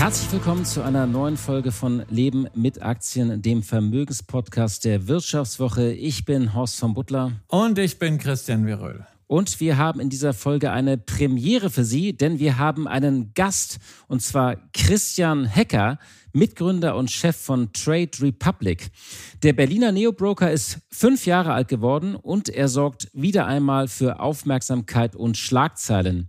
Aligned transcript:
Herzlich 0.00 0.32
willkommen 0.32 0.64
zu 0.64 0.80
einer 0.80 1.06
neuen 1.06 1.36
Folge 1.36 1.72
von 1.72 2.06
Leben 2.08 2.46
mit 2.54 2.80
Aktien, 2.80 3.42
dem 3.42 3.62
Vermögenspodcast 3.62 4.86
der 4.86 5.08
Wirtschaftswoche. 5.08 5.92
Ich 5.92 6.24
bin 6.24 6.54
Horst 6.54 6.80
von 6.80 6.94
Butler. 6.94 7.32
Und 7.48 7.78
ich 7.78 7.98
bin 7.98 8.16
Christian 8.16 8.64
Viröl. 8.64 9.06
Und 9.26 9.60
wir 9.60 9.76
haben 9.76 10.00
in 10.00 10.08
dieser 10.08 10.32
Folge 10.32 10.72
eine 10.72 10.96
Premiere 10.96 11.68
für 11.68 11.84
Sie, 11.84 12.14
denn 12.14 12.38
wir 12.38 12.56
haben 12.56 12.88
einen 12.88 13.34
Gast, 13.34 13.78
und 14.08 14.22
zwar 14.22 14.56
Christian 14.72 15.44
Hecker, 15.44 15.98
Mitgründer 16.32 16.96
und 16.96 17.10
Chef 17.10 17.36
von 17.36 17.72
Trade 17.72 18.10
Republic. 18.20 18.90
Der 19.42 19.52
Berliner 19.52 19.92
Neobroker 19.92 20.50
ist 20.50 20.78
fünf 20.90 21.26
Jahre 21.26 21.52
alt 21.52 21.68
geworden 21.68 22.14
und 22.14 22.48
er 22.48 22.68
sorgt 22.68 23.08
wieder 23.12 23.46
einmal 23.46 23.88
für 23.88 24.20
Aufmerksamkeit 24.20 25.16
und 25.16 25.36
Schlagzeilen. 25.36 26.28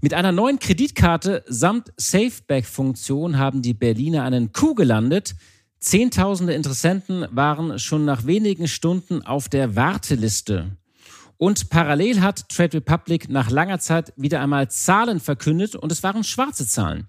Mit 0.00 0.14
einer 0.14 0.32
neuen 0.32 0.58
Kreditkarte 0.58 1.44
samt 1.46 1.92
Safeback-Funktion 1.96 3.38
haben 3.38 3.62
die 3.62 3.74
Berliner 3.74 4.24
einen 4.24 4.52
Coup 4.52 4.74
gelandet. 4.74 5.34
Zehntausende 5.80 6.54
Interessenten 6.54 7.26
waren 7.30 7.78
schon 7.78 8.04
nach 8.04 8.24
wenigen 8.26 8.68
Stunden 8.68 9.22
auf 9.22 9.48
der 9.48 9.74
Warteliste. 9.74 10.76
Und 11.42 11.70
parallel 11.70 12.20
hat 12.20 12.48
Trade 12.48 12.74
Republic 12.74 13.28
nach 13.28 13.50
langer 13.50 13.80
Zeit 13.80 14.12
wieder 14.16 14.40
einmal 14.40 14.70
Zahlen 14.70 15.18
verkündet 15.18 15.74
und 15.74 15.90
es 15.90 16.04
waren 16.04 16.22
schwarze 16.22 16.68
Zahlen. 16.68 17.08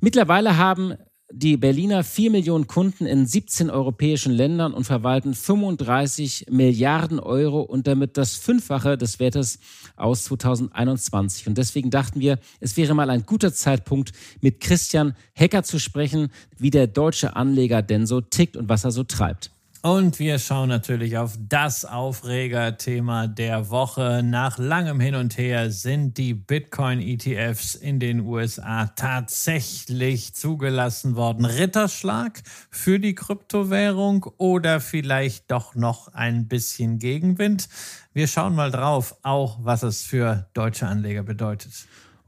Mittlerweile 0.00 0.56
haben 0.56 0.94
die 1.30 1.56
Berliner 1.56 2.04
4 2.04 2.30
Millionen 2.30 2.66
Kunden 2.66 3.06
in 3.06 3.26
17 3.26 3.70
europäischen 3.70 4.32
Ländern 4.32 4.74
und 4.74 4.84
verwalten 4.84 5.34
35 5.34 6.46
Milliarden 6.50 7.18
Euro 7.18 7.62
und 7.62 7.86
damit 7.86 8.16
das 8.16 8.36
Fünffache 8.36 8.98
des 8.98 9.20
Wertes 9.20 9.58
aus 9.96 10.24
2021. 10.24 11.46
Und 11.46 11.56
deswegen 11.56 11.90
dachten 11.90 12.20
wir, 12.20 12.38
es 12.60 12.76
wäre 12.76 12.94
mal 12.94 13.10
ein 13.10 13.24
guter 13.24 13.54
Zeitpunkt, 13.54 14.12
mit 14.42 14.60
Christian 14.60 15.16
Hecker 15.32 15.62
zu 15.62 15.78
sprechen, 15.78 16.28
wie 16.58 16.70
der 16.70 16.86
deutsche 16.86 17.36
Anleger 17.36 17.82
denn 17.82 18.06
so 18.06 18.20
tickt 18.20 18.56
und 18.56 18.68
was 18.68 18.84
er 18.84 18.90
so 18.90 19.02
treibt. 19.02 19.53
Und 19.86 20.18
wir 20.18 20.38
schauen 20.38 20.70
natürlich 20.70 21.18
auf 21.18 21.36
das 21.38 21.84
Aufregerthema 21.84 23.26
der 23.26 23.68
Woche. 23.68 24.22
Nach 24.24 24.56
langem 24.56 24.98
Hin 24.98 25.14
und 25.14 25.36
Her 25.36 25.70
sind 25.70 26.16
die 26.16 26.32
Bitcoin-ETFs 26.32 27.74
in 27.74 28.00
den 28.00 28.20
USA 28.20 28.86
tatsächlich 28.86 30.34
zugelassen 30.34 31.16
worden. 31.16 31.44
Ritterschlag 31.44 32.40
für 32.70 32.98
die 32.98 33.14
Kryptowährung 33.14 34.24
oder 34.38 34.80
vielleicht 34.80 35.50
doch 35.50 35.74
noch 35.74 36.08
ein 36.14 36.48
bisschen 36.48 36.98
Gegenwind. 36.98 37.68
Wir 38.14 38.26
schauen 38.26 38.54
mal 38.54 38.70
drauf, 38.70 39.18
auch 39.22 39.58
was 39.60 39.82
es 39.82 40.02
für 40.02 40.48
deutsche 40.54 40.86
Anleger 40.86 41.24
bedeutet. 41.24 41.86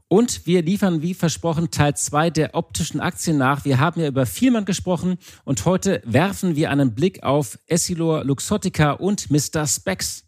Und 0.09 0.47
wir 0.47 0.61
liefern 0.61 1.01
wie 1.01 1.13
versprochen 1.13 1.69
Teil 1.69 1.95
2 1.95 2.29
der 2.29 2.55
optischen 2.55 3.01
Aktien 3.01 3.37
nach. 3.37 3.65
Wir 3.65 3.79
haben 3.79 3.99
ja 3.99 4.07
über 4.07 4.25
Vielmann 4.25 4.63
gesprochen 4.63 5.17
und 5.43 5.65
heute 5.65 6.01
werfen 6.05 6.55
wir 6.55 6.71
einen 6.71 6.95
Blick 6.95 7.23
auf 7.23 7.59
Essilor 7.67 8.23
Luxottica 8.23 8.91
und 8.91 9.29
Mr. 9.29 9.67
Specs. 9.67 10.23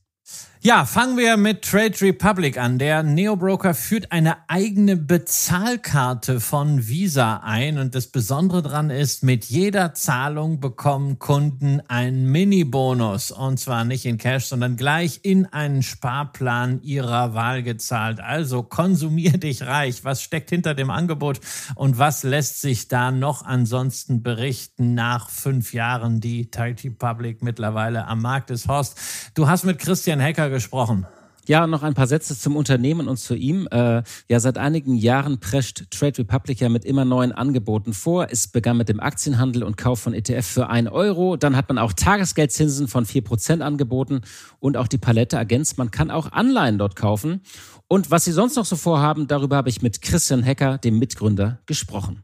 Ja, 0.62 0.84
fangen 0.84 1.16
wir 1.18 1.38
mit 1.38 1.62
Trade 1.62 1.96
Republic 2.02 2.58
an. 2.58 2.80
Der 2.80 3.02
Neobroker 3.02 3.74
führt 3.74 4.12
eine 4.12 4.36
eigene 4.50 4.98
Bezahlkarte 4.98 6.42
von 6.42 6.86
Visa 6.86 7.38
ein 7.46 7.78
und 7.78 7.96
das 7.96 8.08
Besondere 8.08 8.62
daran 8.62 8.90
ist, 8.90 9.24
mit 9.24 9.46
jeder 9.46 9.94
Zahlung 9.94 10.60
bekommen 10.60 11.18
Kunden 11.18 11.82
einen 11.88 12.30
Mini-Bonus 12.30 13.32
und 13.32 13.58
zwar 13.58 13.86
nicht 13.86 14.06
in 14.06 14.18
Cash, 14.18 14.48
sondern 14.48 14.76
gleich 14.76 15.22
in 15.24 15.46
einen 15.46 15.82
Sparplan 15.82 16.82
ihrer 16.84 17.34
Wahl 17.34 17.64
gezahlt. 17.64 18.20
Also 18.20 18.62
konsumier 18.62 19.38
dich 19.38 19.62
reich. 19.62 20.04
Was 20.04 20.22
steckt 20.22 20.50
hinter 20.50 20.74
dem 20.76 20.90
Angebot 20.90 21.40
und 21.76 22.00
was 22.00 22.24
lässt 22.24 22.60
sich 22.60 22.90
da 22.90 23.12
noch 23.12 23.46
ansonsten 23.46 24.24
berichten 24.24 24.94
nach 24.94 25.30
fünf 25.30 25.72
Jahren, 25.72 26.20
die 26.20 26.52
Trade 26.52 26.84
Republic 26.84 27.44
mittlerweile 27.44 28.08
am 28.08 28.22
Markt 28.22 28.52
ist? 28.52 28.68
Horst, 28.68 29.00
du 29.36 29.48
hast 29.48 29.64
mit 29.64 29.80
Christian 29.80 30.20
Gesprochen. 30.50 31.06
Ja, 31.50 31.66
noch 31.66 31.82
ein 31.82 31.96
paar 31.96 32.06
Sätze 32.06 32.38
zum 32.38 32.56
Unternehmen 32.56 33.08
und 33.08 33.18
zu 33.18 33.34
ihm. 33.34 33.68
Äh, 33.72 34.04
ja, 34.28 34.40
seit 34.40 34.60
einigen 34.60 34.94
Jahren 34.94 35.40
prescht 35.40 35.90
Trade 35.90 36.20
Republic 36.20 36.60
ja 36.60 36.70
mit 36.70 36.86
immer 36.86 37.06
neuen 37.06 37.32
Angeboten 37.32 37.94
vor. 37.94 38.28
Es 38.30 38.48
begann 38.48 38.78
mit 38.78 38.88
dem 38.88 39.00
Aktienhandel 39.00 39.64
und 39.64 39.76
Kauf 39.76 40.00
von 40.00 40.14
ETF 40.14 40.46
für 40.46 40.70
ein 40.70 40.88
Euro. 40.88 41.38
Dann 41.38 41.56
hat 41.56 41.68
man 41.68 41.80
auch 41.80 41.94
Tagesgeldzinsen 41.94 42.88
von 42.88 43.08
vier 43.08 43.24
Prozent 43.24 43.64
angeboten 43.64 44.22
und 44.60 44.78
auch 44.78 44.88
die 44.88 45.00
Palette 45.00 45.38
ergänzt. 45.38 45.80
Man 45.80 45.90
kann 45.90 46.12
auch 46.12 46.32
Anleihen 46.32 46.78
dort 46.78 46.96
kaufen. 46.96 47.42
Und 47.88 48.12
was 48.12 48.26
sie 48.26 48.32
sonst 48.32 48.56
noch 48.56 48.66
so 48.66 48.76
vorhaben, 48.76 49.28
darüber 49.28 49.56
habe 49.56 49.70
ich 49.70 49.82
mit 49.82 50.04
Christian 50.04 50.44
Hecker, 50.44 50.78
dem 50.78 51.00
Mitgründer, 51.00 51.62
gesprochen. 51.66 52.22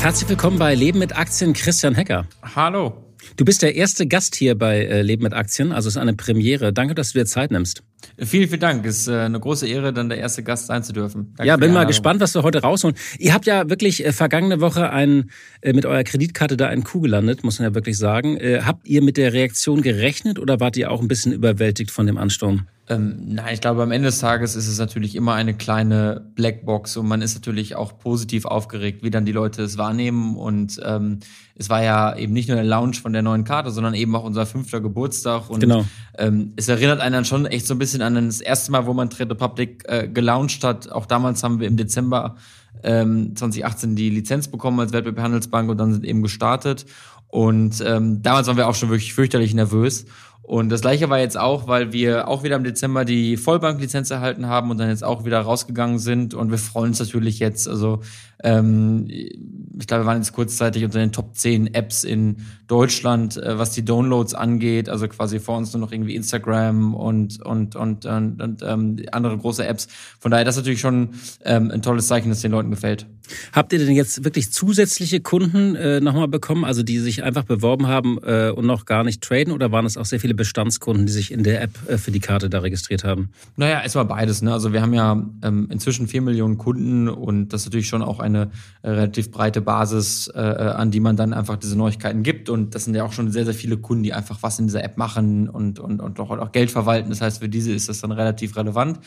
Herzlich 0.00 0.28
willkommen 0.28 0.58
bei 0.58 0.74
Leben 0.74 0.98
mit 0.98 1.16
Aktien, 1.16 1.52
Christian 1.52 1.94
Hecker. 1.94 2.26
Hallo. 2.56 3.11
Du 3.36 3.44
bist 3.44 3.62
der 3.62 3.74
erste 3.74 4.06
Gast 4.06 4.34
hier 4.34 4.56
bei 4.56 4.84
äh, 4.84 5.02
Leben 5.02 5.22
mit 5.22 5.32
Aktien, 5.32 5.72
also 5.72 5.88
es 5.88 5.96
ist 5.96 6.00
eine 6.00 6.14
Premiere. 6.14 6.72
Danke, 6.72 6.94
dass 6.94 7.12
du 7.12 7.18
dir 7.18 7.26
Zeit 7.26 7.50
nimmst. 7.50 7.82
Vielen, 8.18 8.48
vielen 8.48 8.60
Dank. 8.60 8.84
Es 8.84 9.00
ist 9.00 9.08
äh, 9.08 9.20
eine 9.20 9.38
große 9.38 9.66
Ehre, 9.66 9.92
dann 9.92 10.08
der 10.08 10.18
erste 10.18 10.42
Gast 10.42 10.66
sein 10.66 10.82
zu 10.82 10.92
dürfen. 10.92 11.34
Danke 11.36 11.48
ja, 11.48 11.56
bin 11.56 11.72
mal 11.72 11.84
gespannt, 11.84 12.20
was 12.20 12.34
wir 12.34 12.42
heute 12.42 12.62
rausholen. 12.62 12.96
Ihr 13.18 13.32
habt 13.32 13.46
ja 13.46 13.68
wirklich 13.70 14.04
äh, 14.04 14.12
vergangene 14.12 14.60
Woche 14.60 14.90
ein, 14.90 15.30
mit 15.64 15.86
eurer 15.86 16.04
Kreditkarte 16.04 16.56
da 16.56 16.66
einen 16.66 16.84
Kuh 16.84 17.00
gelandet, 17.00 17.44
muss 17.44 17.58
man 17.58 17.68
ja 17.68 17.74
wirklich 17.74 17.96
sagen. 17.96 18.38
Habt 18.64 18.88
ihr 18.88 19.02
mit 19.02 19.16
der 19.16 19.32
Reaktion 19.32 19.80
gerechnet 19.80 20.38
oder 20.38 20.58
wart 20.60 20.76
ihr 20.76 20.90
auch 20.90 21.00
ein 21.00 21.08
bisschen 21.08 21.32
überwältigt 21.32 21.90
von 21.90 22.06
dem 22.06 22.18
Ansturm? 22.18 22.66
Ähm, 22.88 23.16
nein, 23.26 23.54
ich 23.54 23.60
glaube, 23.60 23.82
am 23.82 23.92
Ende 23.92 24.08
des 24.08 24.18
Tages 24.18 24.56
ist 24.56 24.66
es 24.66 24.78
natürlich 24.78 25.14
immer 25.14 25.34
eine 25.34 25.54
kleine 25.54 26.26
Blackbox 26.34 26.96
und 26.96 27.06
man 27.06 27.22
ist 27.22 27.34
natürlich 27.34 27.76
auch 27.76 27.96
positiv 27.98 28.44
aufgeregt, 28.44 29.04
wie 29.04 29.10
dann 29.10 29.24
die 29.24 29.32
Leute 29.32 29.62
es 29.62 29.78
wahrnehmen. 29.78 30.36
Und 30.36 30.80
ähm, 30.84 31.20
es 31.54 31.70
war 31.70 31.82
ja 31.82 32.16
eben 32.16 32.32
nicht 32.32 32.48
nur 32.48 32.56
der 32.56 32.64
Launch 32.64 33.00
von 33.00 33.12
der 33.12 33.22
neuen 33.22 33.44
Karte, 33.44 33.70
sondern 33.70 33.94
eben 33.94 34.16
auch 34.16 34.24
unser 34.24 34.46
fünfter 34.46 34.80
Geburtstag. 34.80 35.48
Und 35.48 35.60
genau. 35.60 35.84
ähm, 36.18 36.54
es 36.56 36.68
erinnert 36.68 37.00
einen 37.00 37.12
dann 37.12 37.24
schon 37.24 37.46
echt 37.46 37.68
so 37.68 37.74
ein 37.74 37.78
bisschen 37.78 38.02
an 38.02 38.14
das 38.14 38.40
erste 38.40 38.72
Mal, 38.72 38.84
wo 38.84 38.94
man 38.94 39.10
Trade 39.10 39.30
Republic 39.30 39.84
äh, 39.86 40.08
gelauncht 40.08 40.64
hat. 40.64 40.90
Auch 40.90 41.06
damals 41.06 41.44
haben 41.44 41.60
wir 41.60 41.68
im 41.68 41.76
Dezember 41.76 42.34
ähm, 42.82 43.36
2018 43.36 43.94
die 43.94 44.10
Lizenz 44.10 44.48
bekommen 44.48 44.80
als 44.80 44.92
Wertpapierhandelsbank 44.92 45.70
und 45.70 45.78
dann 45.78 45.92
sind 45.92 46.04
eben 46.04 46.22
gestartet. 46.22 46.84
Und 47.28 47.82
ähm, 47.86 48.22
damals 48.22 48.46
waren 48.48 48.58
wir 48.58 48.68
auch 48.68 48.74
schon 48.74 48.90
wirklich 48.90 49.14
fürchterlich 49.14 49.54
nervös. 49.54 50.04
Und 50.42 50.70
das 50.70 50.80
gleiche 50.80 51.08
war 51.08 51.20
jetzt 51.20 51.38
auch, 51.38 51.68
weil 51.68 51.92
wir 51.92 52.26
auch 52.26 52.42
wieder 52.42 52.56
im 52.56 52.64
Dezember 52.64 53.04
die 53.04 53.36
Vollbanklizenz 53.36 54.10
erhalten 54.10 54.46
haben 54.46 54.70
und 54.70 54.78
dann 54.78 54.88
jetzt 54.88 55.04
auch 55.04 55.24
wieder 55.24 55.40
rausgegangen 55.40 55.98
sind. 55.98 56.34
Und 56.34 56.50
wir 56.50 56.58
freuen 56.58 56.90
uns 56.90 56.98
natürlich 56.98 57.38
jetzt. 57.38 57.68
Also 57.68 58.00
ähm, 58.42 59.06
ich 59.08 59.86
glaube, 59.86 60.02
wir 60.02 60.06
waren 60.06 60.18
jetzt 60.18 60.32
kurzzeitig 60.32 60.84
unter 60.84 60.98
den 60.98 61.12
Top 61.12 61.36
10 61.36 61.74
Apps 61.74 62.02
in 62.04 62.38
Deutschland, 62.66 63.36
äh, 63.36 63.58
was 63.58 63.70
die 63.70 63.84
Downloads 63.84 64.34
angeht. 64.34 64.88
Also 64.88 65.06
quasi 65.08 65.38
vor 65.38 65.56
uns 65.56 65.72
nur 65.72 65.80
noch 65.80 65.92
irgendwie 65.92 66.16
Instagram 66.16 66.94
und 66.94 67.40
und 67.40 67.76
und 67.76 68.04
und, 68.04 68.42
und 68.42 68.62
ähm, 68.62 68.96
andere 69.12 69.38
große 69.38 69.64
Apps. 69.64 69.86
Von 70.18 70.32
daher 70.32 70.44
das 70.44 70.56
ist 70.56 70.62
natürlich 70.62 70.80
schon 70.80 71.10
ähm, 71.44 71.70
ein 71.70 71.82
tolles 71.82 72.08
Zeichen, 72.08 72.28
dass 72.30 72.40
den 72.40 72.50
Leuten 72.50 72.70
gefällt. 72.70 73.06
Habt 73.52 73.72
ihr 73.72 73.78
denn 73.78 73.94
jetzt 73.94 74.24
wirklich 74.24 74.52
zusätzliche 74.52 75.20
Kunden 75.20 75.76
äh, 75.76 76.00
nochmal 76.00 76.28
bekommen, 76.28 76.64
also 76.64 76.82
die 76.82 76.98
sich 76.98 77.22
einfach 77.22 77.44
beworben 77.44 77.86
haben 77.86 78.18
äh, 78.24 78.50
und 78.50 78.66
noch 78.66 78.84
gar 78.84 79.04
nicht 79.04 79.22
traden? 79.22 79.52
Oder 79.52 79.70
waren 79.70 79.86
es 79.86 79.96
auch 79.96 80.04
sehr 80.04 80.20
viele 80.20 80.31
Bestandskunden, 80.34 81.06
die 81.06 81.12
sich 81.12 81.32
in 81.32 81.42
der 81.42 81.62
App 81.62 81.70
äh, 81.88 81.98
für 81.98 82.10
die 82.10 82.20
Karte 82.20 82.50
da 82.50 82.60
registriert 82.60 83.04
haben? 83.04 83.30
Naja, 83.56 83.82
es 83.84 83.94
war 83.94 84.04
beides. 84.04 84.42
Ne? 84.42 84.52
Also 84.52 84.72
wir 84.72 84.82
haben 84.82 84.94
ja 84.94 85.12
ähm, 85.42 85.68
inzwischen 85.70 86.08
vier 86.08 86.22
Millionen 86.22 86.58
Kunden 86.58 87.08
und 87.08 87.48
das 87.52 87.62
ist 87.62 87.66
natürlich 87.66 87.88
schon 87.88 88.02
auch 88.02 88.20
eine 88.20 88.50
äh, 88.82 88.90
relativ 88.90 89.30
breite 89.30 89.60
Basis, 89.60 90.28
äh, 90.28 90.38
an 90.38 90.90
die 90.90 91.00
man 91.00 91.16
dann 91.16 91.32
einfach 91.32 91.56
diese 91.56 91.76
Neuigkeiten 91.76 92.22
gibt. 92.22 92.48
Und 92.48 92.74
das 92.74 92.84
sind 92.84 92.94
ja 92.94 93.04
auch 93.04 93.12
schon 93.12 93.30
sehr, 93.30 93.44
sehr 93.44 93.54
viele 93.54 93.76
Kunden, 93.76 94.02
die 94.02 94.12
einfach 94.12 94.38
was 94.42 94.58
in 94.58 94.66
dieser 94.66 94.84
App 94.84 94.96
machen 94.96 95.48
und, 95.48 95.78
und, 95.78 96.00
und 96.00 96.20
auch, 96.20 96.30
auch 96.30 96.52
Geld 96.52 96.70
verwalten. 96.70 97.10
Das 97.10 97.20
heißt, 97.20 97.40
für 97.40 97.48
diese 97.48 97.72
ist 97.72 97.88
das 97.88 98.00
dann 98.00 98.12
relativ 98.12 98.56
relevant. 98.56 98.98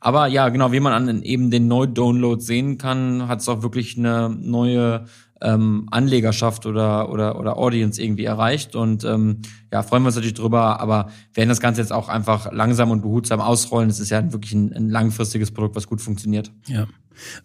Aber 0.00 0.26
ja, 0.26 0.48
genau, 0.48 0.72
wie 0.72 0.80
man 0.80 1.08
an 1.08 1.22
eben 1.22 1.50
den 1.50 1.68
Neu-Download 1.68 2.42
sehen 2.42 2.78
kann, 2.78 3.28
hat 3.28 3.40
es 3.40 3.48
auch 3.48 3.62
wirklich 3.62 3.98
eine 3.98 4.30
neue 4.30 5.04
ähm, 5.40 5.86
Anlegerschaft 5.90 6.66
oder, 6.66 7.10
oder, 7.10 7.38
oder 7.38 7.56
Audience 7.56 8.02
irgendwie 8.02 8.24
erreicht. 8.24 8.74
Und 8.74 9.04
ähm, 9.04 9.38
ja, 9.72 9.82
freuen 9.82 10.02
wir 10.02 10.08
uns 10.08 10.16
natürlich 10.16 10.34
drüber, 10.34 10.80
aber 10.80 11.10
werden 11.34 11.48
das 11.48 11.60
Ganze 11.60 11.80
jetzt 11.80 11.92
auch 11.92 12.08
einfach 12.08 12.52
langsam 12.52 12.90
und 12.90 13.02
behutsam 13.02 13.40
ausrollen. 13.40 13.90
Es 13.90 14.00
ist 14.00 14.10
ja 14.10 14.32
wirklich 14.32 14.52
ein, 14.52 14.72
ein 14.72 14.90
langfristiges 14.90 15.50
Produkt, 15.50 15.76
was 15.76 15.86
gut 15.86 16.00
funktioniert. 16.00 16.52
Ja. 16.66 16.86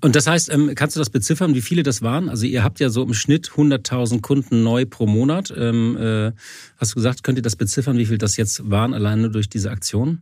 Und 0.02 0.16
das 0.16 0.28
heißt, 0.28 0.52
ähm, 0.54 0.72
kannst 0.76 0.96
du 0.96 1.00
das 1.00 1.10
beziffern, 1.10 1.54
wie 1.54 1.62
viele 1.62 1.84
das 1.84 2.02
waren? 2.02 2.30
Also 2.30 2.46
ihr 2.46 2.64
habt 2.64 2.80
ja 2.80 2.90
so 2.90 3.04
im 3.04 3.14
Schnitt 3.14 3.50
100.000 3.50 4.22
Kunden 4.22 4.64
neu 4.64 4.86
pro 4.86 5.06
Monat. 5.06 5.54
Ähm, 5.56 5.98
äh, 5.98 6.32
hast 6.78 6.92
du 6.92 6.96
gesagt, 6.96 7.24
könnt 7.24 7.38
ihr 7.38 7.42
das 7.42 7.56
beziffern, 7.56 7.98
wie 7.98 8.06
viel 8.06 8.18
das 8.18 8.38
jetzt 8.38 8.70
waren, 8.70 8.94
alleine 8.94 9.30
durch 9.30 9.50
diese 9.50 9.72
Aktion? 9.72 10.22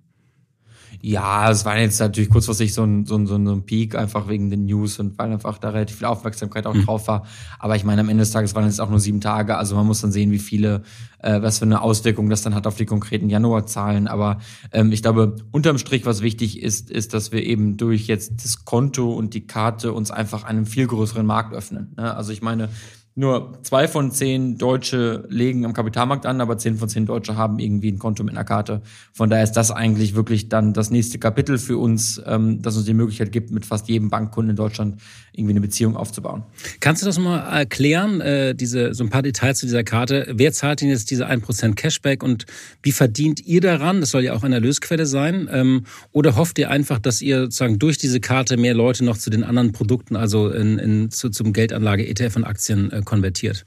Ja, 1.06 1.52
es 1.52 1.66
war 1.66 1.78
jetzt 1.78 2.00
natürlich 2.00 2.30
kurzfristig 2.30 2.74
so 2.74 2.82
ein, 2.82 3.06
so 3.06 3.18
ein, 3.18 3.28
so 3.28 3.36
ein 3.36 3.66
Peak, 3.66 3.94
einfach 3.94 4.30
wegen 4.30 4.50
den 4.50 4.68
News 4.68 5.00
und 5.00 5.18
weil 5.18 5.34
einfach 5.34 5.58
da 5.58 5.72
relativ 5.72 5.98
viel 5.98 6.08
Aufmerksamkeit 6.08 6.66
auch 6.66 6.74
mhm. 6.74 6.86
drauf 6.86 7.10
war. 7.10 7.26
Aber 7.60 7.76
ich 7.76 7.84
meine, 7.84 8.00
am 8.00 8.08
Ende 8.08 8.22
des 8.22 8.32
Tages 8.32 8.56
waren 8.56 8.64
es 8.64 8.80
auch 8.80 8.90
nur 8.90 9.02
sieben 9.02 9.20
Tage. 9.20 9.58
Also 9.58 9.76
man 9.76 9.86
muss 9.86 10.00
dann 10.00 10.14
sehen, 10.14 10.32
wie 10.32 10.40
viele, 10.40 10.84
äh, 11.20 11.42
was 11.42 11.60
für 11.60 11.66
eine 11.66 11.82
Auswirkung 11.82 12.30
das 12.30 12.42
dann 12.44 12.56
hat 12.56 12.68
auf 12.68 12.78
die 12.78 12.86
konkreten 12.86 13.30
Januarzahlen. 13.30 14.08
Aber 14.08 14.40
ähm, 14.72 14.94
ich 14.94 15.02
glaube, 15.02 15.36
unterm 15.52 15.78
Strich, 15.78 16.06
was 16.06 16.22
wichtig 16.22 16.64
ist, 16.64 16.90
ist, 16.90 17.14
dass 17.14 17.34
wir 17.34 17.44
eben 17.44 17.76
durch 17.76 18.08
jetzt 18.08 18.42
das 18.42 18.64
Konto 18.64 19.12
und 19.12 19.34
die 19.34 19.46
Karte 19.46 19.92
uns 19.92 20.10
einfach 20.10 20.46
einen 20.46 20.66
viel 20.66 20.88
größeren 20.88 21.26
Markt 21.26 21.54
öffnen. 21.54 21.92
Ne? 21.98 22.16
Also 22.16 22.32
ich 22.32 22.42
meine, 22.42 22.70
nur 23.16 23.60
zwei 23.62 23.88
von 23.88 24.12
zehn 24.12 24.58
Deutsche 24.58 25.26
legen 25.30 25.66
am 25.66 25.74
Kapitalmarkt 25.74 26.26
an, 26.26 26.42
aber 26.42 26.58
zehn 26.58 26.78
von 26.78 26.90
zehn 26.90 27.06
Deutsche 27.06 27.36
haben 27.36 27.60
irgendwie 27.60 27.92
ein 27.92 28.00
Konto 28.00 28.24
mit 28.24 28.34
einer 28.34 28.44
Karte. 28.44 28.82
Von 29.12 29.30
daher 29.30 29.44
ist 29.44 29.52
das 29.54 29.70
eigentlich 29.70 30.16
wirklich 30.16 30.50
dann 30.50 30.74
das 30.74 30.90
nächste 30.90 31.20
Kapitel 31.20 31.60
für 31.60 31.78
uns, 31.78 32.20
ähm, 32.26 32.64
das 32.64 32.76
uns 32.76 32.86
die 32.86 32.94
Möglichkeit 32.96 33.32
gibt, 33.32 33.52
mit 33.52 33.68
fast 33.68 33.88
jedem 33.88 34.10
Bankkunden 34.10 34.52
in 34.52 34.56
Deutschland 34.56 35.00
irgendwie 35.32 35.54
eine 35.54 35.62
Beziehung 35.62 35.96
aufzubauen. 35.96 36.44
Kannst 36.80 37.04
du 37.04 37.06
das 37.06 37.20
mal 37.20 37.38
erklären, 37.38 38.20
äh, 38.22 38.56
diese, 38.56 38.96
so 38.96 39.04
ein 39.04 39.12
paar 39.12 39.22
Details 39.22 39.60
zu 39.60 39.68
dieser 39.68 39.84
Karte? 39.84 40.28
Wer 40.34 40.52
zahlt 40.52 40.82
denn 40.82 40.90
jetzt 40.90 41.12
diese 41.12 41.28
1% 41.28 41.76
Cashback 41.76 42.24
und 42.24 42.46
wie 42.82 42.92
verdient 42.92 43.46
ihr 43.46 43.62
daran? 43.62 44.02
Das 44.02 44.10
soll 44.10 44.24
ja 44.24 44.34
auch 44.34 44.44
eine 44.44 44.56
Erlösquelle 44.56 45.06
sein. 45.06 45.48
Ähm, 45.52 45.84
oder 46.12 46.36
hofft 46.36 46.58
ihr 46.58 46.72
einfach, 46.72 46.98
dass 46.98 47.22
ihr 47.22 47.42
sozusagen 47.42 47.78
durch 47.78 48.00
diese 48.00 48.20
Karte 48.20 48.58
mehr 48.58 48.74
Leute 48.74 49.06
noch 49.06 49.18
zu 49.18 49.30
den 49.30 49.44
anderen 49.44 49.72
Produkten, 49.72 50.16
also 50.16 50.50
in, 50.50 50.80
in, 50.80 51.12
zu, 51.12 51.30
zum 51.30 51.54
Geldanlage, 51.54 52.08
ETF 52.08 52.38
und 52.38 52.44
Aktien 52.44 52.92
äh, 52.92 53.03
konvertiert. 53.06 53.66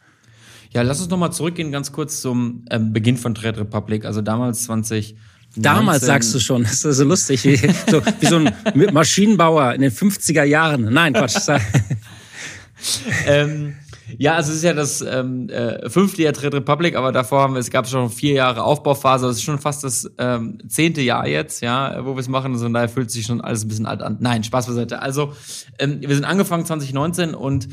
Ja, 0.72 0.82
lass 0.82 1.00
uns 1.00 1.08
nochmal 1.08 1.32
zurückgehen 1.32 1.72
ganz 1.72 1.92
kurz 1.92 2.20
zum 2.20 2.64
äh, 2.68 2.78
Beginn 2.78 3.16
von 3.16 3.34
Trade 3.34 3.60
Republic, 3.60 4.04
also 4.04 4.20
damals 4.20 4.64
20. 4.64 5.16
Damals 5.56 6.04
sagst 6.04 6.34
du 6.34 6.38
schon, 6.38 6.64
das 6.64 6.84
ist 6.84 6.98
so 6.98 7.04
lustig, 7.04 7.42
wie 7.44 7.56
so, 7.90 8.02
wie 8.20 8.26
so 8.26 8.36
ein 8.36 8.52
Maschinenbauer 8.92 9.72
in 9.72 9.80
den 9.80 9.90
50er 9.90 10.44
Jahren. 10.44 10.92
Nein, 10.92 11.14
Quatsch. 11.14 11.48
ähm, 13.26 13.74
ja, 14.18 14.34
also 14.34 14.50
es 14.50 14.58
ist 14.58 14.64
ja 14.64 14.72
das 14.72 15.00
ähm, 15.00 15.48
äh, 15.48 15.88
fünfte 15.88 16.22
Jahr 16.22 16.32
Trade 16.32 16.58
Republic, 16.58 16.94
aber 16.94 17.10
davor 17.10 17.40
haben 17.40 17.54
wir, 17.54 17.60
es 17.60 17.70
gab 17.70 17.88
schon 17.88 18.10
vier 18.10 18.34
Jahre 18.34 18.62
Aufbauphase, 18.62 19.26
das 19.26 19.36
ist 19.36 19.42
schon 19.42 19.58
fast 19.58 19.82
das 19.82 20.10
ähm, 20.18 20.58
zehnte 20.68 21.00
Jahr 21.00 21.26
jetzt, 21.26 21.62
ja, 21.62 22.04
wo 22.04 22.14
wir 22.14 22.20
es 22.20 22.28
machen, 22.28 22.52
also 22.52 22.64
von 22.64 22.74
daher 22.74 22.88
fühlt 22.88 23.10
sich 23.10 23.26
schon 23.26 23.40
alles 23.40 23.64
ein 23.64 23.68
bisschen 23.68 23.86
alt 23.86 24.02
an. 24.02 24.18
Nein, 24.20 24.44
Spaß 24.44 24.66
beiseite. 24.66 25.00
Also 25.00 25.32
ähm, 25.78 26.00
wir 26.00 26.14
sind 26.14 26.24
angefangen 26.24 26.66
2019 26.66 27.34
und 27.34 27.68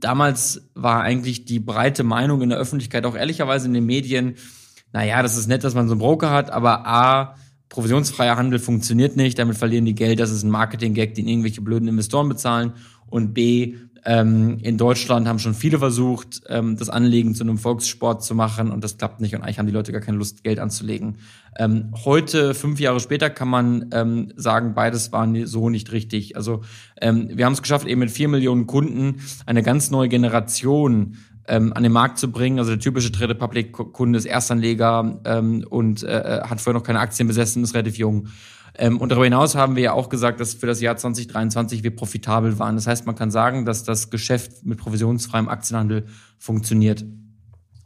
damals 0.00 0.68
war 0.74 1.02
eigentlich 1.02 1.44
die 1.44 1.60
breite 1.60 2.04
Meinung 2.04 2.42
in 2.42 2.50
der 2.50 2.58
Öffentlichkeit, 2.58 3.04
auch 3.06 3.16
ehrlicherweise 3.16 3.66
in 3.66 3.74
den 3.74 3.86
Medien, 3.86 4.36
naja, 4.92 5.22
das 5.22 5.36
ist 5.36 5.48
nett, 5.48 5.64
dass 5.64 5.74
man 5.74 5.86
so 5.86 5.92
einen 5.92 6.00
Broker 6.00 6.30
hat, 6.30 6.50
aber 6.50 6.86
A, 6.86 7.36
provisionsfreier 7.68 8.36
Handel 8.36 8.58
funktioniert 8.58 9.16
nicht, 9.16 9.38
damit 9.38 9.56
verlieren 9.56 9.84
die 9.84 9.94
Geld, 9.94 10.20
das 10.20 10.30
ist 10.30 10.42
ein 10.42 10.50
Marketing-Gag, 10.50 11.14
den 11.14 11.28
irgendwelche 11.28 11.60
blöden 11.60 11.88
Investoren 11.88 12.28
bezahlen. 12.28 12.72
Und 13.06 13.34
B, 13.34 13.76
ähm, 14.08 14.56
in 14.62 14.78
Deutschland 14.78 15.28
haben 15.28 15.38
schon 15.38 15.52
viele 15.52 15.78
versucht, 15.78 16.40
ähm, 16.48 16.78
das 16.78 16.88
Anlegen 16.88 17.34
zu 17.34 17.44
einem 17.44 17.58
Volkssport 17.58 18.24
zu 18.24 18.34
machen 18.34 18.70
und 18.70 18.82
das 18.82 18.96
klappt 18.96 19.20
nicht 19.20 19.34
und 19.34 19.42
eigentlich 19.42 19.58
haben 19.58 19.66
die 19.66 19.72
Leute 19.72 19.92
gar 19.92 20.00
keine 20.00 20.16
Lust, 20.16 20.42
Geld 20.42 20.58
anzulegen. 20.60 21.16
Ähm, 21.58 21.92
heute, 22.06 22.54
fünf 22.54 22.80
Jahre 22.80 23.00
später, 23.00 23.28
kann 23.28 23.48
man 23.48 23.90
ähm, 23.92 24.32
sagen, 24.34 24.72
beides 24.72 25.12
war 25.12 25.28
so 25.44 25.68
nicht 25.68 25.92
richtig. 25.92 26.36
Also 26.36 26.62
ähm, 27.02 27.28
wir 27.34 27.44
haben 27.44 27.52
es 27.52 27.60
geschafft, 27.60 27.86
eben 27.86 28.00
mit 28.00 28.10
vier 28.10 28.28
Millionen 28.28 28.66
Kunden 28.66 29.20
eine 29.44 29.62
ganz 29.62 29.90
neue 29.90 30.08
Generation 30.08 31.18
ähm, 31.46 31.74
an 31.74 31.82
den 31.82 31.92
Markt 31.92 32.18
zu 32.18 32.32
bringen. 32.32 32.58
Also 32.58 32.70
der 32.70 32.80
typische 32.80 33.12
Trade 33.12 33.34
Republic 33.34 33.72
Kunde 33.72 34.18
ist 34.18 34.24
Erstanleger 34.24 35.20
und 35.68 36.02
äh, 36.02 36.40
hat 36.44 36.62
vorher 36.62 36.80
noch 36.80 36.86
keine 36.86 37.00
Aktien 37.00 37.28
besessen, 37.28 37.62
ist 37.62 37.74
relativ 37.74 37.98
jung. 37.98 38.28
Ähm, 38.78 38.98
und 38.98 39.10
darüber 39.10 39.24
hinaus 39.24 39.56
haben 39.56 39.76
wir 39.76 39.82
ja 39.82 39.92
auch 39.92 40.08
gesagt, 40.08 40.40
dass 40.40 40.54
für 40.54 40.66
das 40.66 40.80
Jahr 40.80 40.96
2023 40.96 41.82
wir 41.82 41.94
profitabel 41.94 42.58
waren. 42.58 42.76
Das 42.76 42.86
heißt, 42.86 43.06
man 43.06 43.16
kann 43.16 43.30
sagen, 43.30 43.64
dass 43.64 43.84
das 43.84 44.08
Geschäft 44.08 44.64
mit 44.64 44.78
provisionsfreiem 44.78 45.48
Aktienhandel 45.48 46.06
funktioniert. 46.38 47.04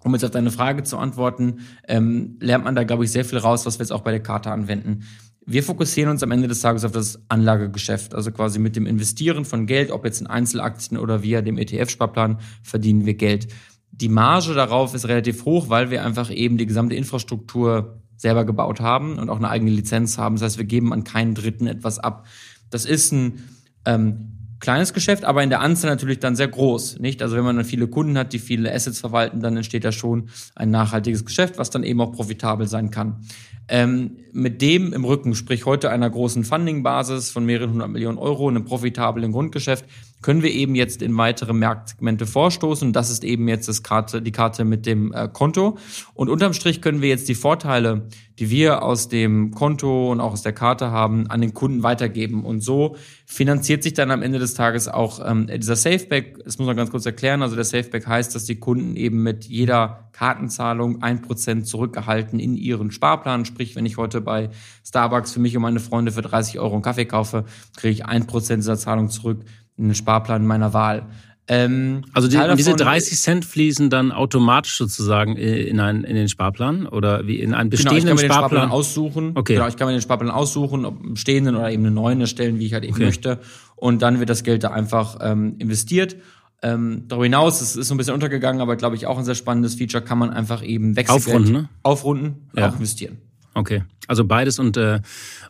Um 0.05 0.13
jetzt 0.13 0.25
auf 0.25 0.31
deine 0.31 0.51
Frage 0.51 0.83
zu 0.83 0.99
antworten, 0.99 1.61
ähm, 1.89 2.37
lernt 2.41 2.65
man 2.65 2.75
da, 2.75 2.85
glaube 2.85 3.05
ich, 3.05 3.13
sehr 3.13 3.25
viel 3.25 3.39
raus, 3.39 3.65
was 3.65 3.79
wir 3.79 3.85
jetzt 3.85 3.93
auch 3.93 4.03
bei 4.03 4.11
der 4.11 4.23
Karte 4.23 4.51
anwenden. 4.51 5.05
Wir 5.45 5.63
fokussieren 5.63 6.11
uns 6.11 6.23
am 6.23 6.31
Ende 6.31 6.47
des 6.47 6.61
Tages 6.61 6.85
auf 6.85 6.93
das 6.93 7.21
Anlagegeschäft, 7.29 8.15
also 8.15 8.31
quasi 8.31 8.59
mit 8.59 8.77
dem 8.77 8.87
Investieren 8.87 9.45
von 9.45 9.67
Geld, 9.67 9.91
ob 9.91 10.05
jetzt 10.05 10.21
in 10.21 10.27
Einzelaktien 10.27 10.99
oder 10.99 11.23
via 11.23 11.41
dem 11.41 11.57
ETF-Sparplan, 11.57 12.39
verdienen 12.63 13.07
wir 13.07 13.15
Geld. 13.15 13.49
Die 13.91 14.09
Marge 14.09 14.55
darauf 14.55 14.95
ist 14.95 15.09
relativ 15.09 15.45
hoch, 15.45 15.69
weil 15.69 15.91
wir 15.91 16.05
einfach 16.05 16.31
eben 16.31 16.59
die 16.59 16.67
gesamte 16.67 16.95
Infrastruktur 16.95 18.02
selber 18.23 18.45
gebaut 18.45 18.81
haben 18.81 19.19
und 19.19 19.29
auch 19.29 19.37
eine 19.37 19.51
eigene 19.51 19.73
Lizenz 19.73 20.17
haben. 20.17 20.37
Das 20.37 20.45
heißt, 20.45 20.59
wir 20.59 20.65
geben 20.65 20.93
an 20.93 21.03
keinen 21.03 21.35
Dritten 21.35 21.67
etwas 21.67 21.99
ab. 21.99 22.25
Das 22.71 22.85
ist 22.85 23.11
ein 23.13 23.43
ähm, 23.85 24.33
kleines 24.61 24.95
Geschäft, 24.95 25.25
aber 25.25 25.43
in 25.43 25.51
der 25.51 25.61
Anzahl 25.61 25.91
natürlich 25.91 26.21
dann 26.21 26.37
sehr 26.37 26.47
groß, 26.47 27.01
nicht? 27.01 27.21
Also 27.21 27.37
wenn 27.37 27.43
man 27.43 27.57
dann 27.57 27.65
viele 27.65 27.89
Kunden 27.89 28.17
hat, 28.17 28.33
die 28.33 28.39
viele 28.39 28.73
Assets 28.73 29.01
verwalten, 29.01 29.41
dann 29.41 29.57
entsteht 29.57 29.85
da 29.85 29.91
schon 29.91 30.29
ein 30.55 30.71
nachhaltiges 30.71 31.25
Geschäft, 31.25 31.59
was 31.59 31.71
dann 31.71 31.83
eben 31.83 32.01
auch 32.01 32.13
profitabel 32.13 32.69
sein 32.69 32.93
kann. 32.93 33.27
Ähm, 33.69 34.19
mit 34.33 34.61
dem 34.61 34.93
im 34.93 35.05
Rücken, 35.05 35.35
sprich 35.35 35.67
heute 35.67 35.91
einer 35.91 36.11
großen 36.11 36.45
Funding-Basis 36.45 37.31
von 37.31 37.45
mehreren 37.45 37.73
hundert 37.73 37.91
Millionen 37.91 38.19
Euro, 38.19 38.49
einem 38.49 38.65
profitablen 38.65 39.31
Grundgeschäft, 39.33 39.85
können 40.21 40.43
wir 40.43 40.51
eben 40.53 40.75
jetzt 40.75 41.03
in 41.03 41.17
weitere 41.17 41.53
Marktsegmente 41.53 42.27
vorstoßen. 42.27 42.89
Und 42.89 42.93
das 42.95 43.11
ist 43.11 43.25
eben 43.25 43.49
jetzt 43.49 43.69
das 43.69 43.83
Karte, 43.83 44.23
die 44.23 44.33
Karte 44.33 44.65
mit 44.65 44.87
dem 44.87 45.13
äh, 45.13 45.29
Konto. 45.33 45.79
Und 46.15 46.29
unterm 46.29 46.55
Strich 46.55 46.81
können 46.81 47.03
wir 47.03 47.09
jetzt 47.09 47.29
die 47.29 47.35
Vorteile, 47.35 48.09
die 48.39 48.51
wir 48.51 48.83
aus 48.83 49.09
dem 49.09 49.53
Konto 49.53 50.11
und 50.11 50.21
auch 50.21 50.33
aus 50.33 50.43
der 50.43 50.53
Karte 50.53 50.91
haben, 50.91 51.27
an 51.29 51.41
den 51.41 51.55
Kunden 51.55 51.83
weitergeben. 51.83 52.45
Und 52.45 52.63
so 52.63 52.97
finanziert 53.33 53.83
sich 53.83 53.95
dann 53.95 54.11
am 54.11 54.21
Ende 54.21 54.39
des 54.39 54.53
Tages 54.53 54.89
auch 54.89 55.19
ähm, 55.25 55.47
dieser 55.47 55.75
Safeback. 55.75 56.45
Das 56.45 56.59
muss 56.59 56.67
man 56.67 56.77
ganz 56.77 56.91
kurz 56.91 57.07
erklären. 57.07 57.41
Also 57.41 57.57
der 57.57 57.65
Safeback 57.65 58.07
heißt, 58.07 58.35
dass 58.35 58.45
die 58.45 58.61
Kunden 58.61 58.95
eben 58.95 59.23
mit 59.23 59.47
jeder 59.47 60.11
Kartenzahlung 60.13 61.03
ein 61.03 61.23
Prozent 61.23 61.67
zurückgehalten 61.67 62.39
in 62.39 62.57
ihren 62.57 62.91
Sparplan. 62.91 63.47
Sprich, 63.47 63.75
wenn 63.75 63.87
ich 63.87 63.97
heute 63.97 64.21
bei 64.21 64.51
Starbucks 64.87 65.33
für 65.33 65.41
mich 65.41 65.57
und 65.57 65.63
meine 65.63 65.81
Freunde 65.81 66.13
für 66.13 66.21
30 66.21 66.61
Euro 66.61 66.75
einen 66.75 66.83
Kaffee 66.83 67.07
kaufe, 67.07 67.45
kriege 67.75 67.93
ich 67.93 68.05
ein 68.05 68.27
Prozent 68.27 68.63
dieser 68.63 68.77
Zahlung 68.77 69.09
zurück 69.09 69.41
einen 69.79 69.95
Sparplan 69.95 70.47
meiner 70.47 70.75
Wahl. 70.75 71.07
Ähm, 71.49 72.05
also 72.13 72.29
die, 72.29 72.39
diese 72.57 72.75
30 72.75 73.21
Cent 73.21 73.45
fließen 73.45 73.91
dann 73.91 74.13
automatisch 74.13 74.77
sozusagen 74.77 75.37
in, 75.37 75.81
ein, 75.81 76.05
in 76.05 76.15
den 76.15 76.29
Sparplan 76.29 76.87
oder 76.87 77.27
wie 77.27 77.41
in 77.41 77.53
einen 77.53 77.69
bestehenden 77.69 78.03
genau, 78.03 78.15
ich 78.15 78.21
kann 78.21 78.29
mir 78.29 78.35
Sparplan? 78.35 78.51
Den 78.51 78.69
Sparplan 78.69 78.71
aussuchen. 78.71 79.33
Okay. 79.35 79.55
Genau, 79.55 79.67
ich 79.67 79.77
kann 79.77 79.87
mir 79.89 79.93
den 79.93 80.03
Sparplan 80.03 80.31
aussuchen, 80.31 80.85
ob 80.85 81.01
einen 81.01 81.15
bestehenden 81.15 81.57
oder 81.57 81.71
eben 81.71 81.85
einen 81.85 81.95
neuen 81.95 82.21
erstellen, 82.21 82.61
wie 82.61 82.67
ich 82.67 82.75
halt 82.75 82.85
eben 82.85 82.95
okay. 82.95 83.07
möchte. 83.07 83.41
Und 83.75 84.03
dann 84.03 84.21
wird 84.21 84.31
das 84.31 84.45
Geld 84.45 84.63
da 84.63 84.71
einfach 84.71 85.19
ähm, 85.21 85.57
investiert. 85.59 86.17
Ähm, 86.63 87.07
darüber 87.09 87.25
hinaus, 87.25 87.61
es 87.61 87.75
ist 87.75 87.89
so 87.89 87.95
ein 87.95 87.99
bisschen 87.99 88.15
untergegangen, 88.15 88.61
aber 88.61 88.77
glaube 88.77 88.95
ich 88.95 89.07
auch 89.07 89.19
ein 89.19 89.25
sehr 89.25 89.35
spannendes 89.35 89.75
Feature, 89.75 90.05
kann 90.05 90.19
man 90.19 90.31
einfach 90.31 90.63
eben 90.63 90.95
Wechselgeld 90.95 91.27
aufrunden, 91.27 91.53
ne? 91.53 91.69
aufrunden 91.83 92.49
ja. 92.57 92.69
auch 92.69 92.77
investieren. 92.77 93.19
Okay, 93.55 93.83
also 94.09 94.25
beides 94.25 94.59
und 94.59 94.77
äh, 94.77 95.01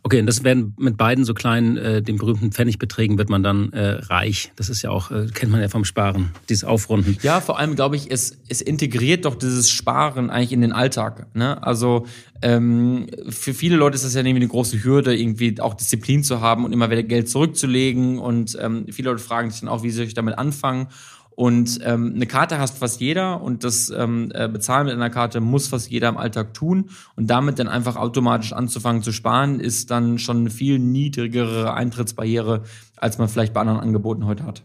okay, 0.02 0.20
und 0.20 0.26
das 0.26 0.42
werden 0.42 0.74
mit 0.78 0.96
beiden 0.96 1.24
so 1.24 1.34
kleinen, 1.34 1.76
äh, 1.76 2.02
den 2.02 2.16
berühmten 2.16 2.50
Pfennigbeträgen 2.50 3.16
wird 3.16 3.30
man 3.30 3.42
dann 3.42 3.72
äh, 3.72 3.90
reich. 4.04 4.52
Das 4.56 4.68
ist 4.68 4.82
ja 4.82 4.90
auch, 4.90 5.10
äh, 5.10 5.28
kennt 5.32 5.52
man 5.52 5.60
ja 5.60 5.68
vom 5.68 5.84
Sparen, 5.84 6.30
dieses 6.48 6.64
Aufrunden. 6.64 7.16
Ja, 7.22 7.40
vor 7.40 7.58
allem 7.58 7.76
glaube 7.76 7.96
ich, 7.96 8.10
es, 8.10 8.38
es 8.48 8.60
integriert 8.60 9.24
doch 9.24 9.36
dieses 9.36 9.70
Sparen 9.70 10.30
eigentlich 10.30 10.52
in 10.52 10.60
den 10.60 10.72
Alltag. 10.72 11.26
Ne? 11.34 11.62
Also 11.62 12.06
ähm, 12.42 13.06
für 13.28 13.54
viele 13.54 13.76
Leute 13.76 13.94
ist 13.94 14.04
das 14.04 14.14
ja 14.14 14.20
irgendwie 14.20 14.42
eine 14.42 14.48
große 14.48 14.82
Hürde, 14.82 15.16
irgendwie 15.16 15.60
auch 15.60 15.74
Disziplin 15.74 16.24
zu 16.24 16.40
haben 16.40 16.64
und 16.64 16.72
immer 16.72 16.90
wieder 16.90 17.04
Geld 17.04 17.28
zurückzulegen. 17.28 18.18
Und 18.18 18.58
ähm, 18.60 18.86
viele 18.90 19.10
Leute 19.10 19.22
fragen 19.22 19.50
sich 19.50 19.60
dann 19.60 19.68
auch, 19.68 19.84
wie 19.84 19.90
soll 19.90 20.06
ich 20.06 20.14
damit 20.14 20.36
anfangen? 20.36 20.88
Und 21.34 21.80
ähm, 21.82 22.12
eine 22.14 22.26
Karte 22.26 22.58
hast 22.58 22.78
fast 22.78 23.00
jeder 23.00 23.40
und 23.40 23.64
das 23.64 23.90
ähm, 23.90 24.30
äh, 24.34 24.48
Bezahlen 24.48 24.86
mit 24.86 24.94
einer 24.94 25.10
Karte 25.10 25.40
muss 25.40 25.68
fast 25.68 25.90
jeder 25.90 26.08
im 26.08 26.16
Alltag 26.16 26.54
tun. 26.54 26.90
Und 27.16 27.28
damit 27.28 27.58
dann 27.58 27.68
einfach 27.68 27.96
automatisch 27.96 28.52
anzufangen 28.52 29.02
zu 29.02 29.12
sparen, 29.12 29.58
ist 29.60 29.90
dann 29.90 30.18
schon 30.18 30.38
eine 30.38 30.50
viel 30.50 30.78
niedrigere 30.78 31.74
Eintrittsbarriere, 31.74 32.64
als 32.96 33.18
man 33.18 33.28
vielleicht 33.28 33.52
bei 33.54 33.60
anderen 33.60 33.80
Angeboten 33.80 34.26
heute 34.26 34.44
hat. 34.44 34.62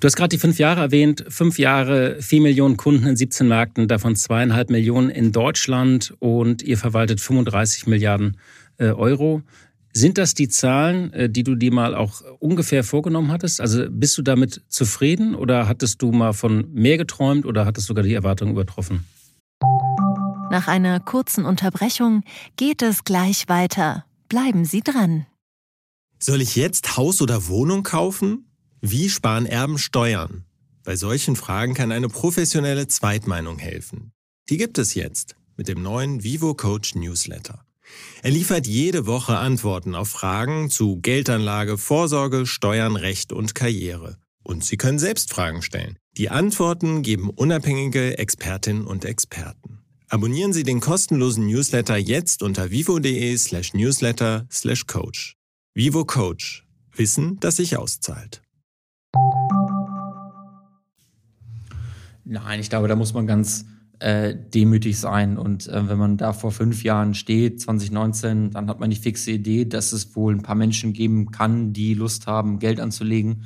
Du 0.00 0.06
hast 0.06 0.16
gerade 0.16 0.28
die 0.28 0.38
fünf 0.38 0.58
Jahre 0.58 0.80
erwähnt. 0.80 1.24
Fünf 1.28 1.58
Jahre, 1.58 2.20
vier 2.20 2.42
Millionen 2.42 2.76
Kunden 2.76 3.06
in 3.06 3.16
17 3.16 3.48
Märkten, 3.48 3.88
davon 3.88 4.16
zweieinhalb 4.16 4.70
Millionen 4.70 5.10
in 5.10 5.32
Deutschland 5.32 6.14
und 6.18 6.62
ihr 6.62 6.76
verwaltet 6.76 7.20
35 7.20 7.86
Milliarden 7.86 8.36
äh, 8.78 8.90
Euro. 8.90 9.42
Sind 9.96 10.18
das 10.18 10.34
die 10.34 10.48
Zahlen, 10.48 11.12
äh, 11.12 11.30
die 11.30 11.44
du 11.44 11.54
dir 11.54 11.72
mal 11.72 11.94
auch 11.94 12.20
ungefähr 12.40 12.82
vorgenommen 12.82 13.30
hattest? 13.30 13.60
Also 13.60 13.86
bist 13.88 14.18
du 14.18 14.22
damit 14.22 14.62
zufrieden 14.68 15.36
oder 15.36 15.68
hattest 15.68 16.02
du 16.02 16.10
mal 16.10 16.32
von 16.32 16.68
mehr 16.72 16.98
geträumt 16.98 17.46
oder 17.46 17.64
hattest 17.64 17.86
sogar 17.86 18.02
die 18.02 18.12
Erwartungen 18.12 18.52
übertroffen? 18.52 19.04
Nach 20.50 20.66
einer 20.66 20.98
kurzen 20.98 21.44
Unterbrechung 21.44 22.24
geht 22.56 22.82
es 22.82 23.04
gleich 23.04 23.48
weiter. 23.48 24.04
Bleiben 24.28 24.64
Sie 24.64 24.80
dran. 24.80 25.26
Soll 26.18 26.40
ich 26.40 26.56
jetzt 26.56 26.96
Haus 26.96 27.22
oder 27.22 27.46
Wohnung 27.46 27.84
kaufen? 27.84 28.46
Wie 28.80 29.08
sparen 29.08 29.46
Erben 29.46 29.78
Steuern? 29.78 30.44
Bei 30.82 30.96
solchen 30.96 31.36
Fragen 31.36 31.74
kann 31.74 31.92
eine 31.92 32.08
professionelle 32.08 32.88
Zweitmeinung 32.88 33.58
helfen. 33.58 34.12
Die 34.48 34.56
gibt 34.56 34.78
es 34.78 34.94
jetzt 34.94 35.36
mit 35.56 35.68
dem 35.68 35.82
neuen 35.82 36.24
Vivo 36.24 36.54
Coach 36.54 36.94
Newsletter. 36.96 37.64
Er 38.22 38.30
liefert 38.30 38.66
jede 38.66 39.06
Woche 39.06 39.36
Antworten 39.36 39.94
auf 39.94 40.08
Fragen 40.08 40.70
zu 40.70 40.98
Geldanlage, 41.00 41.76
Vorsorge, 41.76 42.46
Steuern, 42.46 42.96
Recht 42.96 43.32
und 43.32 43.54
Karriere. 43.54 44.16
Und 44.42 44.64
Sie 44.64 44.76
können 44.76 44.98
selbst 44.98 45.30
Fragen 45.30 45.62
stellen. 45.62 45.98
Die 46.16 46.30
Antworten 46.30 47.02
geben 47.02 47.30
unabhängige 47.30 48.18
Expertinnen 48.18 48.86
und 48.86 49.04
Experten. 49.04 49.80
Abonnieren 50.08 50.52
Sie 50.52 50.62
den 50.62 50.80
kostenlosen 50.80 51.46
Newsletter 51.46 51.96
jetzt 51.96 52.42
unter 52.42 52.70
vivo.de 52.70 53.36
slash 53.36 53.74
newsletter 53.74 54.46
slash 54.50 54.86
coach. 54.86 55.36
Vivo 55.74 56.04
Coach. 56.04 56.66
Wissen, 56.94 57.38
das 57.40 57.56
sich 57.56 57.76
auszahlt. 57.76 58.42
Nein, 62.24 62.60
ich 62.60 62.70
glaube, 62.70 62.88
da 62.88 62.96
muss 62.96 63.12
man 63.12 63.26
ganz 63.26 63.66
äh, 64.04 64.36
demütig 64.36 65.00
sein. 65.00 65.38
Und 65.38 65.66
äh, 65.66 65.88
wenn 65.88 65.96
man 65.96 66.18
da 66.18 66.34
vor 66.34 66.52
fünf 66.52 66.84
Jahren 66.84 67.14
steht, 67.14 67.62
2019, 67.62 68.50
dann 68.50 68.68
hat 68.68 68.78
man 68.78 68.90
die 68.90 68.96
fixe 68.96 69.30
Idee, 69.30 69.64
dass 69.64 69.94
es 69.94 70.14
wohl 70.14 70.34
ein 70.34 70.42
paar 70.42 70.56
Menschen 70.56 70.92
geben 70.92 71.30
kann, 71.30 71.72
die 71.72 71.94
Lust 71.94 72.26
haben, 72.26 72.58
Geld 72.58 72.80
anzulegen. 72.80 73.44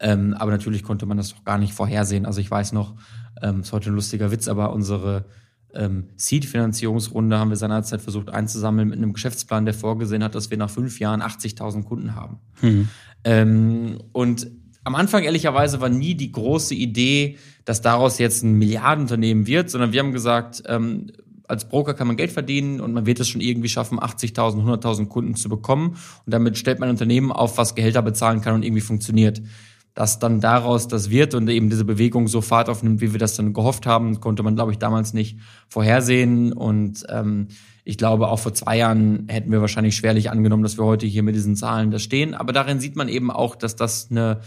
Ähm, 0.00 0.34
aber 0.34 0.50
natürlich 0.50 0.82
konnte 0.82 1.06
man 1.06 1.16
das 1.16 1.32
doch 1.32 1.44
gar 1.44 1.58
nicht 1.58 1.74
vorhersehen. 1.74 2.26
Also 2.26 2.40
ich 2.40 2.50
weiß 2.50 2.72
noch, 2.72 2.96
ähm, 3.40 3.60
ist 3.60 3.72
heute 3.72 3.90
ein 3.90 3.94
lustiger 3.94 4.32
Witz, 4.32 4.48
aber 4.48 4.72
unsere 4.72 5.26
ähm, 5.74 6.08
Seed-Finanzierungsrunde 6.16 7.38
haben 7.38 7.50
wir 7.50 7.56
seinerzeit 7.56 8.00
versucht 8.00 8.30
einzusammeln 8.30 8.88
mit 8.88 8.98
einem 8.98 9.12
Geschäftsplan, 9.12 9.64
der 9.64 9.74
vorgesehen 9.74 10.24
hat, 10.24 10.34
dass 10.34 10.50
wir 10.50 10.58
nach 10.58 10.70
fünf 10.70 10.98
Jahren 10.98 11.22
80.000 11.22 11.84
Kunden 11.84 12.16
haben. 12.16 12.40
Mhm. 12.62 12.88
Ähm, 13.22 13.98
und 14.10 14.50
am 14.84 14.94
Anfang 14.94 15.24
ehrlicherweise 15.24 15.80
war 15.80 15.88
nie 15.88 16.14
die 16.14 16.32
große 16.32 16.74
Idee, 16.74 17.36
dass 17.64 17.82
daraus 17.82 18.18
jetzt 18.18 18.42
ein 18.42 18.54
Milliardenunternehmen 18.54 19.46
wird, 19.46 19.70
sondern 19.70 19.92
wir 19.92 20.00
haben 20.00 20.12
gesagt, 20.12 20.62
ähm, 20.66 21.08
als 21.50 21.68
Broker 21.68 21.94
kann 21.94 22.06
man 22.06 22.16
Geld 22.16 22.30
verdienen 22.30 22.80
und 22.80 22.92
man 22.92 23.06
wird 23.06 23.20
es 23.20 23.28
schon 23.28 23.40
irgendwie 23.40 23.68
schaffen, 23.68 23.98
80.000, 23.98 24.64
100.000 24.64 25.08
Kunden 25.08 25.34
zu 25.34 25.48
bekommen. 25.48 25.96
Und 26.24 26.32
damit 26.32 26.56
stellt 26.56 26.78
man 26.78 26.88
ein 26.88 26.92
Unternehmen 26.92 27.32
auf, 27.32 27.58
was 27.58 27.74
Gehälter 27.74 28.02
bezahlen 28.02 28.40
kann 28.40 28.54
und 28.54 28.62
irgendwie 28.62 28.80
funktioniert. 28.80 29.42
Dass 29.94 30.20
dann 30.20 30.40
daraus 30.40 30.86
das 30.86 31.10
wird 31.10 31.34
und 31.34 31.48
eben 31.48 31.68
diese 31.68 31.84
Bewegung 31.84 32.28
so 32.28 32.40
Fahrt 32.40 32.68
aufnimmt, 32.68 33.00
wie 33.00 33.12
wir 33.12 33.18
das 33.18 33.34
dann 33.34 33.52
gehofft 33.52 33.84
haben, 33.84 34.20
konnte 34.20 34.44
man, 34.44 34.54
glaube 34.54 34.70
ich, 34.70 34.78
damals 34.78 35.12
nicht 35.12 35.38
vorhersehen. 35.68 36.52
Und 36.52 37.04
ähm, 37.08 37.48
ich 37.84 37.98
glaube, 37.98 38.28
auch 38.28 38.38
vor 38.38 38.54
zwei 38.54 38.78
Jahren 38.78 39.26
hätten 39.28 39.50
wir 39.50 39.60
wahrscheinlich 39.60 39.96
schwerlich 39.96 40.30
angenommen, 40.30 40.62
dass 40.62 40.78
wir 40.78 40.84
heute 40.84 41.06
hier 41.06 41.24
mit 41.24 41.34
diesen 41.34 41.56
Zahlen 41.56 41.90
da 41.90 41.98
stehen. 41.98 42.34
Aber 42.34 42.52
darin 42.52 42.78
sieht 42.78 42.94
man 42.94 43.08
eben 43.08 43.32
auch, 43.32 43.56
dass 43.56 43.74
das 43.74 44.08
eine 44.12 44.40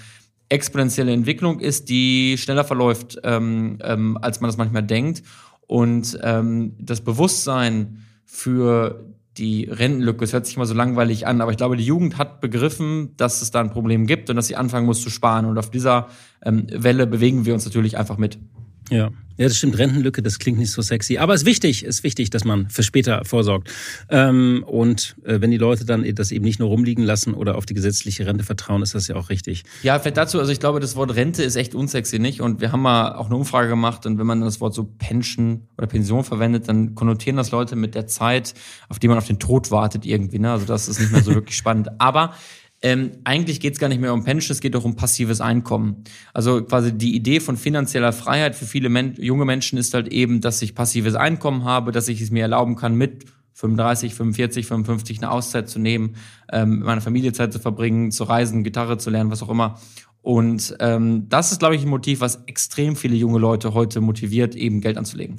exponentielle 0.54 1.12
Entwicklung 1.12 1.60
ist, 1.60 1.90
die 1.90 2.38
schneller 2.38 2.64
verläuft, 2.64 3.20
ähm, 3.24 3.80
ähm, 3.82 4.18
als 4.22 4.40
man 4.40 4.50
das 4.50 4.58
manchmal 4.58 4.84
denkt. 4.84 5.24
Und 5.66 6.20
ähm, 6.22 6.76
das 6.80 7.02
Bewusstsein 7.02 8.04
für 8.24 9.04
die 9.38 9.66
Rentenlücke, 9.66 10.24
es 10.24 10.32
hört 10.32 10.46
sich 10.46 10.56
immer 10.56 10.68
so 10.68 10.76
langweilig 10.76 11.26
an, 11.26 11.42
aber 11.42 11.50
ich 11.50 11.58
glaube, 11.58 11.76
die 11.76 11.84
Jugend 11.84 12.20
hat 12.20 12.40
begriffen, 12.40 13.16
dass 13.18 13.42
es 13.42 13.50
da 13.50 13.62
ein 13.62 13.72
Problem 13.72 14.06
gibt 14.06 14.30
und 14.30 14.36
dass 14.36 14.46
sie 14.46 14.56
anfangen 14.56 14.86
muss 14.86 15.02
zu 15.02 15.10
sparen. 15.10 15.46
Und 15.46 15.58
auf 15.58 15.72
dieser 15.72 16.08
ähm, 16.44 16.68
Welle 16.72 17.08
bewegen 17.08 17.46
wir 17.46 17.56
uns 17.56 17.66
natürlich 17.66 17.98
einfach 17.98 18.18
mit. 18.18 18.38
Ja. 18.90 19.12
Ja, 19.38 19.48
das 19.48 19.58
stimmt. 19.58 19.80
Rentenlücke, 19.80 20.22
das 20.22 20.38
klingt 20.38 20.60
nicht 20.60 20.72
so 20.72 20.82
sexy. 20.82 21.18
Aber 21.18 21.34
es 21.34 21.42
ist 21.42 21.48
wichtig, 21.48 21.84
ist 21.84 22.04
wichtig, 22.04 22.30
dass 22.30 22.46
man 22.46 22.70
für 22.70 22.84
später 22.84 23.26
vorsorgt. 23.26 23.70
Ähm, 24.10 24.64
und 24.68 25.16
äh, 25.26 25.42
wenn 25.42 25.50
die 25.50 25.58
Leute 25.58 25.86
dann 25.86 26.06
das 26.14 26.32
eben 26.32 26.46
nicht 26.46 26.60
nur 26.60 26.70
rumliegen 26.70 27.04
lassen 27.04 27.34
oder 27.34 27.58
auf 27.58 27.66
die 27.66 27.74
gesetzliche 27.74 28.28
Rente 28.28 28.44
vertrauen, 28.44 28.84
ist 28.84 28.94
das 28.94 29.08
ja 29.08 29.16
auch 29.16 29.30
richtig. 29.30 29.64
Ja, 29.82 29.98
vielleicht 29.98 30.18
dazu, 30.18 30.40
also 30.40 30.52
ich 30.52 30.60
glaube, 30.60 30.80
das 30.80 30.96
Wort 30.96 31.16
Rente 31.16 31.42
ist 31.42 31.56
echt 31.56 31.74
unsexy, 31.74 32.20
nicht? 32.20 32.42
Und 32.42 32.62
wir 32.62 32.72
haben 32.72 32.82
mal 32.82 33.16
auch 33.16 33.26
eine 33.26 33.36
Umfrage 33.36 33.70
gemacht 33.70 34.06
und 34.06 34.20
wenn 34.20 34.28
man 34.28 34.42
das 34.42 34.62
Wort 34.62 34.76
so 34.76 34.84
Pension 34.84 35.68
oder 35.78 35.88
Pension 35.88 36.24
verwendet, 36.24 36.68
dann 36.68 36.94
konnotieren 36.94 37.38
das 37.38 37.50
Leute 37.50 37.76
mit 37.76 37.96
der 37.96 38.06
Zeit, 38.06 38.54
auf 38.88 39.00
die 39.00 39.08
man 39.08 39.18
auf 39.18 39.26
den 39.26 39.40
Tod 39.40 39.72
wartet 39.72 40.06
irgendwie. 40.06 40.38
Ne? 40.38 40.52
Also 40.52 40.66
das 40.66 40.88
ist 40.88 41.00
nicht 41.00 41.12
mehr 41.12 41.24
so 41.24 41.34
wirklich 41.34 41.58
spannend. 41.58 41.90
Aber 41.98 42.36
ähm, 42.84 43.12
eigentlich 43.24 43.62
geht 43.62 43.74
es 43.74 43.80
gar 43.80 43.88
nicht 43.88 44.02
mehr 44.02 44.14
um 44.14 44.26
Pension, 44.26 44.54
es 44.54 44.60
geht 44.60 44.76
doch 44.76 44.84
um 44.84 44.98
passives 44.98 45.40
Einkommen. 45.40 46.04
Also 46.34 46.62
quasi 46.64 46.92
die 46.92 47.16
Idee 47.16 47.40
von 47.40 47.56
finanzieller 47.56 48.12
Freiheit 48.12 48.56
für 48.56 48.66
viele 48.66 48.90
Men 48.90 49.16
junge 49.16 49.46
Menschen 49.46 49.80
ist 49.80 49.94
halt 49.94 50.10
eben, 50.10 50.42
dass 50.42 50.62
ich 50.62 50.76
passives 50.76 51.16
Einkommen 51.16 51.64
habe, 51.64 51.94
dass 51.94 52.10
ich 52.10 52.20
es 52.20 52.30
mir 52.30 52.42
erlauben 52.42 52.76
kann, 52.76 52.96
mit 52.96 53.24
35, 53.54 54.14
45, 54.16 54.68
55 54.68 55.18
eine 55.20 55.32
Auszeit 55.32 55.70
zu 55.70 55.80
nehmen, 55.80 56.18
ähm, 56.52 56.80
mit 56.80 56.84
meiner 56.86 57.02
Familie 57.02 57.32
Zeit 57.32 57.54
zu 57.54 57.60
verbringen, 57.60 58.12
zu 58.12 58.26
reisen, 58.26 58.66
Gitarre 58.66 58.98
zu 58.98 59.10
lernen, 59.10 59.32
was 59.32 59.42
auch 59.42 59.50
immer. 59.50 59.80
Und 60.22 60.76
ähm, 60.80 61.28
das 61.30 61.54
ist, 61.54 61.60
glaube 61.60 61.76
ich, 61.76 61.84
ein 61.84 61.90
Motiv, 61.90 62.20
was 62.20 62.44
extrem 62.48 62.98
viele 62.98 63.16
junge 63.16 63.40
Leute 63.40 63.74
heute 63.74 64.02
motiviert, 64.02 64.56
eben 64.56 64.82
Geld 64.82 64.98
anzulegen. 64.98 65.38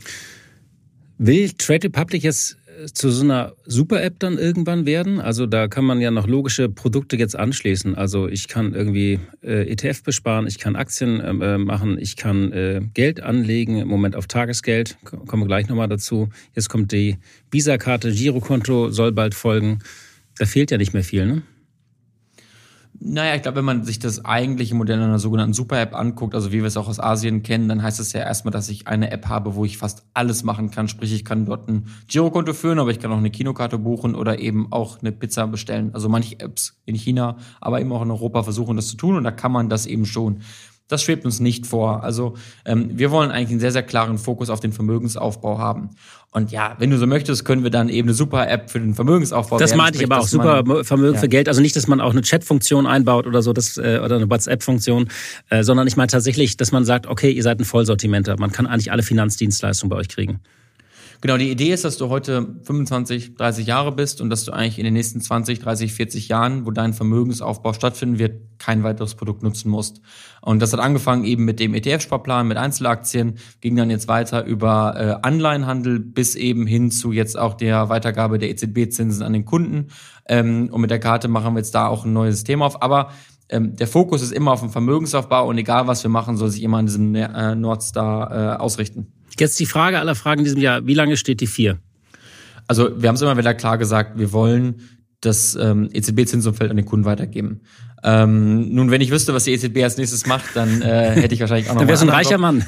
Will 1.19 1.51
Trade 1.53 1.89
Republic 1.89 2.23
jetzt 2.23 2.57
zu 2.93 3.11
so 3.11 3.25
einer 3.25 3.55
Super-App 3.65 4.19
dann 4.19 4.39
irgendwann 4.39 4.87
werden? 4.87 5.21
Also 5.21 5.47
da 5.47 5.69
kann 5.69 5.85
man 5.85 6.01
ja 6.01 6.11
noch 6.11 6.27
logische 6.27 6.69
Produkte 6.69 7.17
jetzt 7.17 7.37
anschließen. 7.37 7.95
Also 7.95 8.29
ich 8.29 8.49
kann 8.49 8.75
irgendwie 8.75 9.21
äh, 9.43 9.71
ETF 9.71 10.03
besparen, 10.03 10.47
ich 10.47 10.59
kann 10.59 10.77
Aktien 10.77 11.23
ähm, 11.25 11.43
äh, 11.43 11.59
machen, 11.59 11.99
ich 11.99 12.17
kann 12.17 12.53
äh, 12.53 12.81
Geld 12.95 13.23
anlegen, 13.23 13.79
im 13.79 13.89
Moment 13.89 14.17
auf 14.17 14.27
Tagesgeld, 14.27 14.97
kommen 15.05 15.43
wir 15.43 15.47
gleich 15.47 15.69
nochmal 15.69 15.89
dazu. 15.89 16.29
Jetzt 16.55 16.69
kommt 16.69 16.93
die 16.93 17.19
Visa-Karte, 17.51 18.13
Girokonto 18.13 18.91
soll 18.91 19.13
bald 19.13 19.35
folgen. 19.35 19.81
Da 20.39 20.47
fehlt 20.47 20.71
ja 20.71 20.79
nicht 20.79 20.95
mehr 20.95 21.05
viel, 21.05 21.27
ne? 21.27 21.43
Naja, 23.01 23.35
ich 23.35 23.43
glaube, 23.43 23.59
wenn 23.59 23.65
man 23.65 23.85
sich 23.85 23.99
das 23.99 24.25
eigentliche 24.25 24.75
Modell 24.77 25.03
einer 25.03 25.19
sogenannten 25.19 25.53
Super-App 25.53 25.97
anguckt, 25.97 26.35
also 26.35 26.53
wie 26.53 26.59
wir 26.59 26.67
es 26.67 26.77
auch 26.77 26.89
aus 26.89 27.01
Asien 27.01 27.43
kennen, 27.43 27.69
dann 27.69 27.83
heißt 27.83 27.99
es 27.99 28.13
ja 28.13 28.21
erstmal, 28.21 28.53
dass 28.53 28.69
ich 28.69 28.87
eine 28.87 29.11
App 29.11 29.27
habe, 29.27 29.57
wo 29.57 29.65
ich 29.65 29.79
fast 29.79 30.05
alles 30.15 30.45
machen 30.45 30.71
kann. 30.71 30.87
Sprich, 30.87 31.13
ich 31.13 31.25
kann 31.25 31.45
dort 31.45 31.69
ein 31.69 31.89
Girokonto 32.07 32.53
führen, 32.53 32.79
aber 32.79 32.93
ich 32.93 33.01
kann 33.01 33.11
auch 33.11 33.19
eine 33.19 33.31
Kinokarte 33.31 33.79
buchen 33.79 34.15
oder 34.15 34.39
eben 34.39 34.71
auch 34.71 35.01
eine 35.01 35.11
Pizza 35.11 35.49
bestellen. 35.49 35.91
Also 35.93 36.09
manche 36.09 36.39
Apps 36.39 36.81
in 36.87 36.95
China, 36.95 37.37
aber 37.61 37.81
eben 37.81 37.93
auch 37.93 38.03
in 38.03 38.11
Europa 38.13 38.45
versuchen 38.45 38.77
das 38.77 38.89
zu 38.89 38.97
tun 38.97 39.17
und 39.17 39.25
da 39.25 39.33
kann 39.33 39.51
man 39.51 39.69
das 39.69 39.87
eben 39.87 40.07
schon. 40.07 40.43
Das 40.89 41.03
schwebt 41.03 41.25
uns 41.25 41.41
nicht 41.41 41.67
vor. 41.67 42.05
Also 42.05 42.35
ähm, 42.67 42.91
wir 42.93 43.11
wollen 43.11 43.31
eigentlich 43.31 43.51
einen 43.51 43.61
sehr, 43.61 43.73
sehr 43.73 43.83
klaren 43.83 44.19
Fokus 44.19 44.51
auf 44.51 44.61
den 44.61 44.73
Vermögensaufbau 44.73 45.59
haben. 45.59 45.91
Und 46.31 46.51
ja, 46.51 46.75
wenn 46.79 46.91
du 46.91 46.99
so 46.99 47.07
möchtest, 47.07 47.45
können 47.45 47.63
wir 47.63 47.71
dann 47.71 47.89
eben 47.89 48.09
eine 48.09 48.15
super 48.15 48.49
App 48.51 48.71
für 48.71 48.81
den 48.81 48.95
Vermögensaufbau 48.95 49.57
Das 49.59 49.75
meinte 49.75 49.99
ich 49.99 50.05
aber 50.05 50.19
auch, 50.19 50.27
super 50.27 50.85
Vermögen 50.85 51.15
ja. 51.15 51.21
für 51.21 51.29
Geld. 51.29 51.49
Also 51.49 51.63
nicht, 51.63 51.75
dass 51.77 51.87
man 51.87 52.01
auch 52.01 52.11
eine 52.11 52.21
Chat-Funktion 52.21 52.87
einbaut 52.87 53.27
oder 53.27 53.41
so, 53.41 53.53
das, 53.53 53.79
äh, 53.79 54.01
oder 54.05 54.17
eine 54.17 54.29
WhatsApp-Funktion, 54.29 55.09
äh, 55.49 55.63
sondern 55.63 55.87
ich 55.87 55.97
meine 55.97 56.09
tatsächlich, 56.09 56.57
dass 56.59 56.71
man 56.71 56.85
sagt, 56.85 57.07
okay, 57.07 57.31
ihr 57.31 57.43
seid 57.43 57.61
ein 57.61 57.65
Vollsortimenter. 57.65 58.37
Man 58.39 58.53
kann 58.53 58.67
eigentlich 58.67 58.93
alle 58.93 59.03
Finanzdienstleistungen 59.03 59.91
bei 59.91 59.97
euch 59.97 60.09
kriegen. 60.09 60.41
Genau, 61.25 61.39
die 61.39 61.51
Idee 61.51 61.73
ist, 61.73 61.87
dass 61.87 61.97
du 61.97 62.11
heute 62.11 62.57
25, 62.65 63.37
30 63.37 63.67
Jahre 63.67 63.93
bist 63.93 64.21
und 64.21 64.29
dass 64.29 64.45
du 64.45 64.53
eigentlich 64.53 64.79
in 64.79 64.85
den 64.85 64.93
nächsten 64.93 65.23
20, 65.23 65.59
30, 65.59 65.95
40 65.95 66.29
Jahren, 66.29 66.67
wo 66.67 66.71
dein 66.71 66.93
Vermögensaufbau 66.93 67.73
stattfinden 67.73 68.19
wird, 68.19 68.43
kein 68.59 68.83
weiteres 68.83 69.15
Produkt 69.15 69.43
nutzen 69.43 69.71
musst. 69.71 70.03
Und 70.43 70.61
das 70.61 70.75
hat 70.75 70.81
angefangen 70.81 71.25
eben 71.25 71.47
mit 71.47 71.61
dem 71.61 71.73
ETF-Sparplan, 71.73 72.47
mit 72.47 72.59
Einzelaktien, 72.59 73.39
ging 73.63 73.75
dann 73.75 73.89
jetzt 73.89 74.07
weiter 74.07 74.45
über 74.45 74.97
äh, 74.99 75.27
Anleihenhandel 75.27 75.99
bis 75.99 76.35
eben 76.35 76.67
hin 76.67 76.91
zu 76.91 77.11
jetzt 77.11 77.39
auch 77.39 77.55
der 77.55 77.89
Weitergabe 77.89 78.39
der 78.39 78.51
EZB-Zinsen 78.51 79.23
an 79.23 79.33
den 79.33 79.47
Kunden. 79.47 79.87
Ähm, 80.29 80.69
und 80.71 80.83
mit 80.83 80.91
der 80.91 81.01
Karte 81.01 81.29
machen 81.29 81.55
wir 81.55 81.61
jetzt 81.61 81.75
da 81.75 81.87
auch 81.87 82.05
ein 82.05 82.13
neues 82.13 82.35
System 82.35 82.61
auf. 82.61 82.83
Aber 82.83 83.09
ähm, 83.49 83.77
der 83.77 83.87
Fokus 83.87 84.21
ist 84.21 84.33
immer 84.33 84.53
auf 84.53 84.61
dem 84.61 84.69
Vermögensaufbau 84.69 85.49
und 85.49 85.57
egal 85.57 85.87
was 85.87 86.03
wir 86.03 86.11
machen, 86.11 86.37
soll 86.37 86.51
sich 86.51 86.63
immer 86.63 86.77
an 86.77 86.85
diesem 86.85 87.15
äh, 87.15 87.55
Nordstar 87.55 88.57
äh, 88.57 88.57
ausrichten. 88.59 89.11
Jetzt 89.39 89.59
die 89.61 89.67
Frage 89.67 89.99
aller 89.99 90.15
Fragen 90.15 90.41
in 90.41 90.45
diesem 90.45 90.61
Jahr. 90.61 90.87
Wie 90.87 90.95
lange 90.95 91.17
steht 91.17 91.41
die 91.41 91.47
vier? 91.47 91.79
Also 92.67 93.01
wir 93.01 93.09
haben 93.09 93.17
es 93.17 93.23
immer 93.23 93.37
wieder 93.37 93.55
klar 93.55 93.79
gesagt, 93.79 94.19
wir 94.19 94.33
wollen 94.33 94.81
das 95.21 95.55
ähm, 95.55 95.89
EZB-Zinsumfeld 95.93 96.71
an 96.71 96.77
den 96.77 96.87
Kunden 96.87 97.05
weitergeben. 97.05 97.61
Ähm, 98.03 98.75
nun, 98.75 98.91
wenn 98.91 99.01
ich 99.01 99.11
wüsste, 99.11 99.33
was 99.33 99.45
die 99.45 99.53
EZB 99.53 99.83
als 99.83 99.97
nächstes 99.97 100.27
macht, 100.27 100.55
dann 100.55 100.83
äh, 100.83 101.13
hätte 101.13 101.35
ich 101.35 101.41
wahrscheinlich 101.41 101.71
auch 101.71 101.75
noch. 101.75 101.81
dann 101.81 101.89
wärst 101.89 102.03
du 102.03 102.07
ein 102.07 102.13
reicher 102.13 102.37
Mann. 102.37 102.65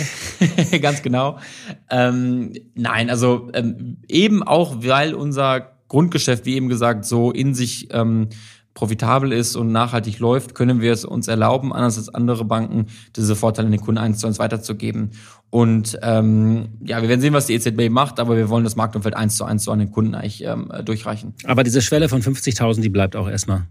Ganz 0.82 1.02
genau. 1.02 1.38
Ähm, 1.88 2.52
nein, 2.74 3.08
also 3.08 3.50
ähm, 3.54 3.96
eben 4.08 4.42
auch, 4.42 4.76
weil 4.84 5.14
unser 5.14 5.72
Grundgeschäft, 5.88 6.44
wie 6.44 6.54
eben 6.54 6.68
gesagt, 6.68 7.06
so 7.06 7.30
in 7.30 7.54
sich 7.54 7.88
ähm, 7.92 8.28
profitabel 8.78 9.32
ist 9.32 9.56
und 9.56 9.72
nachhaltig 9.72 10.20
läuft, 10.20 10.54
können 10.54 10.80
wir 10.80 10.92
es 10.92 11.04
uns 11.04 11.26
erlauben, 11.26 11.72
anders 11.72 11.98
als 11.98 12.08
andere 12.14 12.44
Banken, 12.44 12.86
diese 13.16 13.34
Vorteile 13.34 13.66
an 13.66 13.72
den 13.72 13.80
Kunden 13.80 13.98
eins 13.98 14.20
zu 14.20 14.28
eins 14.28 14.38
weiterzugeben. 14.38 15.10
Und 15.50 15.98
ähm, 16.02 16.68
ja, 16.84 17.02
wir 17.02 17.08
werden 17.08 17.20
sehen, 17.20 17.32
was 17.32 17.46
die 17.46 17.54
EZB 17.54 17.90
macht, 17.90 18.20
aber 18.20 18.36
wir 18.36 18.48
wollen 18.50 18.62
das 18.62 18.76
Marktumfeld 18.76 19.16
eins 19.16 19.36
zu 19.36 19.44
eins 19.44 19.64
so 19.64 19.72
an 19.72 19.80
den 19.80 19.90
Kunden 19.90 20.14
eigentlich 20.14 20.44
ähm, 20.44 20.70
durchreichen. 20.84 21.34
Aber 21.44 21.64
diese 21.64 21.82
Schwelle 21.82 22.08
von 22.08 22.22
50.000, 22.22 22.80
die 22.80 22.88
bleibt 22.88 23.16
auch 23.16 23.28
erstmal. 23.28 23.66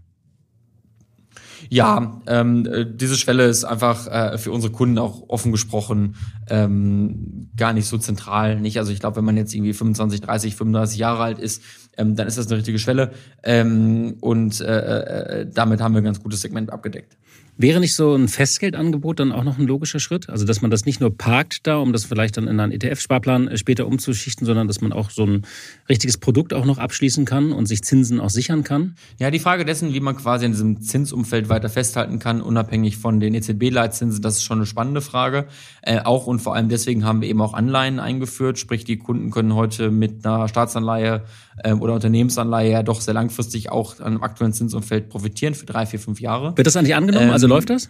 Ja, 1.70 2.20
ähm, 2.26 2.66
äh, 2.66 2.86
diese 2.86 3.16
Schwelle 3.16 3.46
ist 3.46 3.64
einfach 3.64 4.06
äh, 4.06 4.38
für 4.38 4.52
unsere 4.52 4.72
Kunden 4.72 4.98
auch 4.98 5.28
offen 5.28 5.52
gesprochen 5.52 6.16
ähm, 6.48 7.50
gar 7.56 7.72
nicht 7.72 7.86
so 7.86 7.98
zentral. 7.98 8.60
Nicht, 8.60 8.78
also 8.78 8.90
ich 8.90 9.00
glaube, 9.00 9.16
wenn 9.16 9.24
man 9.24 9.36
jetzt 9.36 9.54
irgendwie 9.54 9.74
25, 9.74 10.22
30, 10.22 10.56
35 10.56 10.98
Jahre 10.98 11.22
alt 11.22 11.38
ist, 11.38 11.62
ähm, 11.96 12.16
dann 12.16 12.26
ist 12.26 12.38
das 12.38 12.46
eine 12.46 12.56
richtige 12.56 12.78
Schwelle. 12.78 13.12
Ähm, 13.42 14.16
und 14.20 14.60
äh, 14.60 15.40
äh, 15.40 15.46
damit 15.52 15.80
haben 15.80 15.94
wir 15.94 16.00
ein 16.00 16.04
ganz 16.04 16.22
gutes 16.22 16.40
Segment 16.40 16.72
abgedeckt. 16.72 17.16
Wäre 17.60 17.80
nicht 17.80 17.96
so 17.96 18.14
ein 18.14 18.28
Festgeldangebot 18.28 19.18
dann 19.18 19.32
auch 19.32 19.42
noch 19.42 19.58
ein 19.58 19.66
logischer 19.66 19.98
Schritt? 19.98 20.30
Also, 20.30 20.44
dass 20.44 20.62
man 20.62 20.70
das 20.70 20.86
nicht 20.86 21.00
nur 21.00 21.16
parkt 21.16 21.66
da, 21.66 21.78
um 21.78 21.92
das 21.92 22.04
vielleicht 22.04 22.36
dann 22.36 22.46
in 22.46 22.60
einen 22.60 22.70
ETF-Sparplan 22.70 23.48
äh, 23.48 23.58
später 23.58 23.88
umzuschichten, 23.88 24.46
sondern 24.46 24.68
dass 24.68 24.80
man 24.80 24.92
auch 24.92 25.10
so 25.10 25.24
ein 25.24 25.44
richtiges 25.88 26.18
Produkt 26.18 26.54
auch 26.54 26.64
noch 26.64 26.78
abschließen 26.78 27.24
kann 27.24 27.50
und 27.50 27.66
sich 27.66 27.82
Zinsen 27.82 28.20
auch 28.20 28.30
sichern 28.30 28.62
kann? 28.62 28.94
Ja, 29.18 29.32
die 29.32 29.40
Frage 29.40 29.64
dessen, 29.64 29.92
wie 29.92 29.98
man 29.98 30.16
quasi 30.16 30.46
in 30.46 30.52
diesem 30.52 30.82
Zinsumfeld 30.82 31.48
weiter 31.48 31.68
festhalten 31.68 32.20
kann, 32.20 32.42
unabhängig 32.42 32.96
von 32.96 33.18
den 33.18 33.34
EZB-Leitzinsen, 33.34 34.22
das 34.22 34.36
ist 34.36 34.44
schon 34.44 34.58
eine 34.58 34.66
spannende 34.66 35.00
Frage. 35.00 35.48
Äh, 35.82 35.98
auch 35.98 36.28
und 36.28 36.38
vor 36.38 36.54
allem 36.54 36.68
deswegen 36.68 37.04
haben 37.04 37.22
wir 37.22 37.28
eben 37.28 37.40
auch 37.40 37.54
Anleihen 37.54 37.98
eingeführt, 37.98 38.60
sprich 38.60 38.84
die 38.84 38.98
Kunden 38.98 39.32
können 39.32 39.56
heute 39.56 39.90
mit 39.90 40.24
einer 40.24 40.46
Staatsanleihe 40.46 41.24
äh, 41.64 41.72
oder 41.72 41.94
Unternehmensanleihe 41.94 42.70
ja 42.70 42.82
doch 42.82 43.00
sehr 43.00 43.14
langfristig 43.14 43.70
auch 43.70 44.00
an 44.00 44.14
dem 44.14 44.22
aktuellen 44.22 44.52
Zinsumfeld 44.52 45.08
profitieren 45.08 45.54
für 45.54 45.66
drei, 45.66 45.86
vier, 45.86 45.98
fünf 45.98 46.20
Jahre. 46.20 46.56
Wird 46.56 46.66
das 46.66 46.76
eigentlich 46.76 46.94
angenommen? 46.94 47.26
Ähm, 47.26 47.32
also 47.32 47.46
läuft 47.46 47.70
das? 47.70 47.88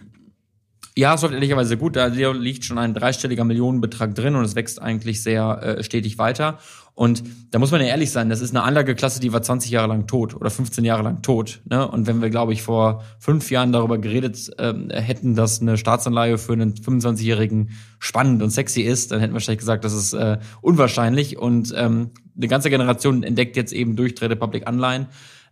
Ja, 0.97 1.13
es 1.13 1.21
läuft 1.21 1.33
ehrlicherweise 1.33 1.77
gut. 1.77 1.95
Da 1.95 2.07
liegt 2.07 2.65
schon 2.65 2.77
ein 2.77 2.93
dreistelliger 2.93 3.45
Millionenbetrag 3.45 4.15
drin 4.15 4.35
und 4.35 4.43
es 4.43 4.55
wächst 4.55 4.81
eigentlich 4.81 5.23
sehr 5.23 5.61
äh, 5.61 5.83
stetig 5.83 6.17
weiter. 6.17 6.59
Und 6.99 7.23
da 7.51 7.59
muss 7.59 7.71
man 7.71 7.79
ja 7.79 7.87
ehrlich 7.87 8.11
sein, 8.11 8.27
das 8.27 8.41
ist 8.41 8.49
eine 8.49 8.63
Anlageklasse, 8.63 9.21
die 9.21 9.31
war 9.31 9.41
20 9.41 9.71
Jahre 9.71 9.87
lang 9.87 10.05
tot 10.05 10.35
oder 10.35 10.49
15 10.49 10.83
Jahre 10.83 11.01
lang 11.01 11.21
tot. 11.21 11.61
Ne? 11.63 11.87
Und 11.87 12.07
wenn 12.07 12.21
wir, 12.21 12.29
glaube 12.29 12.51
ich, 12.51 12.61
vor 12.61 13.05
fünf 13.19 13.49
Jahren 13.51 13.71
darüber 13.71 13.97
geredet 13.97 14.51
ähm, 14.57 14.89
hätten, 14.89 15.33
dass 15.33 15.61
eine 15.61 15.77
Staatsanleihe 15.77 16.37
für 16.37 16.51
einen 16.51 16.73
25-Jährigen 16.73 17.69
spannend 17.99 18.43
und 18.43 18.49
sexy 18.49 18.81
ist, 18.81 19.13
dann 19.13 19.21
hätten 19.21 19.31
wir 19.31 19.35
wahrscheinlich 19.35 19.59
gesagt, 19.59 19.85
das 19.85 19.93
ist 19.93 20.11
äh, 20.11 20.39
unwahrscheinlich. 20.59 21.37
Und 21.37 21.73
ähm, 21.77 22.11
eine 22.35 22.47
ganze 22.49 22.69
Generation 22.69 23.23
entdeckt 23.23 23.55
jetzt 23.55 23.71
eben 23.71 23.95
durch 23.95 24.15
Trade 24.15 24.35
Public 24.35 24.67
Anleihen. 24.67 25.07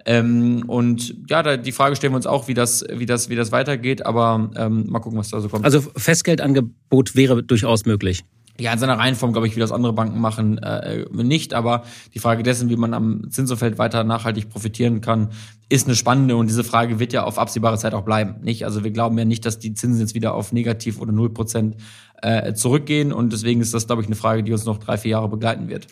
Ähm, 0.06 0.63
und 0.68 1.16
ja, 1.30 1.44
da, 1.44 1.58
die 1.58 1.72
Frage 1.72 1.96
stellen 1.96 2.13
wir 2.13 2.18
uns 2.18 2.27
auch, 2.27 2.48
wie 2.48 2.54
das, 2.54 2.86
wie 2.92 3.06
das, 3.06 3.30
wie 3.30 3.36
das 3.36 3.51
weitergeht, 3.51 4.06
aber 4.06 4.51
ähm, 4.56 4.86
mal 4.88 5.00
gucken, 5.00 5.20
was 5.20 5.30
da 5.30 5.42
so 5.42 5.50
kommt. 5.50 5.66
Also 5.66 5.82
Festgeldangebot 5.82 7.16
wäre 7.16 7.44
durchaus 7.44 7.86
möglich. 7.86 8.24
Ja, 8.60 8.74
in 8.74 8.80
seiner 8.80 8.98
Reihenform, 8.98 9.34
glaube 9.34 9.48
ich, 9.48 9.56
wie 9.56 9.60
das 9.60 9.72
andere 9.72 9.94
Banken 9.94 10.20
machen, 10.20 10.58
äh, 10.58 11.06
nicht. 11.12 11.54
Aber 11.54 11.84
die 12.16 12.20
Frage 12.20 12.42
dessen, 12.42 12.70
wie 12.70 12.75
man 12.75 12.96
am 12.96 13.30
Zinsumfeld 13.30 13.77
weiter 13.77 14.04
nachhaltig 14.04 14.50
profitieren 14.50 15.00
kann, 15.00 15.30
ist 15.70 15.86
eine 15.86 15.96
spannende. 15.96 16.36
Und 16.36 16.48
diese 16.48 16.63
Frage 16.63 17.00
wird 17.00 17.13
ja 17.13 17.24
auf 17.24 17.38
absehbare 17.38 17.77
Zeit 17.77 17.94
auch 17.94 18.01
bleiben. 18.01 18.42
Nicht? 18.42 18.66
Also 18.66 18.84
wir 18.84 18.89
glauben 18.89 19.16
ja 19.18 19.25
nicht, 19.25 19.46
dass 19.46 19.60
die 19.60 19.75
Zinsen 19.75 20.01
jetzt 20.01 20.16
wieder 20.16 20.34
auf 20.34 20.54
negativ 20.54 21.00
oder 21.00 21.12
null 21.12 21.30
Prozent 21.30 21.75
äh, 22.24 22.54
zurückgehen. 22.54 23.13
Und 23.13 23.32
deswegen 23.32 23.62
ist 23.62 23.75
das, 23.75 23.86
glaube 23.86 24.01
ich, 24.01 24.08
eine 24.08 24.16
Frage, 24.16 24.42
die 24.42 24.51
uns 24.51 24.66
noch 24.66 24.80
drei, 24.80 24.98
vier 24.98 25.12
Jahre 25.12 25.30
begleiten 25.30 25.68
wird. 25.70 25.86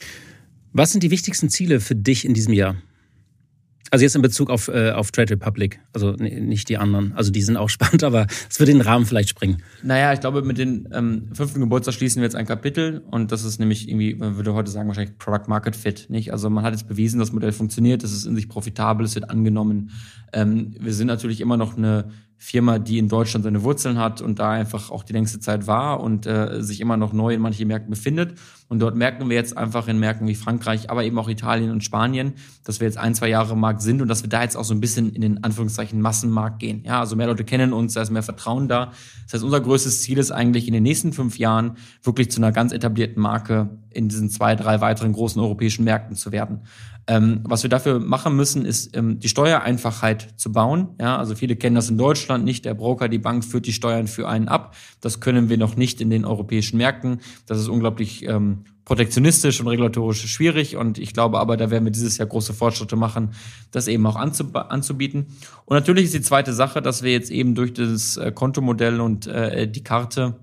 Was 0.74 0.92
sind 0.92 1.04
die 1.04 1.12
wichtigsten 1.12 1.50
Ziele 1.50 1.80
für 1.80 1.96
dich 1.96 2.26
in 2.26 2.34
diesem 2.34 2.54
Jahr? 2.54 2.78
Also 3.92 4.04
jetzt 4.04 4.16
in 4.16 4.22
Bezug 4.22 4.50
auf, 4.50 4.68
äh, 4.68 4.92
auf 4.92 5.12
Trade 5.12 5.32
Republic, 5.32 5.80
also 5.94 6.12
nicht 6.14 6.70
die 6.70 6.78
anderen. 6.78 7.14
Also 7.14 7.32
die 7.32 7.42
sind 7.42 7.56
auch 7.56 7.70
spannend, 7.76 8.04
aber 8.04 8.28
es 8.50 8.60
würde 8.60 8.72
den 8.72 8.82
Rahmen 8.82 9.06
vielleicht 9.06 9.30
springen. 9.30 9.62
Naja, 9.84 10.12
ich 10.14 10.20
glaube, 10.20 10.42
mit 10.42 10.58
den 10.58 10.90
ähm, 10.92 11.30
fünften 11.34 11.60
Geburtstag 11.60 11.94
schließen 11.94 12.22
wir 12.22 12.26
jetzt 12.26 12.36
ein 12.36 12.48
Kapitel 12.48 13.04
und 13.12 13.32
das 13.32 13.44
ist 13.44 13.60
nämlich 13.60 13.88
irgendwie, 13.88 14.16
man 14.16 14.38
würde 14.38 14.54
heute 14.54 14.72
sagen, 14.72 14.88
wahrscheinlich 14.88 15.18
Product 15.18 15.48
Market 15.48 15.76
Fit. 15.76 16.08
Nicht? 16.10 16.32
Also 16.34 16.50
man 16.50 16.64
hat 16.64 16.74
jetzt 16.74 16.88
bewiesen, 16.88 17.20
das 17.20 17.32
Modell 17.32 17.52
funktioniert, 17.52 18.04
es 18.04 18.12
ist 18.12 18.26
in 18.26 18.36
sich 18.36 18.50
profitabel, 18.50 19.06
es 19.06 19.16
wird 19.16 19.30
angenommen. 19.30 19.92
Ähm, 20.34 20.76
wir 20.80 20.94
sind 20.94 21.08
natürlich 21.08 21.40
immer 21.40 21.58
noch 21.58 21.78
eine 21.78 22.06
Firma, 22.38 22.80
die 22.80 22.98
in 22.98 23.08
Deutschland 23.08 23.44
seine 23.44 23.64
Wurzeln 23.64 23.98
hat 23.98 24.22
und 24.22 24.40
da 24.40 24.52
einfach 24.52 24.92
auch 24.92 25.04
die 25.04 25.14
längste 25.14 25.40
Zeit 25.40 25.68
war 25.68 26.02
und 26.02 26.26
äh, 26.26 26.62
sich 26.62 26.82
immer 26.82 26.98
noch 26.98 27.14
neu 27.14 27.34
in 27.34 27.42
manchen 27.42 27.68
Märkten 27.68 27.90
befindet. 27.90 28.38
Und 28.68 28.80
dort 28.80 28.96
merken 28.96 29.30
wir 29.30 29.36
jetzt 29.36 29.58
einfach 29.58 29.88
in 29.88 30.00
Märkten 30.00 30.28
wie 30.28 30.36
Frankreich, 30.36 30.90
aber 30.90 31.04
eben 31.04 31.18
auch 31.18 31.30
Italien 31.30 31.72
und 31.72 31.84
Spanien, 31.84 32.34
dass 32.64 32.80
wir 32.80 32.88
jetzt 32.88 32.98
ein, 32.98 33.16
zwei 33.16 33.30
Jahre 33.30 33.54
im 33.54 33.60
Markt 33.60 33.82
sind 33.82 34.02
und 34.02 34.08
dass 34.08 34.24
wir 34.24 34.30
da 34.30 34.42
jetzt 34.42 34.58
auch 34.58 34.64
so 34.64 34.74
ein 34.74 34.82
bisschen 34.82 35.14
in 35.14 35.22
den 35.22 35.44
Anführungszeichen 35.44 36.02
Massenmarkt 36.02 36.60
gehen. 36.60 36.84
Ja, 36.84 37.00
also 37.00 37.16
mehr 37.16 37.28
Leute 37.28 37.46
kennen 37.46 37.74
uns, 37.74 37.94
da 37.94 38.02
ist 38.02 38.10
mehr 38.10 38.24
Vertrauen 38.24 38.68
da. 38.68 38.92
Das 39.26 39.36
heißt, 39.36 39.44
unser 39.44 39.62
größtes 39.62 40.02
Ziel 40.02 40.18
ist 40.18 40.32
eigentlich 40.32 40.68
in 40.68 40.74
den 40.74 40.84
nächsten 40.84 41.14
fünf 41.14 41.38
Jahren 41.38 41.78
wirklich 42.04 42.32
zu 42.32 42.40
einer 42.40 42.52
ganz 42.52 42.74
etablierten 42.74 43.22
Marke 43.22 43.70
in 43.92 44.10
diesen 44.10 44.30
zwei, 44.30 44.56
drei 44.56 44.82
weiteren 44.82 45.14
großen 45.14 45.42
europäischen 45.42 45.86
Märkten 45.86 46.16
zu 46.16 46.32
werden. 46.32 46.62
Ähm, 47.08 47.42
was 47.44 47.62
wir 47.62 47.70
dafür 47.70 48.00
machen 48.00 48.36
müssen, 48.36 48.66
ist 48.66 48.98
ähm, 48.98 49.20
die 49.20 49.30
Steuereinfachheit 49.30 50.34
zu 50.38 50.52
bauen. 50.52 50.90
Ja, 51.00 51.18
also 51.18 51.36
viele 51.36 51.56
kennen 51.56 51.76
das 51.76 51.90
in 51.90 51.98
Deutschland 51.98 52.44
nicht. 52.44 52.66
Der 52.66 52.74
Broker, 52.74 53.10
die 53.10 53.20
Bank 53.20 53.46
führt 53.46 53.68
die 53.68 53.74
Steuern 53.74 54.08
für 54.08 54.28
einen 54.28 54.48
ab. 54.48 54.76
Das 55.02 55.20
können 55.20 55.50
wir 55.50 55.58
noch 55.58 55.76
nicht 55.76 56.02
in 56.02 56.10
den 56.10 56.26
europäischen 56.26 56.78
Märkten. 56.78 57.20
Das 57.46 57.60
ist 57.60 57.68
unglaublich 57.68 58.26
ähm, 58.28 58.64
protektionistisch 58.86 59.60
und 59.60 59.68
regulatorisch 59.68 60.26
schwierig. 60.26 60.78
Und 60.78 60.98
ich 60.98 61.14
glaube 61.14 61.40
aber, 61.40 61.58
da 61.58 61.70
werden 61.70 61.84
wir 61.84 61.92
dieses 61.92 62.18
Jahr 62.18 62.28
große 62.28 62.54
Fortschritte 62.54 62.96
machen, 62.96 63.34
das 63.72 63.88
eben 63.88 64.06
auch 64.08 64.16
anzub 64.16 64.56
anzubieten. 64.56 65.28
Und 65.66 65.76
natürlich 65.76 66.06
ist 66.06 66.14
die 66.16 66.22
zweite 66.22 66.54
Sache, 66.54 66.82
dass 66.82 67.04
wir 67.04 67.12
jetzt 67.12 67.30
eben 67.30 67.54
durch 67.54 67.74
das 67.74 68.18
äh, 68.18 68.32
Kontomodell 68.32 69.00
und 69.00 69.28
äh, 69.28 69.68
die 69.68 69.84
Karte 69.84 70.40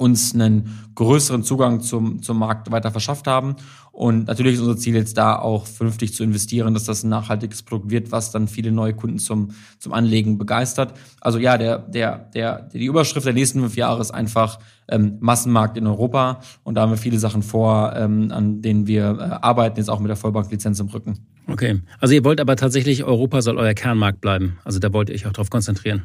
uns 0.00 0.34
einen 0.34 0.78
größeren 0.94 1.42
Zugang 1.42 1.82
zum, 1.82 2.22
zum 2.22 2.38
Markt 2.38 2.70
weiter 2.70 2.90
verschafft 2.90 3.26
haben. 3.26 3.56
Und 3.92 4.28
natürlich 4.28 4.54
ist 4.54 4.60
unser 4.60 4.78
Ziel 4.78 4.94
jetzt 4.94 5.18
da 5.18 5.38
auch 5.38 5.66
vernünftig 5.66 6.14
zu 6.14 6.24
investieren, 6.24 6.72
dass 6.72 6.84
das 6.84 7.02
ein 7.02 7.10
nachhaltiges 7.10 7.62
Produkt 7.62 7.90
wird, 7.90 8.10
was 8.10 8.30
dann 8.30 8.48
viele 8.48 8.72
neue 8.72 8.94
Kunden 8.94 9.18
zum, 9.18 9.50
zum 9.78 9.92
Anlegen 9.92 10.38
begeistert. 10.38 10.94
Also 11.20 11.38
ja, 11.38 11.58
der, 11.58 11.78
der, 11.80 12.30
der, 12.34 12.62
die 12.72 12.86
Überschrift 12.86 13.26
der 13.26 13.34
nächsten 13.34 13.60
fünf 13.60 13.76
Jahre 13.76 14.00
ist 14.00 14.10
einfach 14.10 14.58
ähm, 14.88 15.18
Massenmarkt 15.20 15.76
in 15.76 15.86
Europa. 15.86 16.40
Und 16.64 16.76
da 16.76 16.82
haben 16.82 16.90
wir 16.90 16.96
viele 16.96 17.18
Sachen 17.18 17.42
vor, 17.42 17.92
ähm, 17.94 18.32
an 18.32 18.62
denen 18.62 18.86
wir 18.86 19.18
äh, 19.18 19.22
arbeiten, 19.44 19.76
jetzt 19.76 19.90
auch 19.90 20.00
mit 20.00 20.08
der 20.08 20.16
Vollbanklizenz 20.16 20.80
im 20.80 20.86
Rücken. 20.86 21.18
Okay. 21.46 21.82
Also 21.98 22.14
ihr 22.14 22.24
wollt 22.24 22.40
aber 22.40 22.56
tatsächlich, 22.56 23.04
Europa 23.04 23.42
soll 23.42 23.58
euer 23.58 23.74
Kernmarkt 23.74 24.22
bleiben. 24.22 24.58
Also 24.64 24.78
da 24.78 24.94
wollt 24.94 25.10
ihr 25.10 25.14
euch 25.14 25.26
auch 25.26 25.32
darauf 25.32 25.50
konzentrieren. 25.50 26.04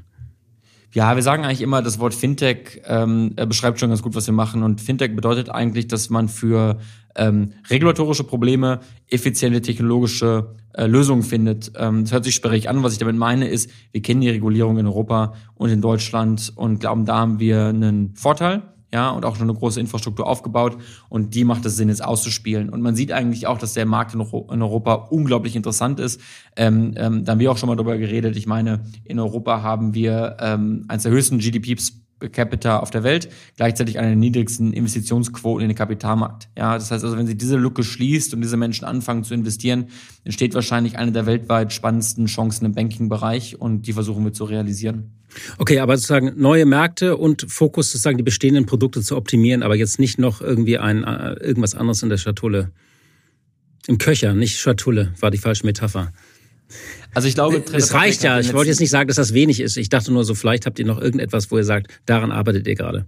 Ja, 0.93 1.15
wir 1.15 1.23
sagen 1.23 1.43
eigentlich 1.43 1.61
immer, 1.61 1.81
das 1.81 1.99
Wort 1.99 2.13
Fintech 2.13 2.81
ähm, 2.85 3.35
beschreibt 3.35 3.79
schon 3.79 3.89
ganz 3.89 4.01
gut, 4.01 4.15
was 4.15 4.27
wir 4.27 4.33
machen. 4.33 4.63
Und 4.63 4.81
Fintech 4.81 5.15
bedeutet 5.15 5.49
eigentlich, 5.49 5.87
dass 5.87 6.09
man 6.09 6.29
für 6.29 6.79
ähm, 7.15 7.53
regulatorische 7.69 8.23
Probleme 8.23 8.79
effiziente 9.09 9.61
technologische 9.61 10.55
äh, 10.73 10.85
Lösungen 10.87 11.23
findet. 11.23 11.71
Ähm, 11.77 12.03
das 12.03 12.13
hört 12.13 12.25
sich 12.25 12.35
sperrig 12.35 12.69
an. 12.69 12.83
Was 12.83 12.93
ich 12.93 12.99
damit 12.99 13.15
meine, 13.15 13.47
ist, 13.47 13.69
wir 13.91 14.01
kennen 14.01 14.21
die 14.21 14.29
Regulierung 14.29 14.77
in 14.77 14.85
Europa 14.85 15.33
und 15.55 15.69
in 15.69 15.81
Deutschland 15.81 16.51
und 16.55 16.79
glauben, 16.79 17.05
da 17.05 17.17
haben 17.17 17.39
wir 17.39 17.67
einen 17.67 18.15
Vorteil 18.15 18.63
ja, 18.95 19.09
und 19.09 19.25
auch 19.25 19.35
schon 19.35 19.49
eine 19.49 19.59
große 19.59 19.77
Infrastruktur 19.81 20.25
aufgebaut 20.25 20.77
und 21.09 21.35
die 21.35 21.43
macht 21.43 21.65
es 21.65 21.75
Sinn, 21.75 21.89
jetzt 21.89 22.01
auszuspielen. 22.01 22.69
Und 22.69 22.81
man 22.81 22.95
sieht 22.95 23.11
eigentlich 23.11 23.45
auch, 23.45 23.57
dass 23.57 23.73
der 23.73 23.85
Markt 23.85 24.13
in, 24.13 24.21
Europa 24.21 24.93
unglaublich 25.09 25.57
interessant 25.57 25.99
ist. 25.99 26.21
Ähm, 26.55 26.93
ähm, 26.95 27.25
da 27.25 27.33
haben 27.33 27.39
wir 27.39 27.51
auch 27.51 27.57
schon 27.57 27.67
mal 27.67 27.75
drüber 27.75 27.97
geredet. 27.97 28.37
Ich 28.37 28.47
meine, 28.47 28.85
in 29.03 29.19
Europa 29.19 29.61
haben 29.61 29.93
wir 29.93 30.37
ähm, 30.39 30.85
eines 30.87 31.03
der 31.03 31.11
höchsten 31.11 31.39
GDPs 31.39 32.04
Capita 32.31 32.79
auf 32.79 32.91
der 32.91 33.03
Welt, 33.03 33.29
gleichzeitig 33.57 33.99
eine 33.99 34.09
der 34.09 34.15
niedrigsten 34.15 34.71
Investitionsquoten 34.73 35.63
in 35.63 35.69
den 35.69 35.77
Kapitalmarkt. 35.77 36.47
Ja, 36.57 36.75
das 36.75 36.89
heißt 36.89 37.03
also, 37.03 37.17
wenn 37.17 37.27
sie 37.27 37.35
diese 37.35 37.57
Lücke 37.57 37.83
schließt 37.83 38.33
und 38.33 38.41
diese 38.41 38.57
Menschen 38.57 38.85
anfangen 38.85 39.23
zu 39.23 39.33
investieren, 39.33 39.87
entsteht 40.23 40.53
wahrscheinlich 40.53 40.97
eine 40.97 41.11
der 41.11 41.25
weltweit 41.25 41.73
spannendsten 41.73 42.27
Chancen 42.27 42.65
im 42.65 42.73
Banking-Bereich 42.73 43.59
und 43.59 43.87
die 43.87 43.93
versuchen 43.93 44.23
wir 44.23 44.33
zu 44.33 44.45
realisieren. 44.45 45.11
Okay, 45.57 45.79
aber 45.79 45.97
sozusagen 45.97 46.33
neue 46.37 46.65
Märkte 46.65 47.17
und 47.17 47.45
Fokus 47.49 47.91
sozusagen 47.91 48.17
die 48.17 48.23
bestehenden 48.23 48.65
Produkte 48.65 49.01
zu 49.01 49.17
optimieren, 49.17 49.63
aber 49.63 49.75
jetzt 49.75 49.99
nicht 49.99 50.17
noch 50.17 50.41
irgendwie 50.41 50.77
ein 50.77 51.03
äh, 51.03 51.33
irgendwas 51.33 51.75
anderes 51.75 52.01
in 52.03 52.09
der 52.09 52.17
Schatulle. 52.17 52.71
Im 53.87 53.97
Köcher, 53.97 54.33
nicht 54.33 54.57
Schatulle, 54.57 55.13
war 55.19 55.31
die 55.31 55.37
falsche 55.37 55.65
Metapher. 55.65 56.11
Also 57.13 57.27
ich 57.27 57.35
glaube, 57.35 57.63
es 57.71 57.93
reicht 57.93 58.23
ja. 58.23 58.39
Ich 58.39 58.53
wollte 58.53 58.69
jetzt 58.69 58.79
nicht 58.79 58.89
sagen, 58.89 59.07
dass 59.07 59.15
das 59.15 59.33
wenig 59.33 59.59
ist. 59.61 59.77
Ich 59.77 59.89
dachte 59.89 60.11
nur 60.11 60.25
so, 60.25 60.35
vielleicht 60.35 60.65
habt 60.65 60.79
ihr 60.79 60.85
noch 60.85 60.99
irgendetwas, 60.99 61.49
wo 61.49 61.57
ihr 61.57 61.63
sagt, 61.63 62.01
daran 62.05 62.31
arbeitet 62.31 62.67
ihr 62.67 62.75
gerade. 62.75 63.05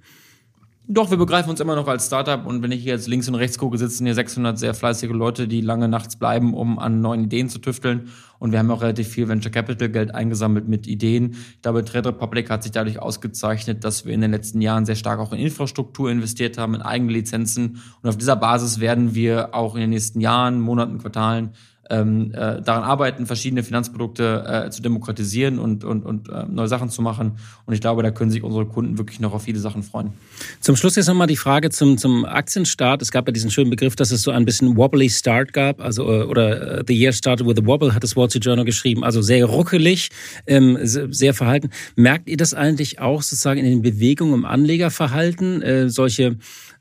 Doch, 0.89 1.12
wir 1.12 1.17
begreifen 1.17 1.49
uns 1.49 1.60
immer 1.60 1.75
noch 1.75 1.89
als 1.89 2.06
Startup 2.06 2.45
und 2.45 2.63
wenn 2.63 2.71
ich 2.71 2.82
hier 2.82 2.93
jetzt 2.93 3.10
links 3.10 3.27
und 3.27 3.36
rechts 3.36 3.58
gucke, 3.58 3.77
sitzen 3.77 4.06
hier 4.06 4.15
600 4.15 4.58
sehr 4.58 4.73
fleißige 4.73 5.10
Leute, 5.10 5.45
die 5.49 5.60
lange 5.60 5.89
nachts 5.89 6.15
bleiben, 6.15 6.53
um 6.53 6.80
an 6.80 7.01
neuen 7.01 7.25
Ideen 7.25 7.49
zu 7.49 7.60
tüfteln 7.60 8.08
und 8.39 8.53
wir 8.53 8.60
haben 8.60 8.71
auch 8.71 8.82
relativ 8.82 9.10
viel 9.10 9.27
Venture 9.27 9.51
Capital 9.51 9.89
Geld 9.89 10.15
eingesammelt 10.15 10.69
mit 10.69 10.88
Ideen. 10.88 11.36
Ich 11.56 11.62
glaube, 11.62 11.84
Trade 11.84 12.08
Republic 12.08 12.49
hat 12.49 12.63
sich 12.63 12.71
dadurch 12.71 12.99
ausgezeichnet, 12.99 13.84
dass 13.84 14.06
wir 14.06 14.13
in 14.13 14.21
den 14.21 14.32
letzten 14.32 14.62
Jahren 14.62 14.86
sehr 14.86 14.95
stark 14.95 15.19
auch 15.19 15.34
in 15.34 15.39
Infrastruktur 15.39 16.10
investiert 16.10 16.58
haben, 16.58 16.73
in 16.73 16.82
eigene 16.82 17.12
Lizenzen 17.12 17.82
und 18.01 18.10
auf 18.10 18.17
dieser 18.17 18.38
Basis 18.38 18.80
werden 18.80 19.13
wir 19.13 19.53
auch 19.53 19.75
in 19.75 19.82
den 19.82 19.89
nächsten 19.89 20.21
Jahren, 20.21 20.62
Monaten, 20.62 20.99
Quartalen 20.99 21.49
ähm, 21.89 22.32
äh, 22.34 22.62
daran 22.62 22.84
arbeiten, 22.84 23.26
verschiedene 23.26 23.63
Finanzprodukte 23.63 24.65
äh, 24.65 24.69
zu 24.69 24.82
demokratisieren 24.82 25.60
und, 25.60 25.84
und, 25.84 26.06
und 26.06 26.30
äh, 26.30 26.45
neue 26.50 26.67
Sachen 26.67 26.89
zu 26.89 27.02
machen. 27.02 27.34
Und 27.65 27.73
ich 27.73 27.82
glaube, 27.82 28.04
da 28.04 28.12
können 28.12 28.32
sich 28.32 28.43
unsere 28.43 28.65
Kunden 28.65 28.97
wirklich 28.97 29.19
noch 29.19 29.34
auf 29.34 29.43
viele 29.43 29.60
Sachen 29.60 29.84
freuen. 29.84 30.12
Zum 30.60 30.76
Schluss 30.76 30.95
jetzt 30.95 31.08
nochmal 31.08 31.28
die 31.28 31.38
Frage 31.38 31.69
zum, 31.69 31.97
zum 31.97 32.26
Aktienstart. 32.26 33.02
Es 33.02 33.12
gab 33.12 33.28
ja 33.28 33.32
diesen 33.32 33.52
schönen 33.52 33.69
Begriff, 33.69 33.95
dass 33.95 34.12
es 34.12 34.21
so 34.21 34.32
ein 34.32 34.45
bisschen 34.45 34.78
wobbly 34.78 35.10
Start 35.10 35.54
gab, 35.54 35.82
also 35.82 36.04
äh, 36.04 36.23
oder 36.23 36.80
uh, 36.80 36.84
The 36.86 36.93
Year 36.93 37.13
Started 37.13 37.47
with 37.47 37.58
a 37.58 37.65
Wobble, 37.65 37.93
hat 37.93 38.04
das 38.04 38.15
Wall 38.15 38.30
Street 38.30 38.45
Journal 38.45 38.65
geschrieben, 38.65 39.04
also 39.04 39.21
sehr 39.21 39.45
ruckelig, 39.45 40.10
ähm, 40.45 40.78
sehr 40.82 41.34
verhalten. 41.34 41.69
Merkt 41.95 42.30
ihr 42.30 42.38
das 42.38 42.54
eigentlich 42.54 43.00
auch 43.00 43.21
sozusagen 43.21 43.60
in 43.60 43.65
den 43.65 43.82
Bewegungen 43.82 44.34
im 44.34 44.45
Anlegerverhalten, 44.45 45.62
äh, 45.62 45.89
solche 45.89 46.38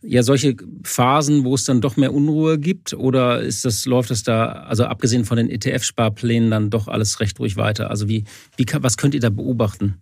ja 0.06 0.22
solche 0.22 0.56
Phasen, 0.82 1.44
wo 1.44 1.54
es 1.54 1.64
dann 1.64 1.80
doch 1.80 1.96
mehr 1.96 2.14
Unruhe 2.14 2.58
gibt? 2.58 2.94
Oder 2.94 3.40
ist 3.40 3.64
das, 3.64 3.86
läuft 3.86 4.10
das 4.10 4.22
da, 4.22 4.46
also 4.46 4.84
abgesehen 4.84 5.24
von 5.24 5.36
den 5.36 5.50
ETF-Sparplänen, 5.50 6.50
dann 6.50 6.70
doch 6.70 6.88
alles 6.88 7.20
recht 7.20 7.38
ruhig 7.40 7.56
weiter? 7.56 7.90
Also 7.90 8.08
wie, 8.08 8.24
wie 8.56 8.66
was 8.80 8.96
könnt 8.96 9.14
ihr 9.14 9.20
da 9.20 9.30
beobachten? 9.30 10.00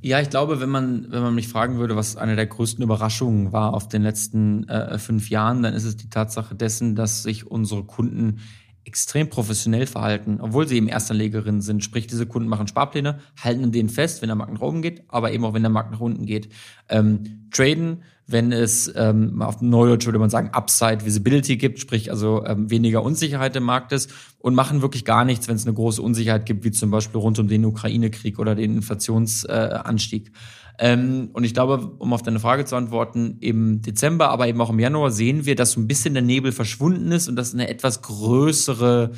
Ja, 0.00 0.20
ich 0.20 0.30
glaube, 0.30 0.60
wenn 0.60 0.68
man, 0.68 1.10
wenn 1.10 1.22
man 1.22 1.34
mich 1.34 1.48
fragen 1.48 1.78
würde, 1.78 1.96
was 1.96 2.16
eine 2.16 2.36
der 2.36 2.46
größten 2.46 2.84
Überraschungen 2.84 3.52
war 3.52 3.74
auf 3.74 3.88
den 3.88 4.02
letzten 4.02 4.68
äh, 4.68 4.96
fünf 4.98 5.28
Jahren, 5.28 5.62
dann 5.62 5.74
ist 5.74 5.84
es 5.84 5.96
die 5.96 6.08
Tatsache 6.08 6.54
dessen, 6.54 6.94
dass 6.94 7.24
sich 7.24 7.46
unsere 7.46 7.82
Kunden 7.82 8.38
extrem 8.88 9.28
professionell 9.28 9.86
verhalten, 9.86 10.38
obwohl 10.40 10.66
sie 10.66 10.76
eben 10.76 10.88
Erstanlegerinnen 10.88 11.60
sind. 11.60 11.84
Sprich, 11.84 12.06
diese 12.06 12.26
Kunden 12.26 12.48
machen 12.48 12.66
Sparpläne, 12.66 13.20
halten 13.38 13.64
an 13.64 13.70
denen 13.70 13.90
fest, 13.90 14.22
wenn 14.22 14.28
der 14.28 14.36
Markt 14.36 14.54
nach 14.54 14.62
oben 14.62 14.80
geht, 14.80 15.04
aber 15.08 15.30
eben 15.30 15.44
auch, 15.44 15.52
wenn 15.52 15.62
der 15.62 15.70
Markt 15.70 15.92
nach 15.92 16.00
unten 16.00 16.24
geht. 16.24 16.48
Ähm, 16.88 17.48
traden, 17.52 18.02
wenn 18.26 18.50
es 18.50 18.90
ähm, 18.96 19.42
auf 19.42 19.60
Neudeutsch 19.60 20.06
würde 20.06 20.18
man 20.18 20.30
sagen 20.30 20.50
Upside 20.52 21.04
Visibility 21.04 21.58
gibt, 21.58 21.78
sprich 21.78 22.10
also 22.10 22.44
ähm, 22.46 22.70
weniger 22.70 23.02
Unsicherheit 23.02 23.54
im 23.56 23.64
Markt 23.64 23.92
ist 23.92 24.10
und 24.38 24.54
machen 24.54 24.80
wirklich 24.80 25.04
gar 25.04 25.26
nichts, 25.26 25.48
wenn 25.48 25.56
es 25.56 25.66
eine 25.66 25.74
große 25.74 26.00
Unsicherheit 26.00 26.46
gibt, 26.46 26.64
wie 26.64 26.70
zum 26.70 26.90
Beispiel 26.90 27.20
rund 27.20 27.38
um 27.38 27.48
den 27.48 27.66
Ukraine-Krieg 27.66 28.38
oder 28.38 28.54
den 28.54 28.74
Inflationsanstieg. 28.74 30.28
Äh, 30.28 30.30
ähm, 30.78 31.30
und 31.32 31.44
ich 31.44 31.54
glaube, 31.54 31.92
um 31.98 32.12
auf 32.12 32.22
deine 32.22 32.38
Frage 32.38 32.64
zu 32.64 32.76
antworten, 32.76 33.38
im 33.40 33.82
Dezember, 33.82 34.30
aber 34.30 34.46
eben 34.46 34.60
auch 34.60 34.70
im 34.70 34.78
Januar 34.78 35.10
sehen 35.10 35.44
wir, 35.44 35.56
dass 35.56 35.72
so 35.72 35.80
ein 35.80 35.88
bisschen 35.88 36.14
der 36.14 36.22
Nebel 36.22 36.52
verschwunden 36.52 37.10
ist 37.10 37.28
und 37.28 37.36
dass 37.36 37.52
eine 37.52 37.68
etwas 37.68 38.02
größere 38.02 39.10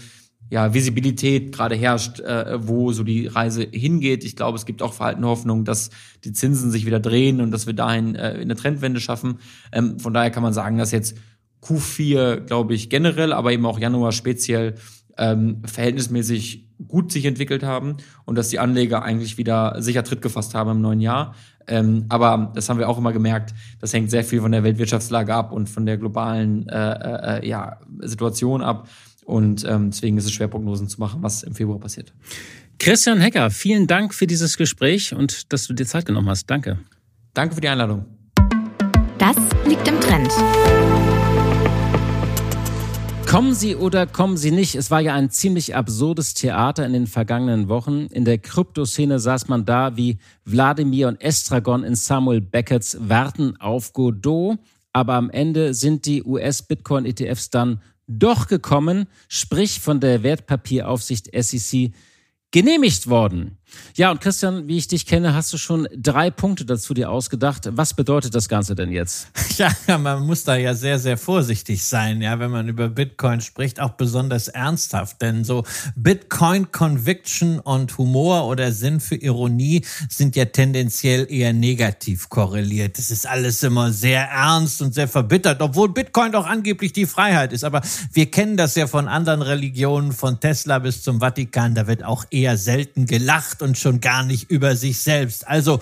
ja, 0.48 0.72
Visibilität 0.74 1.52
gerade 1.52 1.76
herrscht, 1.76 2.18
äh, 2.20 2.66
wo 2.66 2.92
so 2.92 3.04
die 3.04 3.26
Reise 3.26 3.62
hingeht. 3.70 4.24
Ich 4.24 4.36
glaube, 4.36 4.56
es 4.56 4.66
gibt 4.66 4.82
auch 4.82 4.94
verhaltene 4.94 5.28
Hoffnung, 5.28 5.64
dass 5.64 5.90
die 6.24 6.32
Zinsen 6.32 6.70
sich 6.70 6.86
wieder 6.86 6.98
drehen 6.98 7.40
und 7.40 7.50
dass 7.50 7.66
wir 7.66 7.74
dahin 7.74 8.16
äh, 8.16 8.38
eine 8.40 8.56
Trendwende 8.56 8.98
schaffen. 8.98 9.38
Ähm, 9.70 10.00
von 10.00 10.14
daher 10.14 10.30
kann 10.30 10.42
man 10.42 10.52
sagen, 10.52 10.78
dass 10.78 10.90
jetzt 10.90 11.16
Q4, 11.62 12.40
glaube 12.40 12.74
ich, 12.74 12.88
generell, 12.88 13.32
aber 13.32 13.52
eben 13.52 13.66
auch 13.66 13.78
Januar 13.78 14.12
speziell 14.12 14.74
ähm, 15.18 15.62
verhältnismäßig 15.64 16.66
gut 16.88 17.12
sich 17.12 17.24
entwickelt 17.26 17.62
haben 17.62 17.96
und 18.24 18.36
dass 18.36 18.48
die 18.48 18.58
Anleger 18.58 19.02
eigentlich 19.02 19.38
wieder 19.38 19.76
sicher 19.78 20.02
Tritt 20.02 20.22
gefasst 20.22 20.54
haben 20.54 20.70
im 20.70 20.80
neuen 20.80 21.00
Jahr. 21.00 21.34
Ähm, 21.66 22.06
aber 22.08 22.52
das 22.54 22.68
haben 22.68 22.78
wir 22.78 22.88
auch 22.88 22.98
immer 22.98 23.12
gemerkt, 23.12 23.54
das 23.80 23.92
hängt 23.92 24.10
sehr 24.10 24.24
viel 24.24 24.40
von 24.40 24.52
der 24.52 24.64
Weltwirtschaftslage 24.64 25.34
ab 25.34 25.52
und 25.52 25.68
von 25.68 25.86
der 25.86 25.98
globalen 25.98 26.68
äh, 26.68 27.38
äh, 27.38 27.48
ja, 27.48 27.78
Situation 28.00 28.62
ab. 28.62 28.88
Und 29.24 29.64
ähm, 29.64 29.90
deswegen 29.90 30.16
ist 30.16 30.24
es 30.24 30.32
schwer, 30.32 30.48
Prognosen 30.48 30.88
zu 30.88 30.98
machen, 30.98 31.22
was 31.22 31.42
im 31.42 31.54
Februar 31.54 31.78
passiert. 31.78 32.12
Christian 32.78 33.20
Hecker, 33.20 33.50
vielen 33.50 33.86
Dank 33.86 34.14
für 34.14 34.26
dieses 34.26 34.56
Gespräch 34.56 35.14
und 35.14 35.52
dass 35.52 35.66
du 35.66 35.74
dir 35.74 35.86
Zeit 35.86 36.06
genommen 36.06 36.28
hast. 36.28 36.50
Danke. 36.50 36.78
Danke 37.34 37.54
für 37.54 37.60
die 37.60 37.68
Einladung. 37.68 38.06
Das 39.18 39.36
liegt 39.66 39.86
im 39.86 40.00
Trend. 40.00 40.32
Kommen 43.30 43.54
Sie 43.54 43.76
oder 43.76 44.08
kommen 44.08 44.36
Sie 44.36 44.50
nicht? 44.50 44.74
Es 44.74 44.90
war 44.90 45.00
ja 45.00 45.14
ein 45.14 45.30
ziemlich 45.30 45.76
absurdes 45.76 46.34
Theater 46.34 46.84
in 46.84 46.92
den 46.92 47.06
vergangenen 47.06 47.68
Wochen. 47.68 48.06
In 48.06 48.24
der 48.24 48.38
Kryptoszene 48.38 49.20
saß 49.20 49.46
man 49.46 49.64
da 49.64 49.96
wie 49.96 50.18
Wladimir 50.44 51.06
und 51.06 51.20
Estragon 51.20 51.84
in 51.84 51.94
Samuel 51.94 52.40
Beckett's 52.40 52.96
Warten 53.00 53.54
auf 53.60 53.92
Godot. 53.92 54.58
Aber 54.92 55.14
am 55.14 55.30
Ende 55.30 55.74
sind 55.74 56.06
die 56.06 56.24
US-Bitcoin-ETFs 56.24 57.50
dann 57.50 57.80
doch 58.08 58.48
gekommen, 58.48 59.06
sprich 59.28 59.78
von 59.78 60.00
der 60.00 60.24
Wertpapieraufsicht 60.24 61.30
SEC 61.32 61.92
genehmigt 62.50 63.08
worden. 63.08 63.58
Ja, 63.96 64.11
und 64.11 64.20
Christian, 64.20 64.68
wie 64.68 64.78
ich 64.78 64.88
dich 64.88 65.06
kenne, 65.06 65.35
hast 65.35 65.52
du 65.52 65.59
schon 65.59 65.88
drei 65.96 66.30
Punkte 66.30 66.64
dazu 66.64 66.94
dir 66.94 67.11
ausgedacht. 67.11 67.68
Was 67.72 67.94
bedeutet 67.94 68.35
das 68.35 68.48
Ganze 68.48 68.74
denn 68.74 68.92
jetzt? 68.92 69.28
Ja, 69.87 69.98
man 69.98 70.24
muss 70.26 70.44
da 70.44 70.56
ja 70.56 70.72
sehr, 70.72 70.98
sehr 70.98 71.18
vorsichtig 71.18 71.85
sein, 71.85 72.22
ja, 72.22 72.38
wenn 72.38 72.50
man 72.50 72.68
über 72.68 72.88
Bitcoin 72.88 73.42
spricht, 73.42 73.78
auch 73.78 73.90
besonders 73.90 74.48
ernsthaft. 74.48 75.20
Denn 75.20 75.44
so 75.44 75.64
Bitcoin 75.96 76.72
Conviction 76.72 77.59
und 77.59 77.98
Humor 77.98 78.46
oder 78.46 78.72
Sinn 78.72 79.00
für 79.00 79.16
Ironie 79.16 79.85
sind 80.09 80.35
ja 80.35 80.46
tendenziell 80.46 81.26
eher 81.30 81.52
negativ 81.52 82.30
korreliert. 82.30 82.96
Das 82.96 83.11
ist 83.11 83.26
alles 83.26 83.62
immer 83.62 83.92
sehr 83.92 84.22
ernst 84.22 84.80
und 84.80 84.94
sehr 84.94 85.09
verbittert, 85.09 85.61
obwohl 85.61 85.92
Bitcoin 85.92 86.33
doch 86.33 86.46
angeblich 86.46 86.94
die 86.94 87.06
Freiheit 87.06 87.52
ist. 87.52 87.64
Aber 87.64 87.83
wir 88.12 88.30
kennen 88.30 88.56
das 88.56 88.76
ja 88.76 88.87
von 88.87 89.09
anderen 89.09 89.42
Religionen, 89.42 90.12
von 90.12 90.40
Tesla 90.40 90.78
bis 90.78 91.02
zum 91.02 91.20
Vatikan. 91.20 91.74
Da 91.74 91.87
wird 91.87 92.02
auch 92.02 92.24
eher 92.30 92.56
selten 92.56 93.04
gelacht 93.04 93.59
und 93.62 93.78
schon 93.78 94.00
gar 94.00 94.22
nicht 94.22 94.50
über 94.50 94.76
sich 94.76 94.98
selbst. 95.00 95.46
Also 95.46 95.80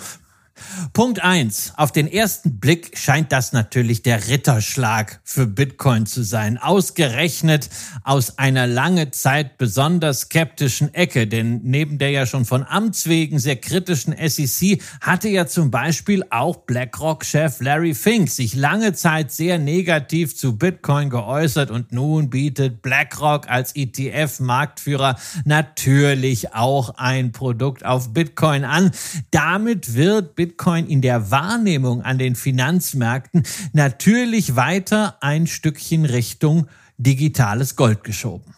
Punkt 0.93 1.23
eins: 1.23 1.73
Auf 1.77 1.93
den 1.93 2.11
ersten 2.11 2.59
Blick 2.59 2.97
scheint 2.99 3.33
das 3.33 3.53
natürlich 3.53 4.03
der 4.03 4.29
Ritterschlag 4.29 5.21
für 5.25 5.47
Bitcoin 5.47 6.07
zu 6.07 6.23
sein. 6.23 6.59
Ausgerechnet 6.59 7.69
aus 8.05 8.39
einer 8.39 8.67
lange 8.67 9.11
Zeit 9.11 9.59
besonders 9.59 10.23
skeptischen 10.23 10.93
Ecke. 10.95 11.27
Denn 11.27 11.61
neben 11.65 11.99
der 11.99 12.11
ja 12.11 12.27
schon 12.27 12.45
von 12.45 12.65
Amts 12.65 13.09
wegen 13.09 13.39
sehr 13.39 13.57
kritischen 13.57 14.15
SEC 14.17 14.81
hatte 15.01 15.29
ja 15.29 15.47
zum 15.47 15.71
Beispiel 15.71 16.25
auch 16.31 16.57
BlackRock-Chef 16.59 17.61
Larry 17.61 17.95
Fink 17.95 18.29
sich 18.29 18.55
lange 18.55 18.93
Zeit 18.93 19.33
sehr 19.33 19.59
negativ 19.59 20.37
zu 20.37 20.57
Bitcoin 20.57 21.11
geäußert 21.11 21.71
und 21.71 21.93
nun 21.93 22.31
bietet 22.31 22.83
BlackRock 22.83 23.49
als 23.49 23.75
ETF-Marktführer 23.75 25.17
natürlich 25.45 26.55
auch 26.55 26.91
ein 26.97 27.33
Produkt 27.33 27.85
auf 27.85 28.13
Bitcoin 28.13 28.65
an. 28.65 28.91
Damit 29.31 29.95
wird 29.95 30.35
Bitcoin 30.35 30.48
Bitcoin 30.49 30.87
in 30.87 31.03
der 31.03 31.31
Wahrnehmung 31.31 32.01
an 32.03 32.17
den 32.17 32.35
Finanzmärkten 32.35 33.43
natürlich 33.75 34.57
weiter 34.57 35.23
ein 35.23 35.47
Stückchen 35.47 36.07
Richtung 36.07 36.69
digitales 36.97 37.77
Gold 37.77 38.03
geschoben. 38.03 38.55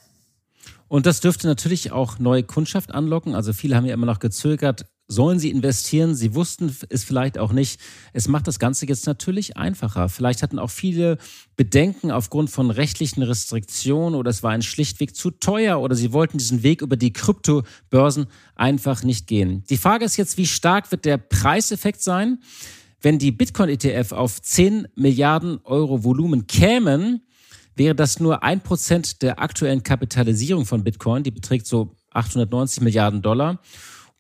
Und 0.87 1.07
das 1.07 1.21
dürfte 1.21 1.49
natürlich 1.49 1.91
auch 1.91 2.21
neue 2.21 2.45
Kundschaft 2.45 2.93
anlocken. 2.93 3.35
Also 3.35 3.53
viele 3.53 3.75
haben 3.75 3.87
ja 3.87 3.95
immer 3.95 4.07
noch 4.07 4.21
gezögert, 4.21 4.87
sollen 5.11 5.41
sie 5.41 5.51
investieren? 5.51 6.15
Sie 6.15 6.35
wussten 6.35 6.75
es 6.89 7.05
vielleicht 7.05 7.37
auch 7.37 7.53
nicht. 7.53 7.81
Es 8.13 8.29
macht 8.29 8.47
das 8.47 8.59
Ganze 8.59 8.87
jetzt 8.87 9.07
natürlich 9.07 9.57
einfacher. 9.57 10.09
Vielleicht 10.09 10.43
hatten 10.43 10.59
auch 10.59 10.71
viele 10.71 11.19
Bedenken 11.57 12.11
aufgrund 12.13 12.49
von 12.49 12.71
rechtlichen 12.71 13.23
Restriktionen 13.23 14.15
oder 14.15 14.31
es 14.31 14.43
war 14.43 14.53
ein 14.53 14.63
schlichtweg 14.63 15.17
zu 15.17 15.33
teuer 15.33 15.81
oder 15.81 15.97
sie 15.97 16.13
wollten 16.13 16.39
diesen 16.39 16.63
Weg 16.63 16.81
über 16.81 16.97
die 16.97 17.13
Kryptobörsen 17.13 18.27
einfach 18.55 19.03
nicht 19.03 19.27
gehen. 19.27 19.65
Die 19.69 19.77
Frage 19.77 20.05
ist 20.05 20.17
jetzt, 20.17 20.37
wie 20.37 20.47
stark 20.47 20.91
wird 20.93 21.05
der 21.05 21.19
Preiseffekt 21.19 22.03
sein? 22.03 22.39
Wenn 23.03 23.19
die 23.19 23.33
Bitcoin-ETF 23.33 24.13
auf 24.13 24.41
10 24.41 24.87
Milliarden 24.95 25.59
Euro 25.65 26.05
Volumen 26.05 26.47
kämen, 26.47 27.23
wäre 27.75 27.95
das 27.95 28.21
nur 28.21 28.45
ein 28.45 28.61
Prozent 28.61 29.23
der 29.23 29.41
aktuellen 29.41 29.83
Kapitalisierung 29.83 30.67
von 30.67 30.85
Bitcoin. 30.85 31.25
Die 31.25 31.31
beträgt 31.31 31.67
so 31.67 31.97
890 32.11 32.83
Milliarden 32.83 33.23
Dollar. 33.23 33.59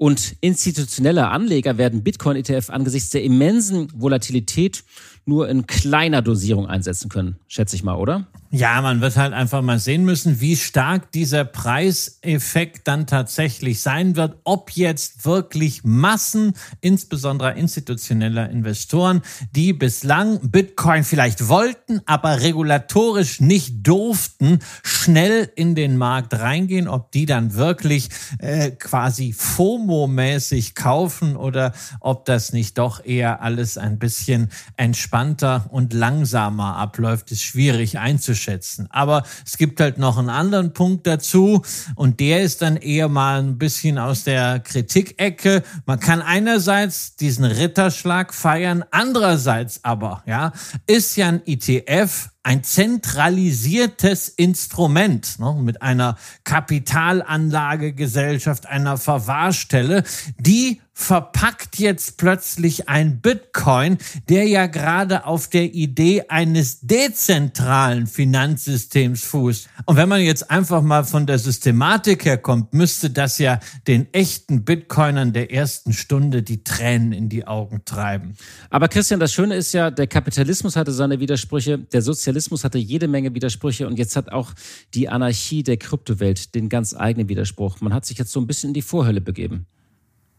Und 0.00 0.36
institutionelle 0.40 1.28
Anleger 1.28 1.76
werden 1.76 2.02
Bitcoin-ETF 2.02 2.70
angesichts 2.70 3.10
der 3.10 3.22
immensen 3.22 3.88
Volatilität 3.94 4.82
nur 5.30 5.48
in 5.48 5.66
kleiner 5.68 6.22
Dosierung 6.22 6.66
einsetzen 6.66 7.08
können, 7.08 7.36
schätze 7.46 7.76
ich 7.76 7.84
mal, 7.84 7.94
oder? 7.94 8.26
Ja, 8.52 8.82
man 8.82 9.00
wird 9.00 9.16
halt 9.16 9.32
einfach 9.32 9.62
mal 9.62 9.78
sehen 9.78 10.04
müssen, 10.04 10.40
wie 10.40 10.56
stark 10.56 11.12
dieser 11.12 11.44
Preiseffekt 11.44 12.88
dann 12.88 13.06
tatsächlich 13.06 13.80
sein 13.80 14.16
wird, 14.16 14.38
ob 14.42 14.72
jetzt 14.72 15.24
wirklich 15.24 15.84
Massen, 15.84 16.54
insbesondere 16.80 17.52
institutioneller 17.52 18.50
Investoren, 18.50 19.22
die 19.54 19.72
bislang 19.72 20.40
Bitcoin 20.50 21.04
vielleicht 21.04 21.46
wollten, 21.48 22.00
aber 22.06 22.40
regulatorisch 22.40 23.40
nicht 23.40 23.86
durften, 23.86 24.58
schnell 24.82 25.48
in 25.54 25.76
den 25.76 25.96
Markt 25.96 26.34
reingehen, 26.34 26.88
ob 26.88 27.12
die 27.12 27.26
dann 27.26 27.54
wirklich 27.54 28.08
äh, 28.40 28.72
quasi 28.72 29.32
FOMO-mäßig 29.32 30.74
kaufen 30.74 31.36
oder 31.36 31.72
ob 32.00 32.24
das 32.24 32.52
nicht 32.52 32.78
doch 32.78 33.04
eher 33.04 33.42
alles 33.42 33.78
ein 33.78 34.00
bisschen 34.00 34.48
entspannt 34.76 35.19
entspannter 35.20 35.66
und 35.70 35.92
langsamer 35.92 36.76
abläuft, 36.76 37.30
ist 37.30 37.42
schwierig 37.42 37.98
einzuschätzen. 37.98 38.86
Aber 38.90 39.22
es 39.44 39.58
gibt 39.58 39.80
halt 39.80 39.98
noch 39.98 40.16
einen 40.18 40.30
anderen 40.30 40.72
Punkt 40.72 41.06
dazu 41.06 41.62
und 41.94 42.20
der 42.20 42.42
ist 42.42 42.62
dann 42.62 42.76
eher 42.76 43.08
mal 43.08 43.42
ein 43.42 43.58
bisschen 43.58 43.98
aus 43.98 44.24
der 44.24 44.60
Kritikecke. 44.60 45.62
Man 45.86 46.00
kann 46.00 46.22
einerseits 46.22 47.16
diesen 47.16 47.44
Ritterschlag 47.44 48.32
feiern, 48.32 48.82
andererseits 48.90 49.84
aber, 49.84 50.22
ja, 50.26 50.52
ist 50.86 51.16
ja 51.16 51.28
ein 51.28 51.42
ETF 51.46 52.30
ein 52.42 52.64
zentralisiertes 52.64 54.30
Instrument 54.30 55.38
ne, 55.38 55.58
mit 55.60 55.82
einer 55.82 56.16
Kapitalanlagegesellschaft, 56.44 58.64
einer 58.66 58.96
Verwahrstelle, 58.96 60.04
die 60.38 60.80
verpackt 61.00 61.78
jetzt 61.78 62.18
plötzlich 62.18 62.88
ein 62.88 63.20
Bitcoin, 63.20 63.96
der 64.28 64.46
ja 64.46 64.66
gerade 64.66 65.24
auf 65.24 65.48
der 65.48 65.72
Idee 65.72 66.24
eines 66.28 66.80
dezentralen 66.82 68.06
Finanzsystems 68.06 69.24
fußt. 69.24 69.68
Und 69.86 69.96
wenn 69.96 70.10
man 70.10 70.20
jetzt 70.20 70.50
einfach 70.50 70.82
mal 70.82 71.04
von 71.04 71.26
der 71.26 71.38
Systematik 71.38 72.26
herkommt, 72.26 72.74
müsste 72.74 73.08
das 73.08 73.38
ja 73.38 73.60
den 73.88 74.12
echten 74.12 74.64
Bitcoinern 74.64 75.32
der 75.32 75.50
ersten 75.50 75.94
Stunde 75.94 76.42
die 76.42 76.64
Tränen 76.64 77.12
in 77.12 77.30
die 77.30 77.46
Augen 77.46 77.82
treiben. 77.86 78.36
Aber 78.68 78.88
Christian, 78.88 79.20
das 79.20 79.32
Schöne 79.32 79.56
ist 79.56 79.72
ja, 79.72 79.90
der 79.90 80.06
Kapitalismus 80.06 80.76
hatte 80.76 80.92
seine 80.92 81.18
Widersprüche, 81.18 81.78
der 81.78 82.02
Sozialismus 82.02 82.62
hatte 82.62 82.78
jede 82.78 83.08
Menge 83.08 83.34
Widersprüche 83.34 83.86
und 83.86 83.98
jetzt 83.98 84.16
hat 84.16 84.30
auch 84.30 84.52
die 84.92 85.08
Anarchie 85.08 85.62
der 85.62 85.78
Kryptowelt 85.78 86.54
den 86.54 86.68
ganz 86.68 86.94
eigenen 86.94 87.30
Widerspruch. 87.30 87.80
Man 87.80 87.94
hat 87.94 88.04
sich 88.04 88.18
jetzt 88.18 88.32
so 88.32 88.40
ein 88.40 88.46
bisschen 88.46 88.70
in 88.70 88.74
die 88.74 88.82
Vorhölle 88.82 89.22
begeben. 89.22 89.66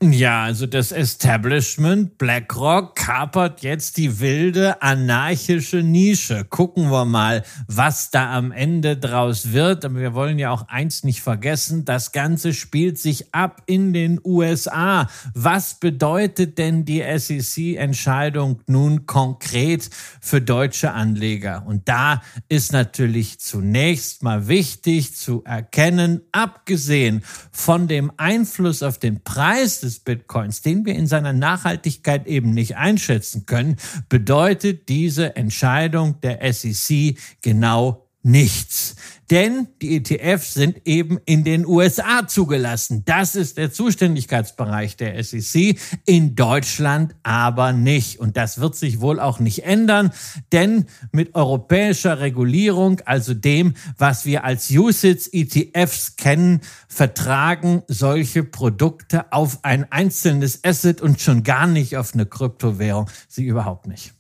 Ja, 0.04 0.46
also 0.46 0.66
das 0.66 0.92
Establishment 0.92 2.18
BlackRock 2.18 2.96
kapert 2.96 3.62
jetzt 3.62 3.98
die 3.98 4.20
wilde 4.20 4.82
anarchische 4.82 5.84
Nische. 5.84 6.44
Gucken 6.44 6.90
wir 6.90 7.06
mal, 7.06 7.44
was 7.68 8.10
da 8.10 8.36
am 8.36 8.52
Ende 8.52 8.98
draus 8.98 9.52
wird. 9.52 9.86
Aber 9.86 10.00
wir 10.00 10.16
wollen 10.16 10.40
ja 10.40 10.50
auch 10.50 10.68
eins 10.70 11.04
nicht 11.04 11.22
vergessen. 11.22 11.86
Das 11.86 12.12
Ganze 12.14 12.56
spielt 12.56 12.98
sich 12.98 13.32
ab 13.36 13.62
in 13.68 13.94
den 13.94 14.20
USA. 14.26 15.08
Was 15.36 15.76
bedeutet 15.76 16.58
denn 16.58 16.84
die 16.84 17.04
SEC-Entscheidung 17.04 18.62
nun 18.66 19.06
konkret 19.06 19.88
für 20.20 20.42
deutsche 20.42 20.94
Anleger? 20.94 21.64
Und 21.68 21.88
da 21.88 22.24
ist 22.50 22.74
natürlich 22.74 23.40
zunächst 23.40 24.24
mal 24.24 24.48
wichtig 24.48 25.16
zu 25.16 25.44
erkennen, 25.44 26.22
abgesehen 26.32 27.24
von 27.52 27.88
dem 27.88 28.12
Einfluss 28.18 28.82
auf 28.82 28.98
den 28.98 29.24
Preis 29.24 29.82
des 29.82 29.91
des 29.92 30.00
Bitcoins, 30.00 30.62
den 30.62 30.86
wir 30.86 30.96
in 30.96 31.08
seiner 31.08 31.34
Nachhaltigkeit 31.34 32.28
eben 32.28 32.52
nicht 32.52 32.78
einschätzen 32.78 33.46
können, 33.46 33.78
bedeutet 34.10 34.90
diese 34.90 35.36
Entscheidung 35.36 36.20
der 36.22 36.54
SEC 36.54 37.18
genau 37.42 38.08
nichts. 38.24 38.96
Denn 39.32 39.70
die 39.82 39.96
ETFs 39.96 40.54
sind 40.54 40.82
eben 40.86 41.18
in 41.26 41.46
den 41.46 41.66
USA 41.66 42.28
zugelassen. 42.28 43.04
Das 43.06 43.36
ist 43.36 43.58
der 43.58 43.72
Zuständigkeitsbereich 43.72 44.98
der 44.98 45.24
SEC, 45.24 45.80
in 46.06 46.36
Deutschland 46.36 47.16
aber 47.24 47.72
nicht. 47.72 48.20
Und 48.20 48.36
das 48.36 48.60
wird 48.60 48.76
sich 48.76 49.00
wohl 49.00 49.22
auch 49.22 49.40
nicht 49.40 49.64
ändern, 49.64 50.12
denn 50.52 50.86
mit 51.14 51.34
europäischer 51.34 52.20
Regulierung, 52.20 53.00
also 53.06 53.34
dem, 53.34 53.76
was 53.98 54.26
wir 54.26 54.44
als 54.44 54.70
USITS-ETFs 54.70 56.18
kennen, 56.18 56.60
vertragen 56.90 57.84
solche 57.88 58.44
Produkte 58.44 59.32
auf 59.32 59.60
ein 59.64 59.90
einzelnes 59.94 60.66
Asset 60.66 61.00
und 61.00 61.22
schon 61.22 61.44
gar 61.44 61.68
nicht 61.68 61.96
auf 61.96 62.14
eine 62.14 62.26
Kryptowährung. 62.26 63.10
Sie 63.30 63.46
überhaupt 63.46 63.88
nicht. 63.88 64.14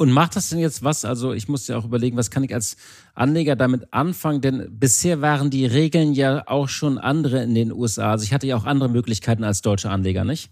Und 0.00 0.12
macht 0.12 0.34
das 0.34 0.48
denn 0.48 0.60
jetzt 0.60 0.82
was? 0.82 1.04
Also 1.04 1.34
ich 1.34 1.46
muss 1.46 1.68
ja 1.68 1.76
auch 1.76 1.84
überlegen, 1.84 2.16
was 2.16 2.30
kann 2.30 2.42
ich 2.42 2.54
als 2.54 2.78
Anleger 3.14 3.54
damit 3.54 3.92
anfangen? 3.92 4.40
Denn 4.40 4.66
bisher 4.70 5.20
waren 5.20 5.50
die 5.50 5.66
Regeln 5.66 6.14
ja 6.14 6.42
auch 6.46 6.70
schon 6.70 6.96
andere 6.96 7.42
in 7.42 7.54
den 7.54 7.70
USA. 7.70 8.12
Also 8.12 8.24
ich 8.24 8.32
hatte 8.32 8.46
ja 8.46 8.56
auch 8.56 8.64
andere 8.64 8.88
Möglichkeiten 8.88 9.44
als 9.44 9.60
deutscher 9.60 9.90
Anleger, 9.90 10.24
nicht? 10.24 10.48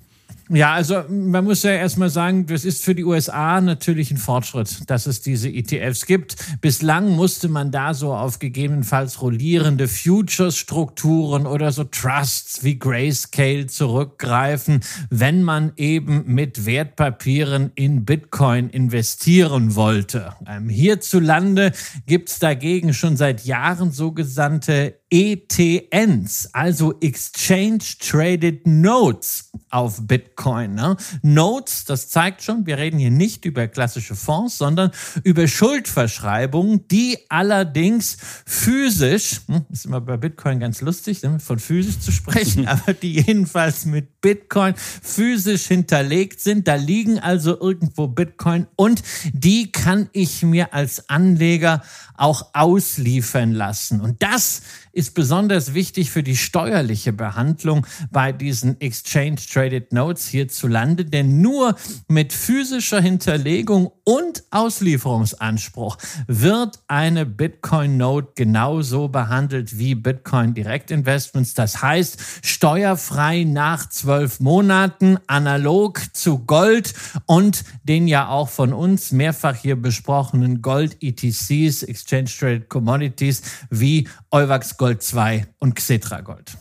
Ja, 0.51 0.73
also 0.73 1.05
man 1.09 1.45
muss 1.45 1.63
ja 1.63 1.73
erstmal 1.73 2.09
sagen, 2.09 2.47
das 2.47 2.65
ist 2.65 2.83
für 2.83 2.95
die 2.95 3.05
USA 3.05 3.61
natürlich 3.61 4.11
ein 4.11 4.17
Fortschritt, 4.17 4.89
dass 4.89 5.07
es 5.07 5.21
diese 5.21 5.51
ETFs 5.51 6.07
gibt. 6.07 6.37
Bislang 6.61 7.11
musste 7.11 7.49
man 7.49 7.71
da 7.71 7.93
so 7.93 8.15
auf 8.15 8.39
gegebenenfalls 8.39 9.21
rollierende 9.21 9.89
Futures-Strukturen 9.89 11.47
oder 11.47 11.71
so 11.71 11.85
Trusts 11.85 12.65
wie 12.65 12.79
Grayscale 12.79 13.67
zurückgreifen, 13.67 14.81
wenn 15.11 15.43
man 15.43 15.73
eben 15.77 16.25
mit 16.27 16.65
Wertpapieren 16.65 17.71
in 17.75 18.07
Bitcoin 18.07 18.71
investieren 18.71 19.75
wollte. 19.75 20.33
Ähm, 20.47 20.71
hierzulande 20.71 21.73
gibt's 22.07 22.39
dagegen 22.39 22.95
schon 22.95 23.17
seit 23.17 23.45
Jahren 23.45 23.91
sogenannte 23.91 24.98
ETNs, 25.11 26.51
also 26.53 26.99
Exchange 27.01 27.79
Traded 27.99 28.67
Notes 28.67 29.51
auf 29.71 30.07
Bitcoin. 30.07 30.75
Ne? 30.75 30.97
Notes, 31.23 31.85
das 31.85 32.09
zeigt 32.09 32.43
schon, 32.43 32.67
wir 32.67 32.79
reden 32.79 32.99
hier 32.99 33.11
nicht 33.11 33.45
über 33.45 33.67
klassische 33.69 34.15
Fonds, 34.15 34.59
sondern 34.59 34.91
über 35.25 35.49
Schuldverschreibungen, 35.49 36.87
die 36.89 37.19
allerdings 37.29 38.19
physisch, 38.47 39.41
hm, 39.47 39.67
ist 39.71 39.87
immer 39.87 40.01
bei 40.01 40.17
Bitcoin 40.17 40.61
ganz 40.61 40.81
lustig, 40.81 41.23
ne, 41.23 41.39
von 41.41 41.59
physisch 41.59 42.01
zu 42.01 42.13
sprechen, 42.13 42.69
aber 42.69 42.93
die 42.93 43.15
jedenfalls 43.15 43.87
mit 43.87 44.18
Bitcoin 44.21 44.75
physisch 44.77 45.67
hinterlegt 45.67 46.41
sind. 46.41 46.69
Da 46.69 46.75
liegen 46.75 47.19
also 47.19 47.59
irgendwo 47.61 48.09
Bitcoin 48.09 48.67
und 48.77 49.03
die 49.33 49.71
kann 49.73 50.09
ich 50.13 50.43
mir 50.43 50.75
als 50.75 51.09
Anleger 51.09 51.83
auch 52.17 52.49
ausliefern 52.53 53.53
lassen. 53.53 54.01
Und 54.01 54.23
das 54.23 54.63
ist 54.93 55.15
besonders 55.15 55.75
wichtig 55.75 56.11
für 56.11 56.25
die 56.25 56.37
steuerliche 56.37 57.13
Behandlung 57.13 57.87
bei 58.11 58.33
diesen 58.33 58.81
Exchange 58.81 59.37
Traded 59.37 59.93
Notes 59.93 60.27
hierzulande, 60.27 61.05
denn 61.05 61.41
nur 61.41 61.77
mit 62.09 62.33
physischer 62.33 63.01
Hinterlegung 63.01 63.93
und 64.03 64.43
Auslieferungsanspruch 64.51 65.99
wird 66.27 66.81
eine 66.89 67.27
Bitcoin 67.27 67.97
Note 67.97 68.33
genauso 68.35 69.09
behandelt 69.09 69.79
wie 69.79 69.95
Bitcoin 69.95 70.55
Direktinvestments. 70.55 71.55
Das 71.55 71.81
heißt, 71.81 72.19
steuerfrei 72.43 73.45
nach 73.45 73.89
zwölf 74.09 74.41
Monaten, 74.41 75.19
analog 75.27 76.01
zu 76.15 76.39
Gold 76.39 76.95
und 77.27 77.63
den 77.83 78.09
ja 78.09 78.31
auch 78.31 78.49
von 78.49 78.73
uns 78.73 79.13
mehrfach 79.13 79.55
hier 79.55 79.77
besprochenen 79.77 80.63
Gold 80.63 80.97
ETCs, 81.03 81.83
Exchange 81.83 82.31
Traded 82.39 82.71
Commodities 82.71 83.43
wie 83.69 84.09
Euwax 84.31 84.79
Gold 84.79 84.89
Gold 84.89 85.03
2 85.03 85.47
und 85.59 85.75
Xetra 85.75 86.23
Gold. 86.23 86.57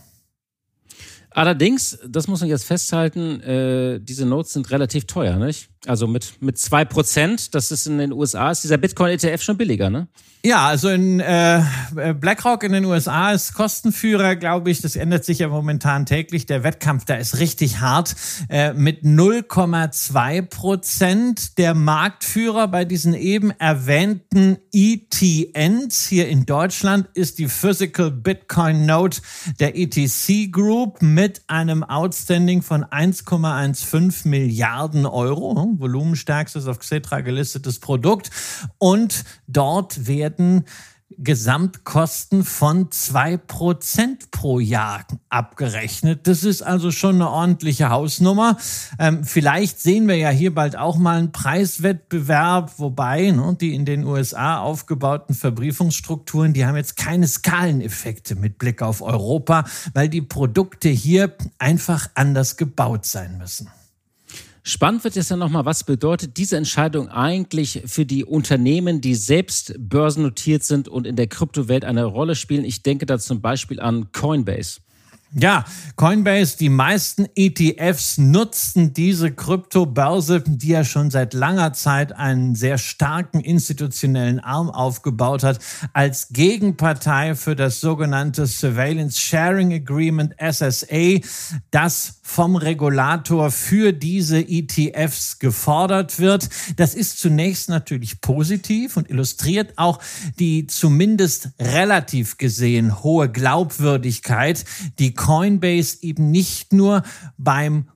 Allerdings, 1.29 1.97
das 2.05 2.27
muss 2.27 2.41
man 2.41 2.49
jetzt 2.49 2.65
festhalten, 2.65 3.39
äh, 3.39 4.01
diese 4.01 4.25
Notes 4.25 4.51
sind 4.51 4.69
relativ 4.69 5.05
teuer, 5.05 5.37
nicht? 5.37 5.69
Also 5.85 6.07
mit, 6.07 6.41
mit 6.41 6.57
zwei 6.57 6.85
Prozent, 6.85 7.53
das 7.53 7.71
ist 7.71 7.87
in 7.87 7.97
den 7.97 8.11
USA, 8.11 8.51
ist 8.51 8.63
dieser 8.63 8.77
Bitcoin-ETF 8.77 9.41
schon 9.41 9.57
billiger, 9.57 9.89
ne? 9.89 10.07
Ja, 10.47 10.67
also 10.67 10.87
in 10.87 11.19
äh, 11.19 11.61
BlackRock 12.17 12.63
in 12.63 12.71
den 12.71 12.85
USA 12.85 13.31
ist 13.31 13.53
Kostenführer, 13.53 14.35
glaube 14.35 14.69
ich, 14.69 14.81
das 14.81 14.95
ändert 14.95 15.25
sich 15.25 15.39
ja 15.39 15.49
momentan 15.49 16.05
täglich. 16.05 16.45
Der 16.45 16.63
Wettkampf 16.63 17.05
da 17.05 17.15
ist 17.15 17.39
richtig 17.39 17.81
hart. 17.81 18.15
Äh, 18.47 18.73
mit 18.73 19.03
0,2 19.03 20.43
Prozent 20.43 21.57
der 21.57 21.73
Marktführer 21.73 22.67
bei 22.67 22.85
diesen 22.85 23.13
eben 23.13 23.51
erwähnten 23.59 24.57
ETNs 24.71 26.07
hier 26.07 26.29
in 26.29 26.45
Deutschland 26.45 27.09
ist 27.13 27.39
die 27.39 27.49
Physical 27.49 28.11
Bitcoin 28.11 28.85
Note 28.85 29.21
der 29.59 29.75
ETC 29.75 30.51
Group 30.51 31.01
mit 31.01 31.41
einem 31.47 31.83
Outstanding 31.83 32.61
von 32.61 32.85
1,15 32.85 34.27
Milliarden 34.27 35.05
Euro 35.05 35.51
volumenstärkstes 35.77 36.67
auf 36.67 36.79
Xetra 36.79 37.21
gelistetes 37.21 37.79
Produkt. 37.79 38.31
Und 38.77 39.23
dort 39.47 40.07
werden 40.07 40.65
Gesamtkosten 41.19 42.43
von 42.43 42.91
zwei 42.91 43.37
Prozent 43.37 44.29
pro 44.29 44.59
Jahr 44.59 45.05
abgerechnet. 45.29 46.27
Das 46.27 46.43
ist 46.43 46.61
also 46.61 46.91
schon 46.91 47.15
eine 47.15 47.29
ordentliche 47.29 47.89
Hausnummer. 47.89 48.57
Ähm, 48.99 49.23
vielleicht 49.23 49.79
sehen 49.79 50.07
wir 50.07 50.17
ja 50.17 50.29
hier 50.29 50.53
bald 50.53 50.77
auch 50.77 50.97
mal 50.97 51.17
einen 51.17 51.31
Preiswettbewerb, 51.31 52.73
wobei 52.77 53.31
ne, 53.31 53.55
die 53.59 53.73
in 53.73 53.85
den 53.85 54.03
USA 54.03 54.59
aufgebauten 54.59 55.33
Verbriefungsstrukturen, 55.33 56.53
die 56.53 56.65
haben 56.65 56.75
jetzt 56.75 56.97
keine 56.97 57.27
Skaleneffekte 57.27 58.35
mit 58.35 58.57
Blick 58.57 58.81
auf 58.81 59.01
Europa, 59.01 59.63
weil 59.93 60.09
die 60.09 60.21
Produkte 60.21 60.89
hier 60.89 61.33
einfach 61.57 62.09
anders 62.15 62.57
gebaut 62.57 63.05
sein 63.05 63.37
müssen. 63.37 63.69
Spannend 64.67 65.05
wird 65.05 65.15
jetzt 65.15 65.31
ja 65.31 65.37
nochmal, 65.37 65.63
was 65.63 65.85
bedeutet 65.85 66.35
diese 66.35 66.57
Entscheidung 66.57 67.07
eigentlich 67.07 67.83
für 67.85 68.05
die 68.05 68.25
Unternehmen, 68.25 68.99
die 68.99 69.15
selbst 69.15 69.73
börsennotiert 69.79 70.61
sind 70.65 70.89
und 70.89 71.07
in 71.07 71.15
der 71.15 71.27
Kryptowelt 71.27 71.85
eine 71.85 72.03
Rolle 72.03 72.35
spielen? 72.35 72.65
Ich 72.65 72.83
denke 72.83 73.05
da 73.05 73.17
zum 73.17 73.39
Beispiel 73.39 73.79
an 73.79 74.11
Coinbase. 74.11 74.81
Ja, 75.33 75.65
Coinbase, 75.97 76.57
die 76.57 76.69
meisten 76.69 77.27
ETFs 77.35 78.17
nutzen 78.17 78.93
diese 78.93 79.29
Kryptobörse, 79.29 80.41
die 80.47 80.69
ja 80.69 80.85
schon 80.85 81.11
seit 81.11 81.33
langer 81.33 81.73
Zeit 81.73 82.13
einen 82.13 82.55
sehr 82.55 82.77
starken 82.77 83.41
institutionellen 83.41 84.39
Arm 84.39 84.69
aufgebaut 84.69 85.43
hat, 85.43 85.59
als 85.91 86.29
Gegenpartei 86.29 87.35
für 87.35 87.57
das 87.57 87.81
sogenannte 87.81 88.47
Surveillance 88.47 89.19
Sharing 89.19 89.73
Agreement 89.73 90.33
SSA, 90.39 91.19
das 91.71 92.19
vom 92.23 92.55
Regulator 92.55 93.51
für 93.51 93.91
diese 93.91 94.39
ETFs 94.39 95.39
gefordert 95.39 96.19
wird. 96.19 96.49
Das 96.77 96.93
ist 96.93 97.19
zunächst 97.19 97.67
natürlich 97.67 98.21
positiv 98.21 98.95
und 98.95 99.09
illustriert 99.09 99.73
auch 99.77 99.99
die 100.39 100.67
zumindest 100.67 101.49
relativ 101.59 102.37
gesehen 102.37 103.03
hohe 103.03 103.29
Glaubwürdigkeit, 103.29 104.63
die 104.99 105.16
Coinbase 105.17 105.97
eben 106.03 106.31
nicht 106.31 106.71
nur 106.71 107.03
beim 107.37 107.89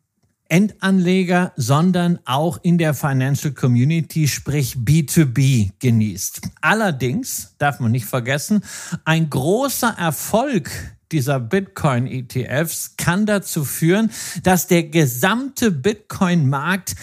Endanleger, 0.52 1.54
sondern 1.56 2.20
auch 2.26 2.60
in 2.62 2.78
der 2.78 2.94
Financial 2.94 3.54
Community, 3.54 4.28
sprich 4.28 4.76
B2B 4.76 5.72
genießt. 5.80 6.42
Allerdings 6.60 7.56
darf 7.58 7.80
man 7.80 7.94
nicht 7.94 8.06
vergessen, 8.06 8.62
ein 9.06 9.30
großer 9.30 9.96
Erfolg 9.98 10.70
dieser 11.14 11.40
Bitcoin-ETFs 11.40 12.96
kann 12.98 13.26
dazu 13.26 13.64
führen, 13.64 14.12
dass 14.44 14.68
der 14.68 14.84
gesamte 14.84 15.72
Bitcoin-Markt 15.72 16.96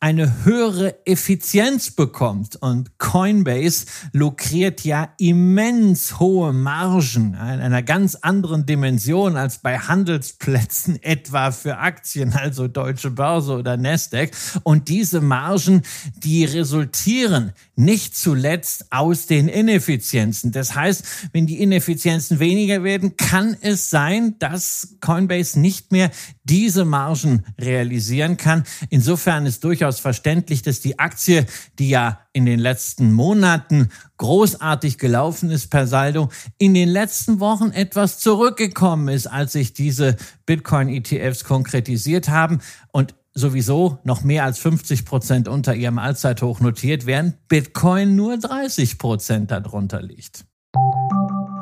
eine 0.00 0.44
höhere 0.44 1.06
Effizienz 1.06 1.90
bekommt. 1.90 2.56
Und 2.56 2.98
Coinbase 2.98 3.84
lukriert 4.12 4.82
ja 4.82 5.10
immens 5.18 6.18
hohe 6.18 6.54
Margen 6.54 7.34
in 7.34 7.38
einer 7.38 7.82
ganz 7.82 8.14
anderen 8.14 8.64
Dimension 8.64 9.36
als 9.36 9.58
bei 9.58 9.78
Handelsplätzen 9.78 11.02
etwa 11.02 11.50
für 11.52 11.76
Aktien, 11.76 12.32
also 12.32 12.66
Deutsche 12.66 13.10
Börse 13.10 13.52
oder 13.52 13.76
Nasdaq. 13.76 14.30
Und 14.62 14.88
diese 14.88 15.20
Margen, 15.20 15.82
die 16.16 16.46
resultieren 16.46 17.52
nicht 17.76 18.16
zuletzt 18.16 18.86
aus 18.90 19.26
den 19.26 19.48
Ineffizienzen. 19.48 20.50
Das 20.50 20.74
heißt, 20.74 21.04
wenn 21.32 21.46
die 21.46 21.60
Ineffizienzen 21.60 22.38
weniger 22.38 22.82
werden, 22.84 23.16
kann 23.18 23.54
es 23.60 23.90
sein, 23.90 24.36
dass 24.38 24.96
Coinbase 25.00 25.60
nicht 25.60 25.92
mehr 25.92 26.10
diese 26.44 26.86
Margen 26.86 27.44
realisieren 27.60 28.38
kann. 28.38 28.64
Insofern 28.88 29.44
ist 29.44 29.62
durchaus 29.62 29.89
verständlich, 29.98 30.62
dass 30.62 30.80
die 30.80 31.00
Aktie, 31.00 31.46
die 31.78 31.88
ja 31.88 32.20
in 32.32 32.46
den 32.46 32.60
letzten 32.60 33.12
Monaten 33.12 33.88
großartig 34.18 34.98
gelaufen 34.98 35.50
ist 35.50 35.70
per 35.70 35.88
Saldo, 35.88 36.28
in 36.58 36.74
den 36.74 36.88
letzten 36.88 37.40
Wochen 37.40 37.72
etwas 37.72 38.20
zurückgekommen 38.20 39.08
ist, 39.08 39.26
als 39.26 39.52
sich 39.52 39.72
diese 39.72 40.16
Bitcoin-ETFs 40.46 41.42
konkretisiert 41.42 42.28
haben 42.28 42.60
und 42.92 43.14
sowieso 43.32 43.98
noch 44.04 44.22
mehr 44.22 44.44
als 44.44 44.58
50 44.58 45.04
Prozent 45.04 45.48
unter 45.48 45.74
ihrem 45.74 45.98
Allzeithoch 45.98 46.60
notiert, 46.60 47.06
während 47.06 47.48
Bitcoin 47.48 48.14
nur 48.14 48.38
30 48.38 48.98
Prozent 48.98 49.50
darunter 49.50 50.02
liegt. 50.02 50.44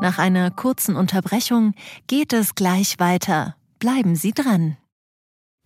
Nach 0.00 0.18
einer 0.18 0.50
kurzen 0.50 0.96
Unterbrechung 0.96 1.74
geht 2.06 2.32
es 2.32 2.54
gleich 2.54 2.98
weiter. 2.98 3.56
Bleiben 3.78 4.14
Sie 4.14 4.32
dran. 4.32 4.76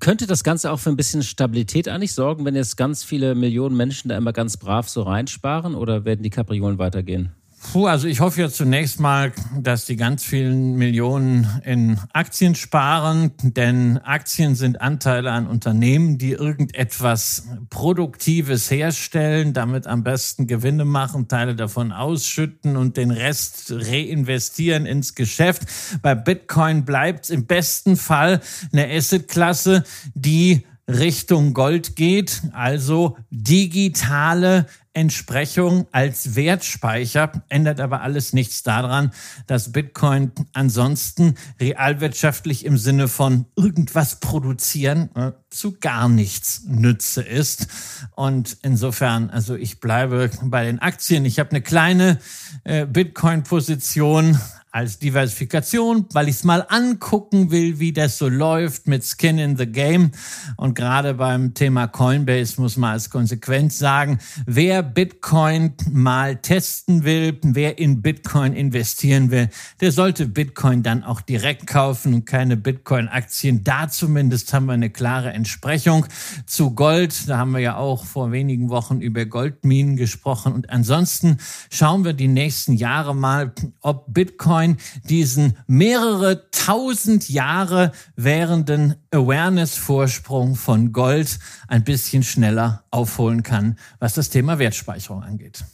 könnte 0.00 0.26
das 0.26 0.44
Ganze 0.44 0.70
auch 0.70 0.78
für 0.78 0.90
ein 0.90 0.96
bisschen 0.96 1.22
Stabilität 1.22 1.88
eigentlich 1.88 2.14
sorgen, 2.14 2.44
wenn 2.44 2.54
jetzt 2.54 2.76
ganz 2.76 3.04
viele 3.04 3.34
Millionen 3.34 3.76
Menschen 3.76 4.08
da 4.08 4.16
immer 4.16 4.32
ganz 4.32 4.56
brav 4.56 4.88
so 4.88 5.02
reinsparen 5.02 5.74
oder 5.74 6.04
werden 6.04 6.22
die 6.22 6.30
Kapriolen 6.30 6.78
weitergehen? 6.78 7.32
Puh, 7.60 7.86
also 7.86 8.06
ich 8.06 8.20
hoffe 8.20 8.40
ja 8.40 8.48
zunächst 8.48 9.00
mal, 9.00 9.32
dass 9.60 9.84
die 9.84 9.96
ganz 9.96 10.24
vielen 10.24 10.76
Millionen 10.76 11.60
in 11.64 11.98
Aktien 12.12 12.54
sparen, 12.54 13.32
denn 13.42 13.98
Aktien 13.98 14.54
sind 14.54 14.80
Anteile 14.80 15.32
an 15.32 15.46
Unternehmen, 15.46 16.18
die 16.18 16.32
irgendetwas 16.32 17.48
Produktives 17.68 18.70
herstellen, 18.70 19.52
damit 19.52 19.86
am 19.86 20.02
besten 20.02 20.46
Gewinne 20.46 20.84
machen, 20.84 21.28
Teile 21.28 21.56
davon 21.56 21.92
ausschütten 21.92 22.76
und 22.76 22.96
den 22.96 23.10
Rest 23.10 23.72
reinvestieren 23.72 24.86
ins 24.86 25.14
Geschäft. 25.14 25.62
Bei 26.00 26.14
Bitcoin 26.14 26.84
bleibt 26.84 27.28
im 27.28 27.46
besten 27.46 27.96
Fall 27.96 28.40
eine 28.72 28.88
Assetklasse, 28.88 29.84
die 30.14 30.64
Richtung 30.88 31.52
Gold 31.52 31.96
geht, 31.96 32.40
also 32.52 33.18
digitale 33.30 34.66
Entsprechung 34.98 35.86
als 35.92 36.34
Wertspeicher, 36.34 37.30
ändert 37.48 37.78
aber 37.78 38.02
alles 38.02 38.32
nichts 38.32 38.64
daran, 38.64 39.12
dass 39.46 39.70
Bitcoin 39.70 40.32
ansonsten 40.54 41.36
realwirtschaftlich 41.60 42.64
im 42.64 42.76
Sinne 42.76 43.06
von 43.06 43.46
irgendwas 43.54 44.18
produzieren 44.18 45.08
äh, 45.14 45.32
zu 45.50 45.78
gar 45.78 46.08
nichts 46.08 46.64
Nütze 46.66 47.22
ist. 47.22 47.68
Und 48.16 48.56
insofern, 48.62 49.30
also 49.30 49.54
ich 49.54 49.78
bleibe 49.78 50.30
bei 50.42 50.64
den 50.64 50.80
Aktien. 50.80 51.24
Ich 51.24 51.38
habe 51.38 51.50
eine 51.50 51.62
kleine 51.62 52.18
äh, 52.64 52.84
Bitcoin-Position, 52.84 54.36
als 54.70 54.98
Diversifikation, 54.98 56.06
weil 56.12 56.28
ich 56.28 56.36
es 56.36 56.44
mal 56.44 56.66
angucken 56.68 57.50
will, 57.50 57.78
wie 57.78 57.92
das 57.92 58.18
so 58.18 58.28
läuft 58.28 58.86
mit 58.86 59.04
Skin 59.04 59.38
in 59.38 59.56
the 59.56 59.66
Game. 59.66 60.10
Und 60.56 60.74
gerade 60.74 61.14
beim 61.14 61.54
Thema 61.54 61.86
Coinbase 61.86 62.60
muss 62.60 62.76
man 62.76 62.92
als 62.92 63.08
Konsequenz 63.08 63.78
sagen, 63.78 64.18
wer 64.46 64.82
Bitcoin 64.82 65.72
mal 65.90 66.36
testen 66.36 67.04
will, 67.04 67.38
wer 67.42 67.78
in 67.78 68.02
Bitcoin 68.02 68.52
investieren 68.52 69.30
will, 69.30 69.48
der 69.80 69.92
sollte 69.92 70.26
Bitcoin 70.26 70.82
dann 70.82 71.02
auch 71.02 71.22
direkt 71.22 71.66
kaufen 71.66 72.12
und 72.12 72.26
keine 72.26 72.56
Bitcoin-Aktien. 72.56 73.64
Da 73.64 73.88
zumindest 73.88 74.52
haben 74.52 74.66
wir 74.66 74.74
eine 74.74 74.90
klare 74.90 75.32
Entsprechung 75.32 76.06
zu 76.46 76.74
Gold. 76.74 77.28
Da 77.28 77.38
haben 77.38 77.52
wir 77.52 77.60
ja 77.60 77.76
auch 77.76 78.04
vor 78.04 78.32
wenigen 78.32 78.68
Wochen 78.68 79.00
über 79.00 79.24
Goldminen 79.24 79.96
gesprochen. 79.96 80.52
Und 80.52 80.68
ansonsten 80.70 81.38
schauen 81.70 82.04
wir 82.04 82.12
die 82.12 82.28
nächsten 82.28 82.74
Jahre 82.74 83.14
mal, 83.14 83.52
ob 83.80 84.12
Bitcoin 84.12 84.57
Bitcoin 84.58 84.76
diesen 85.08 85.56
mehrere 85.66 86.50
tausend 86.50 87.28
Jahre 87.28 87.92
währenden 88.16 88.96
Awareness-Vorsprung 89.12 90.56
von 90.56 90.92
Gold 90.92 91.38
ein 91.68 91.84
bisschen 91.84 92.24
schneller 92.24 92.82
aufholen 92.90 93.44
kann, 93.44 93.78
was 94.00 94.14
das 94.14 94.30
Thema 94.30 94.58
Wertspeicherung 94.58 95.22
angeht. 95.22 95.64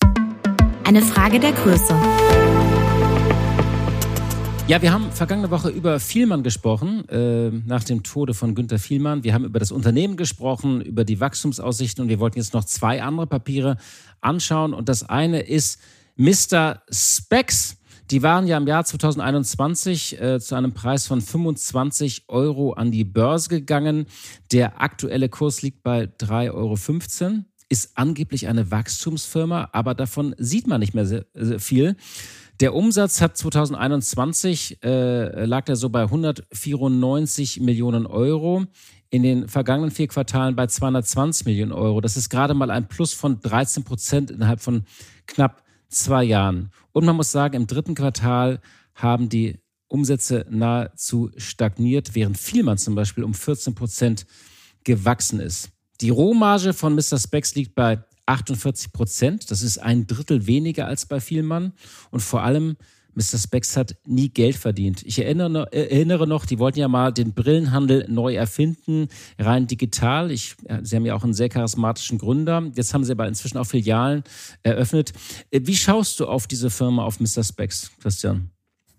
Eine 0.85 1.01
Frage 1.01 1.41
der 1.41 1.53
Größe. 1.53 1.95
Ja, 4.67 4.81
wir 4.81 4.93
haben 4.93 5.11
vergangene 5.13 5.51
Woche 5.51 5.69
über 5.71 5.99
Vielmann 6.01 6.43
gesprochen, 6.43 7.09
äh, 7.09 7.51
nach 7.67 7.85
dem 7.85 8.03
Tode 8.03 8.35
von 8.35 8.55
Günter 8.55 8.79
Vielmann. 8.79 9.25
Wir 9.25 9.35
haben 9.35 9.45
über 9.45 9.59
das 9.59 9.73
Unternehmen 9.73 10.17
gesprochen, 10.17 10.81
über 10.83 11.05
die 11.05 11.21
Wachstumsaussichten 11.21 12.03
und 12.03 12.09
wir 12.09 12.19
wollten 12.19 12.39
jetzt 12.39 12.55
noch 12.55 12.65
zwei 12.65 13.03
andere 13.03 13.27
Papiere 13.27 13.77
anschauen. 14.21 14.73
Und 14.75 14.89
das 14.89 15.09
eine 15.09 15.41
ist 15.41 15.81
Mr. 16.17 16.83
Specs. 16.91 17.77
Die 18.15 18.23
waren 18.23 18.47
ja 18.47 18.59
im 18.59 18.69
Jahr 18.69 18.85
2021 18.85 20.21
äh, 20.21 20.39
zu 20.39 20.55
einem 20.55 20.73
Preis 20.73 21.09
von 21.09 21.21
25 21.21 22.27
Euro 22.29 22.73
an 22.75 22.93
die 22.93 23.03
Börse 23.03 23.49
gegangen. 23.49 24.07
Der 24.53 24.81
aktuelle 24.81 25.29
Kurs 25.29 25.63
liegt 25.63 25.83
bei 25.83 26.05
3,15 26.05 26.53
Euro. 26.53 27.45
Ist 27.69 27.99
angeblich 27.99 28.47
eine 28.47 28.71
Wachstumsfirma, 28.71 29.71
aber 29.73 29.97
davon 29.97 30.37
sieht 30.39 30.69
man 30.69 30.79
nicht 30.79 30.95
mehr 30.95 31.07
sehr, 31.07 31.27
sehr 31.35 31.59
viel. 31.59 31.97
Der 32.61 32.77
Umsatz 32.77 33.21
hat 33.21 33.37
2021 33.37 34.79
äh, 34.85 35.45
lag 35.45 35.69
er 35.69 35.75
so 35.75 35.89
bei 35.89 36.03
194 36.03 37.63
Millionen 37.63 38.07
Euro. 38.07 38.65
In 39.11 39.25
den 39.25 39.49
vergangenen 39.49 39.91
vier 39.91 40.07
Quartalen 40.07 40.55
bei 40.55 40.69
220 40.69 41.47
Millionen 41.47 41.73
Euro. 41.73 42.01
Das 42.01 42.17
ist 42.17 42.29
gerade 42.29 42.55
mal 42.55 42.71
ein 42.71 42.87
Plus 42.87 43.13
von 43.13 43.41
13 43.41 43.83
Prozent 43.83 44.31
innerhalb 44.31 44.61
von 44.61 44.85
knapp 45.27 45.64
zwei 45.95 46.25
Jahren. 46.25 46.71
Und 46.93 47.05
man 47.05 47.17
muss 47.17 47.33
sagen, 47.33 47.57
im 47.57 47.67
dritten 47.67 47.95
Quartal 47.95 48.61
haben 48.95 49.29
die 49.29 49.59
Umsätze 49.89 50.47
nahezu 50.51 51.31
stagniert, 51.37 52.15
während 52.15 52.39
Vielmann 52.39 52.79
zum 52.79 52.95
Beispiel 52.95 53.25
um 53.25 53.35
14 53.35 53.75
Prozent 53.75 54.27
gewachsen 54.83 55.41
ist. 55.41 55.71
Die 56.01 56.11
Rohmarge 56.11 56.73
von 56.73 56.95
Mr. 56.95 57.19
Specs 57.19 57.55
liegt 57.55 57.75
bei 57.75 58.03
48 58.27 58.93
Prozent. 58.93 59.51
Das 59.51 59.63
ist 59.63 59.79
ein 59.79 60.07
Drittel 60.07 60.47
weniger 60.47 60.87
als 60.87 61.07
bei 61.07 61.21
Vielmann. 61.21 61.73
Und 62.11 62.21
vor 62.21 62.43
allem 62.43 62.77
Mr. 63.15 63.39
Spex 63.39 63.77
hat 63.77 63.97
nie 64.07 64.29
Geld 64.29 64.57
verdient. 64.57 65.03
Ich 65.05 65.19
erinnere, 65.19 65.73
erinnere 65.73 66.27
noch, 66.27 66.47
die 66.47 66.59
wollten 66.59 66.79
ja 66.79 66.89
mal 66.89 67.13
den 67.13 67.35
Brillenhandel 67.35 68.07
neu 68.09 68.35
erfinden, 68.35 69.09
rein 69.39 69.67
digital. 69.67 70.31
Ich, 70.31 70.57
sie 70.83 70.97
haben 70.97 71.07
ja 71.07 71.15
auch 71.15 71.25
einen 71.25 71.35
sehr 71.35 71.49
charismatischen 71.49 72.19
Gründer. 72.19 72.71
Jetzt 72.75 72.95
haben 72.95 73.05
sie 73.05 73.13
aber 73.13 73.29
inzwischen 73.29 73.59
auch 73.59 73.67
Filialen 73.67 74.25
eröffnet. 74.63 75.13
Äh, 75.51 75.61
wie 75.65 75.77
schaust 75.77 76.21
du 76.21 76.27
auf 76.27 76.47
diese 76.47 76.71
Firma, 76.71 77.05
auf 77.05 77.21
Mr. 77.21 77.45
Spex, 77.45 77.91
Christian? 78.01 78.54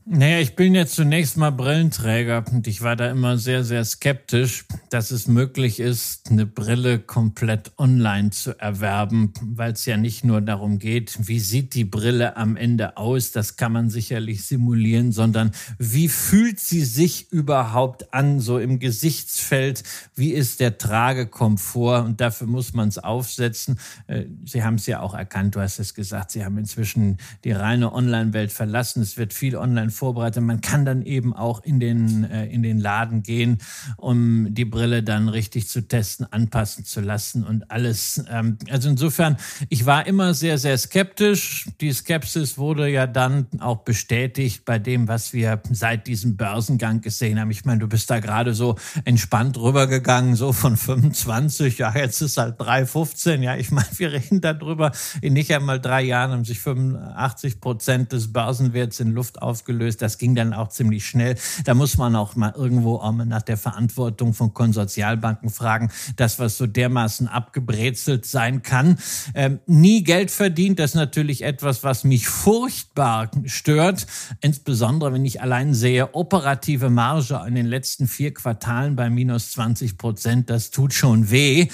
Naja, 0.08 0.40
ich 0.40 0.56
bin 0.56 0.76
ja 0.76 0.86
zunächst 0.86 1.36
mal 1.36 1.50
Brillenträger 1.50 2.46
und 2.52 2.68
ich 2.68 2.84
war 2.84 2.96
da 2.96 3.10
immer 3.10 3.40
sehr, 3.40 3.64
sehr 3.64 3.84
skeptisch, 3.84 4.66
dass 4.92 5.10
es 5.10 5.28
möglich 5.28 5.80
ist, 5.80 6.30
eine 6.30 6.46
Brille 6.46 7.00
komplett 7.00 7.72
online 7.80 8.30
zu 8.30 8.56
erwerben, 8.60 9.34
weil 9.42 9.72
es 9.72 9.88
ja 9.88 9.98
nicht 9.98 10.24
nur 10.24 10.42
darum 10.42 10.78
geht, 10.78 11.28
wie 11.28 11.40
sieht 11.40 11.74
die 11.74 11.86
Brille 11.86 12.38
am 12.38 12.56
Ende 12.56 12.98
aus, 12.98 13.32
das 13.32 13.58
kann 13.58 13.72
man 13.72 13.90
sicherlich 13.90 14.46
simulieren, 14.46 15.12
sondern 15.12 15.54
wie 15.80 16.08
fühlt 16.08 16.60
sie 16.60 16.86
sich 16.86 17.32
überhaupt 17.32 18.14
an, 18.14 18.40
so 18.40 18.60
im 18.60 18.78
Gesichtsfeld, 18.78 19.82
wie 20.14 20.34
ist 20.34 20.60
der 20.60 20.78
Tragekomfort? 20.78 22.06
Und 22.06 22.22
dafür 22.22 22.46
muss 22.46 22.76
man 22.76 22.90
es 22.90 23.00
aufsetzen. 23.00 23.80
Äh, 24.06 24.26
sie 24.46 24.64
haben 24.64 24.76
es 24.76 24.86
ja 24.86 25.00
auch 25.00 25.16
erkannt, 25.16 25.56
du 25.56 25.62
hast 25.62 25.80
es 25.80 25.96
gesagt, 25.96 26.30
Sie 26.30 26.46
haben 26.46 26.60
inzwischen 26.60 27.18
die 27.44 27.54
reine 27.54 27.92
Online-Welt 27.92 28.52
verlassen, 28.52 29.02
es 29.02 29.18
wird 29.18 29.34
viel 29.34 29.56
online 29.56 29.95
vorbereitet. 29.96 30.44
Man 30.44 30.62
kann 30.62 30.86
dann 30.86 31.02
eben 31.02 31.34
auch 31.34 31.64
in 31.64 31.80
den, 31.80 32.24
äh, 32.26 32.46
in 32.48 32.64
den 32.64 32.80
Laden 32.80 33.24
gehen, 33.24 33.60
um 33.98 34.54
die 34.54 34.66
Brille 34.66 35.04
dann 35.04 35.30
richtig 35.30 35.68
zu 35.68 35.88
testen, 35.88 36.28
anpassen 36.32 36.86
zu 36.86 37.02
lassen 37.02 37.44
und 37.44 37.72
alles. 37.72 38.24
Ähm, 38.30 38.58
also 38.70 38.90
insofern, 38.90 39.38
ich 39.70 39.86
war 39.86 40.06
immer 40.08 40.34
sehr, 40.34 40.58
sehr 40.58 40.78
skeptisch. 40.78 41.68
Die 41.82 41.94
Skepsis 41.94 42.58
wurde 42.58 42.90
ja 42.90 43.08
dann 43.08 43.48
auch 43.60 43.84
bestätigt 43.84 44.66
bei 44.66 44.80
dem, 44.80 45.08
was 45.08 45.34
wir 45.34 45.62
seit 45.72 46.08
diesem 46.08 46.38
Börsengang 46.38 47.02
gesehen 47.02 47.40
haben. 47.40 47.52
Ich 47.52 47.66
meine, 47.66 47.80
du 47.80 47.88
bist 47.88 48.10
da 48.10 48.20
gerade 48.20 48.54
so 48.54 48.76
entspannt 49.06 49.58
rübergegangen, 49.58 50.36
so 50.36 50.54
von 50.54 50.78
25, 50.78 51.78
ja, 51.78 51.96
jetzt 51.96 52.22
ist 52.22 52.38
halt 52.38 52.60
3,15. 52.60 53.42
Ja, 53.42 53.56
ich 53.56 53.72
meine, 53.72 53.88
wir 53.98 54.12
reden 54.12 54.42
darüber. 54.42 54.92
In 55.22 55.34
nicht 55.34 55.54
einmal 55.54 55.80
drei 55.80 56.02
Jahren 56.02 56.32
haben 56.32 56.46
sich 56.46 56.60
85 56.60 57.60
Prozent 57.60 58.12
des 58.12 58.34
Börsenwerts 58.34 59.00
in 59.00 59.12
Luft 59.12 59.42
aufgelöst 59.42 59.85
ausgelöst. 59.86 60.02
Das 60.02 60.18
ging 60.18 60.36
dann 60.36 60.54
auch 60.54 60.70
ziemlich 60.70 61.06
schnell. 61.06 61.36
Da 61.64 61.74
muss 61.74 61.98
man 61.98 62.16
auch 62.16 62.36
mal 62.36 62.54
irgendwo 62.56 62.96
auch 62.98 63.12
mal 63.12 63.26
nach 63.26 63.42
der 63.42 63.58
Verantwortung 63.58 64.34
von 64.34 64.54
Konsortialbanken 64.54 65.50
fragen, 65.50 65.92
das, 66.16 66.40
was 66.40 66.58
so 66.58 66.68
dermaßen 66.68 67.28
abgebrezelt 67.28 68.26
sein 68.26 68.62
kann. 68.64 68.98
Ähm, 69.34 69.60
nie 69.66 70.04
Geld 70.04 70.32
verdient, 70.32 70.80
das 70.80 70.92
ist 70.92 70.96
natürlich 70.96 71.44
etwas, 71.44 71.84
was 71.84 72.04
mich 72.04 72.28
furchtbar 72.28 73.30
stört. 73.46 74.08
Insbesondere, 74.42 75.14
wenn 75.14 75.26
ich 75.26 75.42
allein 75.42 75.74
sehe, 75.74 76.14
operative 76.14 76.90
Marge 76.90 77.42
in 77.48 77.56
den 77.56 77.66
letzten 77.66 78.08
vier 78.08 78.34
Quartalen 78.34 78.96
bei 78.96 79.10
minus 79.10 79.52
20 79.52 79.98
Prozent, 79.98 80.50
das 80.50 80.72
tut 80.72 80.94
schon 80.94 81.30
weh. 81.30 81.68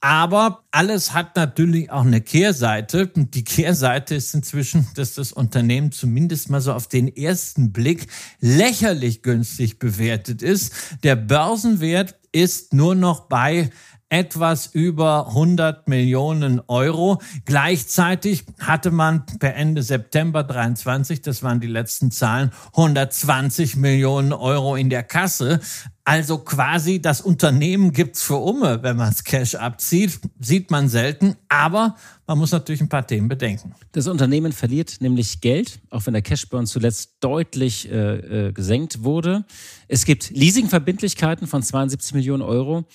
Aber 0.00 0.62
alles 0.70 1.12
hat 1.12 1.34
natürlich 1.34 1.90
auch 1.90 2.04
eine 2.04 2.20
Kehrseite. 2.20 3.10
Und 3.16 3.34
die 3.34 3.42
Kehrseite 3.44 4.14
ist 4.14 4.34
inzwischen, 4.34 4.86
dass 4.94 5.14
das 5.14 5.32
Unternehmen 5.32 5.90
zumindest 5.90 6.50
mal 6.50 6.60
so 6.60 6.72
auf 6.72 6.86
den 6.86 7.08
ersten 7.08 7.57
Blick 7.58 8.06
lächerlich 8.40 9.22
günstig 9.22 9.78
bewertet 9.78 10.42
ist. 10.42 10.72
Der 11.02 11.16
Börsenwert 11.16 12.16
ist 12.32 12.72
nur 12.74 12.94
noch 12.94 13.28
bei 13.28 13.70
etwas 14.10 14.66
über 14.66 15.28
100 15.28 15.86
Millionen 15.88 16.60
Euro. 16.66 17.20
Gleichzeitig 17.44 18.44
hatte 18.58 18.90
man 18.90 19.26
per 19.26 19.54
Ende 19.54 19.82
September 19.82 20.42
23, 20.42 21.20
das 21.20 21.42
waren 21.42 21.60
die 21.60 21.66
letzten 21.66 22.10
Zahlen, 22.10 22.50
120 22.72 23.76
Millionen 23.76 24.32
Euro 24.32 24.76
in 24.76 24.88
der 24.88 25.02
Kasse. 25.02 25.60
Also 26.04 26.38
quasi 26.38 27.02
das 27.02 27.20
Unternehmen 27.20 27.92
gibt's 27.92 28.22
für 28.22 28.36
Umme, 28.36 28.82
wenn 28.82 28.96
man 28.96 29.10
das 29.10 29.24
Cash 29.24 29.56
abzieht. 29.56 30.18
Sieht 30.40 30.70
man 30.70 30.88
selten, 30.88 31.36
aber 31.50 31.96
man 32.26 32.38
muss 32.38 32.50
natürlich 32.50 32.80
ein 32.80 32.88
paar 32.88 33.06
Themen 33.06 33.28
bedenken. 33.28 33.74
Das 33.92 34.06
Unternehmen 34.06 34.52
verliert 34.52 34.96
nämlich 35.00 35.42
Geld, 35.42 35.80
auch 35.90 36.06
wenn 36.06 36.14
der 36.14 36.22
Cashburn 36.22 36.66
zuletzt 36.66 37.16
deutlich 37.20 37.90
äh, 37.90 38.46
äh, 38.46 38.52
gesenkt 38.52 39.04
wurde. 39.04 39.44
Es 39.86 40.06
gibt 40.06 40.30
Leasingverbindlichkeiten 40.30 41.46
von 41.46 41.62
72 41.62 42.14
Millionen 42.14 42.42
Euro 42.42 42.86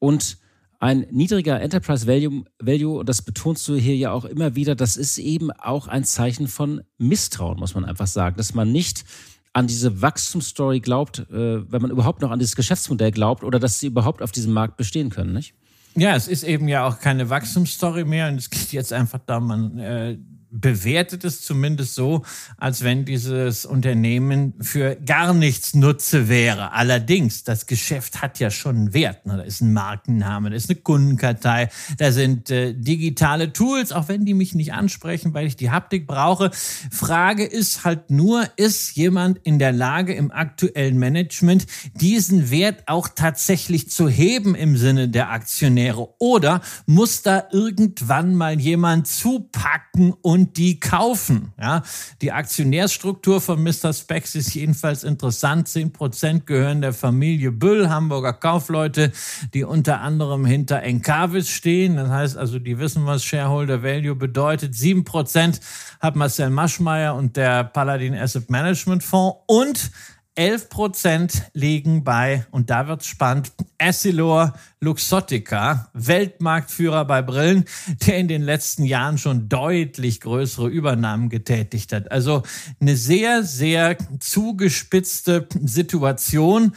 und 0.00 0.38
ein 0.78 1.06
niedriger 1.10 1.60
Enterprise 1.60 2.06
Value, 2.06 2.44
Value, 2.60 2.98
und 2.98 3.08
das 3.08 3.22
betonst 3.22 3.66
du 3.68 3.76
hier 3.76 3.96
ja 3.96 4.12
auch 4.12 4.24
immer 4.24 4.54
wieder, 4.54 4.74
das 4.74 4.96
ist 4.96 5.18
eben 5.18 5.50
auch 5.50 5.88
ein 5.88 6.04
Zeichen 6.04 6.48
von 6.48 6.82
Misstrauen, 6.98 7.58
muss 7.58 7.74
man 7.74 7.84
einfach 7.84 8.06
sagen, 8.06 8.36
dass 8.36 8.54
man 8.54 8.72
nicht 8.72 9.04
an 9.52 9.66
diese 9.66 10.02
Wachstumsstory 10.02 10.80
glaubt, 10.80 11.20
äh, 11.30 11.72
wenn 11.72 11.80
man 11.80 11.90
überhaupt 11.90 12.20
noch 12.20 12.30
an 12.30 12.38
dieses 12.38 12.56
Geschäftsmodell 12.56 13.10
glaubt 13.10 13.42
oder 13.42 13.58
dass 13.58 13.78
sie 13.78 13.86
überhaupt 13.86 14.20
auf 14.20 14.32
diesem 14.32 14.52
Markt 14.52 14.76
bestehen 14.76 15.08
können, 15.08 15.32
nicht? 15.32 15.54
Ja, 15.94 16.14
es 16.14 16.28
ist 16.28 16.42
eben 16.44 16.68
ja 16.68 16.86
auch 16.86 17.00
keine 17.00 17.30
Wachstumsstory 17.30 18.04
mehr 18.04 18.28
und 18.28 18.34
es 18.34 18.50
geht 18.50 18.72
jetzt 18.72 18.92
einfach 18.92 19.18
darum, 19.24 19.46
man 19.46 19.78
äh, 19.78 20.18
bewertet 20.60 21.24
es 21.24 21.42
zumindest 21.42 21.94
so, 21.94 22.24
als 22.56 22.82
wenn 22.82 23.04
dieses 23.04 23.64
Unternehmen 23.64 24.54
für 24.60 24.96
gar 24.96 25.34
nichts 25.34 25.74
Nutze 25.74 26.28
wäre. 26.28 26.72
Allerdings, 26.72 27.44
das 27.44 27.66
Geschäft 27.66 28.22
hat 28.22 28.38
ja 28.38 28.50
schon 28.50 28.76
einen 28.76 28.94
Wert. 28.94 29.26
Ne? 29.26 29.36
Da 29.36 29.42
ist 29.42 29.60
ein 29.60 29.72
Markenname, 29.72 30.50
da 30.50 30.56
ist 30.56 30.70
eine 30.70 30.78
Kundenkartei, 30.78 31.68
da 31.98 32.12
sind 32.12 32.50
äh, 32.50 32.74
digitale 32.74 33.52
Tools, 33.52 33.92
auch 33.92 34.08
wenn 34.08 34.24
die 34.24 34.34
mich 34.34 34.54
nicht 34.54 34.72
ansprechen, 34.72 35.34
weil 35.34 35.46
ich 35.46 35.56
die 35.56 35.70
Haptik 35.70 36.06
brauche. 36.06 36.50
Frage 36.90 37.44
ist 37.44 37.84
halt 37.84 38.10
nur, 38.10 38.44
ist 38.56 38.96
jemand 38.96 39.38
in 39.42 39.58
der 39.58 39.72
Lage, 39.72 40.14
im 40.14 40.30
aktuellen 40.30 40.98
Management 40.98 41.66
diesen 41.94 42.50
Wert 42.50 42.84
auch 42.86 43.08
tatsächlich 43.14 43.90
zu 43.90 44.08
heben 44.08 44.54
im 44.54 44.76
Sinne 44.76 45.08
der 45.08 45.30
Aktionäre? 45.30 46.08
Oder 46.18 46.60
muss 46.86 47.22
da 47.22 47.44
irgendwann 47.52 48.34
mal 48.34 48.60
jemand 48.60 49.06
zupacken 49.06 50.12
und 50.22 50.45
die 50.54 50.80
kaufen. 50.80 51.52
Ja, 51.60 51.82
die 52.22 52.32
Aktionärsstruktur 52.32 53.40
von 53.40 53.62
Mr. 53.62 53.92
Spex 53.92 54.34
ist 54.34 54.54
jedenfalls 54.54 55.04
interessant. 55.04 55.68
Zehn 55.68 55.92
Prozent 55.92 56.46
gehören 56.46 56.80
der 56.80 56.92
Familie 56.92 57.52
Büll, 57.52 57.88
Hamburger 57.88 58.32
Kaufleute, 58.32 59.12
die 59.54 59.64
unter 59.64 60.00
anderem 60.00 60.44
hinter 60.44 60.82
Encavis 60.82 61.48
stehen. 61.48 61.96
Das 61.96 62.08
heißt 62.08 62.36
also, 62.36 62.58
die 62.58 62.78
wissen, 62.78 63.06
was 63.06 63.24
Shareholder 63.24 63.82
Value 63.82 64.14
bedeutet. 64.14 64.74
Sieben 64.74 65.04
Prozent 65.04 65.60
hat 66.00 66.16
Marcel 66.16 66.50
Maschmeyer 66.50 67.14
und 67.14 67.36
der 67.36 67.64
Paladin 67.64 68.14
Asset 68.14 68.50
Management 68.50 69.02
Fonds 69.02 69.38
und 69.46 69.90
11 70.36 70.68
Prozent 70.68 71.42
liegen 71.54 72.04
bei, 72.04 72.46
und 72.50 72.70
da 72.70 72.88
wird's 72.88 73.06
spannend, 73.06 73.52
Essilor 73.78 74.52
Luxottica, 74.80 75.90
Weltmarktführer 75.94 77.06
bei 77.06 77.22
Brillen, 77.22 77.64
der 78.06 78.18
in 78.18 78.28
den 78.28 78.42
letzten 78.42 78.84
Jahren 78.84 79.18
schon 79.18 79.48
deutlich 79.48 80.20
größere 80.20 80.68
Übernahmen 80.68 81.30
getätigt 81.30 81.92
hat. 81.92 82.12
Also 82.12 82.42
eine 82.80 82.96
sehr, 82.96 83.42
sehr 83.42 83.96
zugespitzte 84.20 85.48
Situation 85.64 86.72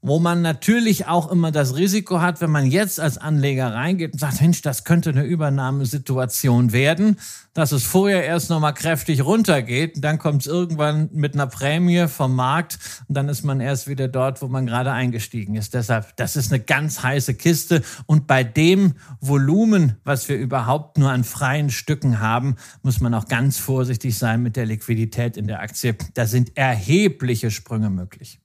wo 0.00 0.18
man 0.18 0.42
natürlich 0.42 1.06
auch 1.06 1.30
immer 1.30 1.52
das 1.52 1.76
Risiko 1.76 2.20
hat, 2.20 2.40
wenn 2.40 2.50
man 2.50 2.66
jetzt 2.66 3.00
als 3.00 3.18
Anleger 3.18 3.74
reingeht 3.74 4.12
und 4.12 4.18
sagt, 4.18 4.40
Mensch, 4.40 4.62
das 4.62 4.84
könnte 4.84 5.10
eine 5.10 5.24
Übernahmesituation 5.24 6.72
werden, 6.72 7.18
dass 7.54 7.72
es 7.72 7.84
vorher 7.84 8.24
erst 8.24 8.50
nochmal 8.50 8.74
kräftig 8.74 9.24
runtergeht 9.24 9.98
dann 10.04 10.18
kommt 10.18 10.42
es 10.42 10.46
irgendwann 10.46 11.10
mit 11.12 11.34
einer 11.34 11.46
Prämie 11.46 12.06
vom 12.08 12.34
Markt 12.34 12.78
und 13.08 13.16
dann 13.16 13.28
ist 13.28 13.42
man 13.42 13.60
erst 13.60 13.88
wieder 13.88 14.08
dort, 14.08 14.42
wo 14.42 14.48
man 14.48 14.66
gerade 14.66 14.92
eingestiegen 14.92 15.54
ist. 15.54 15.74
Deshalb, 15.74 16.16
das 16.16 16.36
ist 16.36 16.52
eine 16.52 16.62
ganz 16.62 17.02
heiße 17.02 17.34
Kiste 17.34 17.82
und 18.06 18.26
bei 18.26 18.44
dem 18.44 18.94
Volumen, 19.20 19.96
was 20.04 20.28
wir 20.28 20.36
überhaupt 20.36 20.98
nur 20.98 21.10
an 21.10 21.24
freien 21.24 21.70
Stücken 21.70 22.20
haben, 22.20 22.56
muss 22.82 23.00
man 23.00 23.14
auch 23.14 23.26
ganz 23.26 23.58
vorsichtig 23.58 24.16
sein 24.16 24.42
mit 24.42 24.56
der 24.56 24.66
Liquidität 24.66 25.36
in 25.36 25.46
der 25.46 25.60
Aktie. 25.60 25.96
Da 26.14 26.26
sind 26.26 26.56
erhebliche 26.56 27.50
Sprünge 27.50 27.90
möglich. 27.90 28.40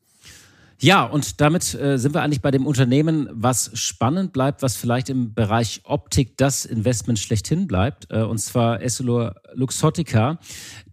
Ja, 0.83 1.05
und 1.05 1.39
damit 1.39 1.75
äh, 1.75 1.97
sind 1.97 2.13
wir 2.13 2.21
eigentlich 2.23 2.41
bei 2.41 2.51
dem 2.51 2.67
Unternehmen, 2.67 3.29
was 3.31 3.71
spannend 3.73 4.33
bleibt, 4.33 4.61
was 4.61 4.75
vielleicht 4.75 5.09
im 5.09 5.33
Bereich 5.33 5.79
Optik 5.85 6.35
das 6.35 6.65
Investment 6.65 7.19
schlechthin 7.19 7.67
bleibt, 7.67 8.07
äh, 8.11 8.23
und 8.23 8.37
zwar 8.39 8.81
Essilor 8.81 9.35
Luxottica. 9.53 10.39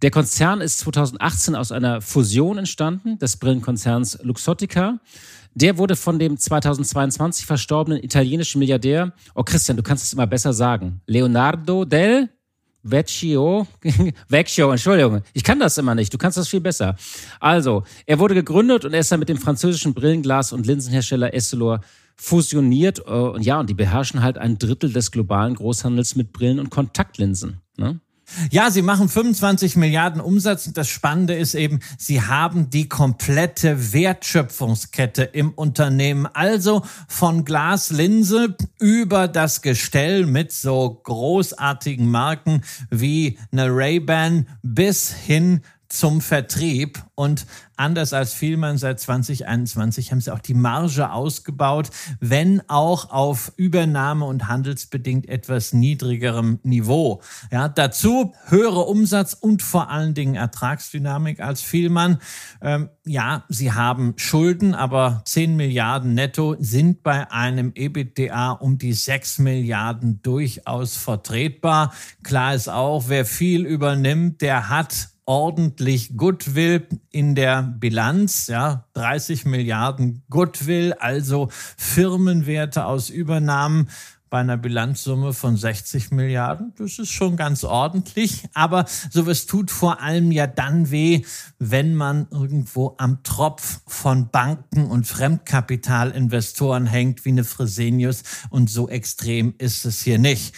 Der 0.01 0.09
Konzern 0.09 0.61
ist 0.61 0.79
2018 0.79 1.55
aus 1.55 1.73
einer 1.73 1.99
Fusion 1.99 2.57
entstanden, 2.57 3.19
des 3.19 3.35
Brillenkonzerns 3.35 4.19
Luxottica. 4.23 5.01
Der 5.55 5.77
wurde 5.77 5.97
von 5.97 6.19
dem 6.19 6.37
2022 6.37 7.45
verstorbenen 7.45 8.01
italienischen 8.01 8.59
Milliardär, 8.59 9.11
oh 9.35 9.43
Christian, 9.43 9.75
du 9.75 9.83
kannst 9.83 10.05
es 10.05 10.13
immer 10.13 10.25
besser 10.25 10.53
sagen, 10.53 11.01
Leonardo 11.05 11.83
del 11.83 12.29
Vecchio, 12.83 13.67
Vecchio, 14.27 14.71
Entschuldigung, 14.71 15.21
ich 15.33 15.43
kann 15.43 15.59
das 15.59 15.77
immer 15.77 15.95
nicht, 15.95 16.13
du 16.13 16.17
kannst 16.17 16.37
das 16.37 16.47
viel 16.47 16.61
besser. 16.61 16.95
Also, 17.39 17.83
er 18.05 18.19
wurde 18.19 18.35
gegründet 18.35 18.85
und 18.85 18.93
er 18.93 19.01
ist 19.01 19.11
dann 19.11 19.19
mit 19.19 19.29
dem 19.29 19.37
französischen 19.37 19.93
Brillenglas- 19.93 20.53
und 20.53 20.65
Linsenhersteller 20.65 21.33
Essilor 21.33 21.81
fusioniert. 22.15 22.99
Äh, 22.99 23.11
und 23.11 23.43
ja, 23.43 23.59
und 23.59 23.69
die 23.69 23.73
beherrschen 23.73 24.21
halt 24.21 24.37
ein 24.37 24.57
Drittel 24.57 24.93
des 24.93 25.11
globalen 25.11 25.55
Großhandels 25.55 26.15
mit 26.15 26.31
Brillen 26.31 26.59
und 26.59 26.69
Kontaktlinsen. 26.69 27.61
Ne? 27.77 27.99
Ja, 28.49 28.71
sie 28.71 28.81
machen 28.81 29.09
25 29.09 29.75
Milliarden 29.75 30.21
Umsatz 30.21 30.67
und 30.67 30.77
das 30.77 30.87
Spannende 30.87 31.35
ist 31.35 31.53
eben, 31.53 31.79
sie 31.97 32.21
haben 32.21 32.69
die 32.69 32.87
komplette 32.87 33.93
Wertschöpfungskette 33.93 35.23
im 35.23 35.51
Unternehmen. 35.51 36.27
Also 36.27 36.83
von 37.07 37.45
Glaslinse 37.45 38.55
über 38.79 39.27
das 39.27 39.61
Gestell 39.61 40.25
mit 40.25 40.51
so 40.51 41.01
großartigen 41.03 42.09
Marken 42.09 42.61
wie 42.89 43.37
eine 43.51 43.67
Ray-Ban 43.67 44.47
bis 44.61 45.11
hin 45.11 45.61
zum 45.91 46.21
Vertrieb 46.21 47.03
und 47.15 47.45
anders 47.75 48.13
als 48.13 48.33
Vielmann 48.33 48.77
seit 48.77 48.99
2021 48.99 50.11
haben 50.11 50.21
sie 50.21 50.33
auch 50.33 50.39
die 50.39 50.53
Marge 50.53 51.11
ausgebaut, 51.11 51.89
wenn 52.19 52.61
auch 52.69 53.11
auf 53.11 53.51
Übernahme 53.57 54.25
und 54.25 54.47
handelsbedingt 54.47 55.27
etwas 55.27 55.73
niedrigerem 55.73 56.59
Niveau. 56.63 57.21
Ja, 57.51 57.67
dazu 57.67 58.33
höhere 58.45 58.81
Umsatz 58.81 59.33
und 59.33 59.61
vor 59.61 59.89
allen 59.89 60.13
Dingen 60.13 60.35
Ertragsdynamik 60.35 61.41
als 61.41 61.61
Vielmann. 61.61 62.19
Ähm, 62.61 62.89
ja, 63.05 63.43
sie 63.49 63.73
haben 63.73 64.13
Schulden, 64.15 64.73
aber 64.73 65.21
10 65.25 65.55
Milliarden 65.55 66.13
netto 66.13 66.55
sind 66.59 67.03
bei 67.03 67.29
einem 67.31 67.71
EBITDA 67.75 68.51
um 68.51 68.77
die 68.77 68.93
6 68.93 69.39
Milliarden 69.39 70.21
durchaus 70.21 70.95
vertretbar. 70.95 71.93
Klar 72.23 72.55
ist 72.55 72.69
auch, 72.69 73.05
wer 73.09 73.25
viel 73.25 73.65
übernimmt, 73.65 74.41
der 74.41 74.69
hat 74.69 75.10
ordentlich 75.25 76.17
Goodwill 76.17 76.87
in 77.09 77.35
der 77.35 77.61
Bilanz, 77.61 78.47
ja, 78.47 78.85
30 78.93 79.45
Milliarden 79.45 80.23
Goodwill, 80.29 80.93
also 80.93 81.49
Firmenwerte 81.77 82.85
aus 82.85 83.09
Übernahmen 83.09 83.89
bei 84.31 84.39
einer 84.39 84.57
Bilanzsumme 84.57 85.33
von 85.33 85.57
60 85.57 86.11
Milliarden. 86.11 86.73
Das 86.77 86.97
ist 86.99 87.11
schon 87.11 87.35
ganz 87.35 87.65
ordentlich, 87.65 88.47
aber 88.53 88.85
sowas 89.11 89.45
tut 89.45 89.69
vor 89.69 90.01
allem 90.01 90.31
ja 90.31 90.47
dann 90.47 90.89
weh, 90.89 91.23
wenn 91.59 91.93
man 91.93 92.27
irgendwo 92.31 92.95
am 92.97 93.23
Tropf 93.23 93.81
von 93.85 94.29
Banken 94.29 94.85
und 94.85 95.05
Fremdkapitalinvestoren 95.05 96.85
hängt 96.87 97.25
wie 97.25 97.29
eine 97.29 97.43
Fresenius 97.43 98.23
und 98.49 98.69
so 98.69 98.87
extrem 98.87 99.53
ist 99.57 99.85
es 99.85 100.01
hier 100.01 100.17
nicht. 100.17 100.55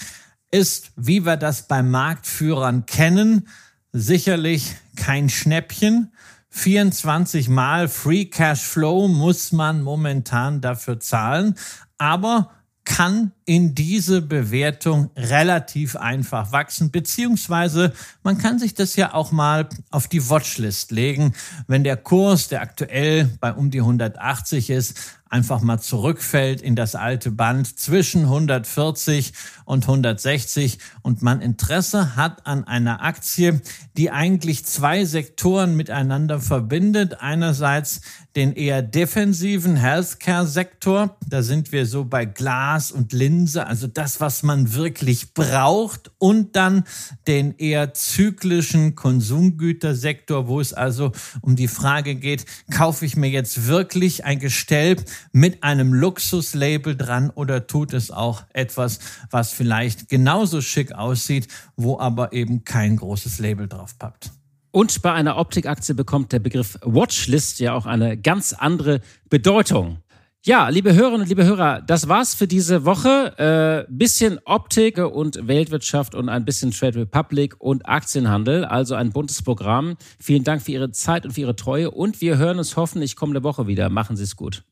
Ist, 0.52 0.92
wie 0.96 1.26
wir 1.26 1.36
das 1.36 1.68
bei 1.68 1.82
Marktführern 1.82 2.86
kennen, 2.86 3.48
sicherlich 3.94 4.76
kein 4.96 5.30
Schnäppchen. 5.30 6.12
24 6.50 7.50
Mal 7.50 7.88
Free 7.88 8.26
Cash 8.26 8.62
Flow 8.62 9.08
muss 9.08 9.52
man 9.52 9.82
momentan 9.82 10.62
dafür 10.62 11.00
zahlen, 11.00 11.56
aber 11.98 12.52
kann 12.86 13.32
in 13.46 13.76
diese 13.76 14.22
Bewertung 14.22 15.10
relativ 15.16 15.96
einfach 15.96 16.52
wachsen, 16.52 16.92
beziehungsweise 16.92 17.94
man 18.24 18.38
kann 18.38 18.60
sich 18.60 18.74
das 18.74 18.96
ja 18.96 19.14
auch 19.14 19.32
mal 19.32 19.70
auf 19.90 20.08
die 20.08 20.30
Watchlist 20.30 20.92
legen, 20.92 21.34
wenn 21.68 21.84
der 21.84 21.98
Kurs, 21.98 22.50
der 22.50 22.62
aktuell 22.62 23.30
bei 23.40 23.54
um 23.54 23.72
die 23.72 23.80
180 23.80 24.70
ist, 24.70 25.22
einfach 25.34 25.62
mal 25.62 25.80
zurückfällt 25.80 26.62
in 26.62 26.76
das 26.76 26.94
alte 26.94 27.32
Band 27.32 27.80
zwischen 27.80 28.22
140 28.22 29.34
und 29.66 29.84
160 29.84 30.78
und 31.02 31.24
man 31.24 31.42
Interesse 31.42 32.16
hat 32.16 32.46
an 32.46 32.66
einer 32.66 33.04
Aktie, 33.04 33.60
die 33.98 34.12
eigentlich 34.12 34.64
zwei 34.66 35.06
Sektoren 35.06 35.76
miteinander 35.76 36.40
verbindet. 36.40 37.20
Einerseits 37.22 38.02
den 38.36 38.54
eher 38.54 38.82
defensiven 38.82 39.76
Healthcare-Sektor, 39.76 41.18
da 41.28 41.44
sind 41.44 41.72
wir 41.72 41.86
so 41.86 42.04
bei 42.06 42.26
Glas 42.26 42.92
und 42.92 43.14
Linse, 43.14 43.68
also 43.68 43.88
das, 43.88 44.20
was 44.20 44.42
man 44.42 44.74
wirklich 44.74 45.34
braucht, 45.34 46.12
und 46.18 46.56
dann 46.56 46.84
den 47.28 47.56
eher 47.58 47.94
zyklischen 47.94 48.96
Konsumgütersektor, 48.96 50.48
wo 50.48 50.60
es 50.60 50.74
also 50.74 51.12
um 51.42 51.56
die 51.56 51.68
Frage 51.68 52.16
geht, 52.16 52.46
kaufe 52.72 53.06
ich 53.06 53.16
mir 53.16 53.30
jetzt 53.30 53.68
wirklich 53.68 54.26
ein 54.26 54.40
Gestell 54.40 54.96
mit 55.32 55.64
einem 55.64 55.94
Luxuslabel 55.94 56.96
dran 56.96 57.30
oder 57.30 57.68
tut 57.68 57.94
es 57.94 58.12
auch 58.12 58.44
etwas, 58.54 59.00
was 59.32 59.52
vielleicht 59.52 60.10
genauso 60.10 60.62
schick 60.62 60.94
aussieht, 60.94 61.48
wo 61.76 62.00
aber 62.00 62.34
eben 62.34 62.64
kein 62.64 62.98
großes 62.98 63.40
Label 63.40 63.68
drauf 63.68 63.98
packt. 63.98 64.32
Und 64.72 65.04
bei 65.04 65.14
einer 65.14 65.38
Optikaktie 65.38 65.94
bekommt 65.94 66.32
der 66.32 66.40
Begriff 66.40 66.80
Watchlist 66.82 67.60
ja 67.60 67.76
auch 67.76 67.86
eine 67.86 68.18
ganz 68.18 68.54
andere 68.54 69.02
Bedeutung. 69.30 70.00
Ja, 70.46 70.68
liebe 70.68 70.94
Hörerinnen 70.94 71.22
und 71.22 71.30
liebe 71.30 71.46
Hörer, 71.46 71.82
das 71.82 72.10
war's 72.10 72.34
für 72.34 72.48
diese 72.48 72.84
Woche. 72.84 73.86
Äh, 73.88 73.90
bisschen 73.90 74.40
Optik 74.44 74.98
und 74.98 75.48
Weltwirtschaft 75.48 76.16
und 76.16 76.28
ein 76.28 76.44
bisschen 76.44 76.72
Trade 76.72 77.00
Republic 77.00 77.56
und 77.60 77.88
Aktienhandel. 77.88 78.66
Also 78.66 78.96
ein 78.96 79.14
buntes 79.14 79.42
Programm. 79.42 79.96
Vielen 80.20 80.44
Dank 80.44 80.62
für 80.62 80.74
Ihre 80.74 80.92
Zeit 80.92 81.26
und 81.26 81.32
für 81.32 81.42
Ihre 81.42 81.56
Treue 81.56 81.92
und 81.92 82.20
wir 82.20 82.38
hören 82.38 82.58
uns 82.58 82.76
hoffentlich 82.76 83.16
kommende 83.16 83.44
Woche 83.44 83.68
wieder. 83.68 83.88
Machen 83.88 84.18
Sie 84.18 84.24
es 84.24 84.36
gut. 84.36 84.66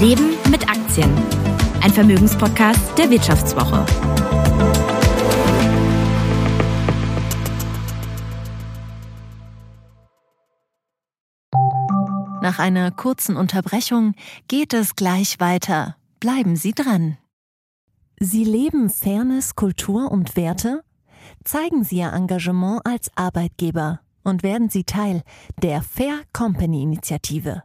Leben 0.00 0.36
mit 0.48 0.68
Aktien. 0.70 1.12
Ein 1.82 1.90
Vermögenspodcast 1.90 2.96
der 2.96 3.10
Wirtschaftswoche. 3.10 3.84
Nach 12.40 12.60
einer 12.60 12.92
kurzen 12.92 13.36
Unterbrechung 13.36 14.14
geht 14.46 14.72
es 14.72 14.94
gleich 14.94 15.40
weiter. 15.40 15.96
Bleiben 16.20 16.54
Sie 16.54 16.72
dran. 16.72 17.18
Sie 18.20 18.44
leben 18.44 18.90
Fairness, 18.90 19.56
Kultur 19.56 20.12
und 20.12 20.36
Werte? 20.36 20.84
Zeigen 21.42 21.82
Sie 21.82 21.96
Ihr 21.96 22.12
Engagement 22.12 22.82
als 22.84 23.10
Arbeitgeber 23.16 23.98
und 24.22 24.44
werden 24.44 24.70
Sie 24.70 24.84
Teil 24.84 25.24
der 25.60 25.82
Fair 25.82 26.20
Company 26.32 26.82
Initiative. 26.82 27.64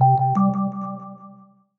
Thank 0.00 0.18
you. 0.36 0.69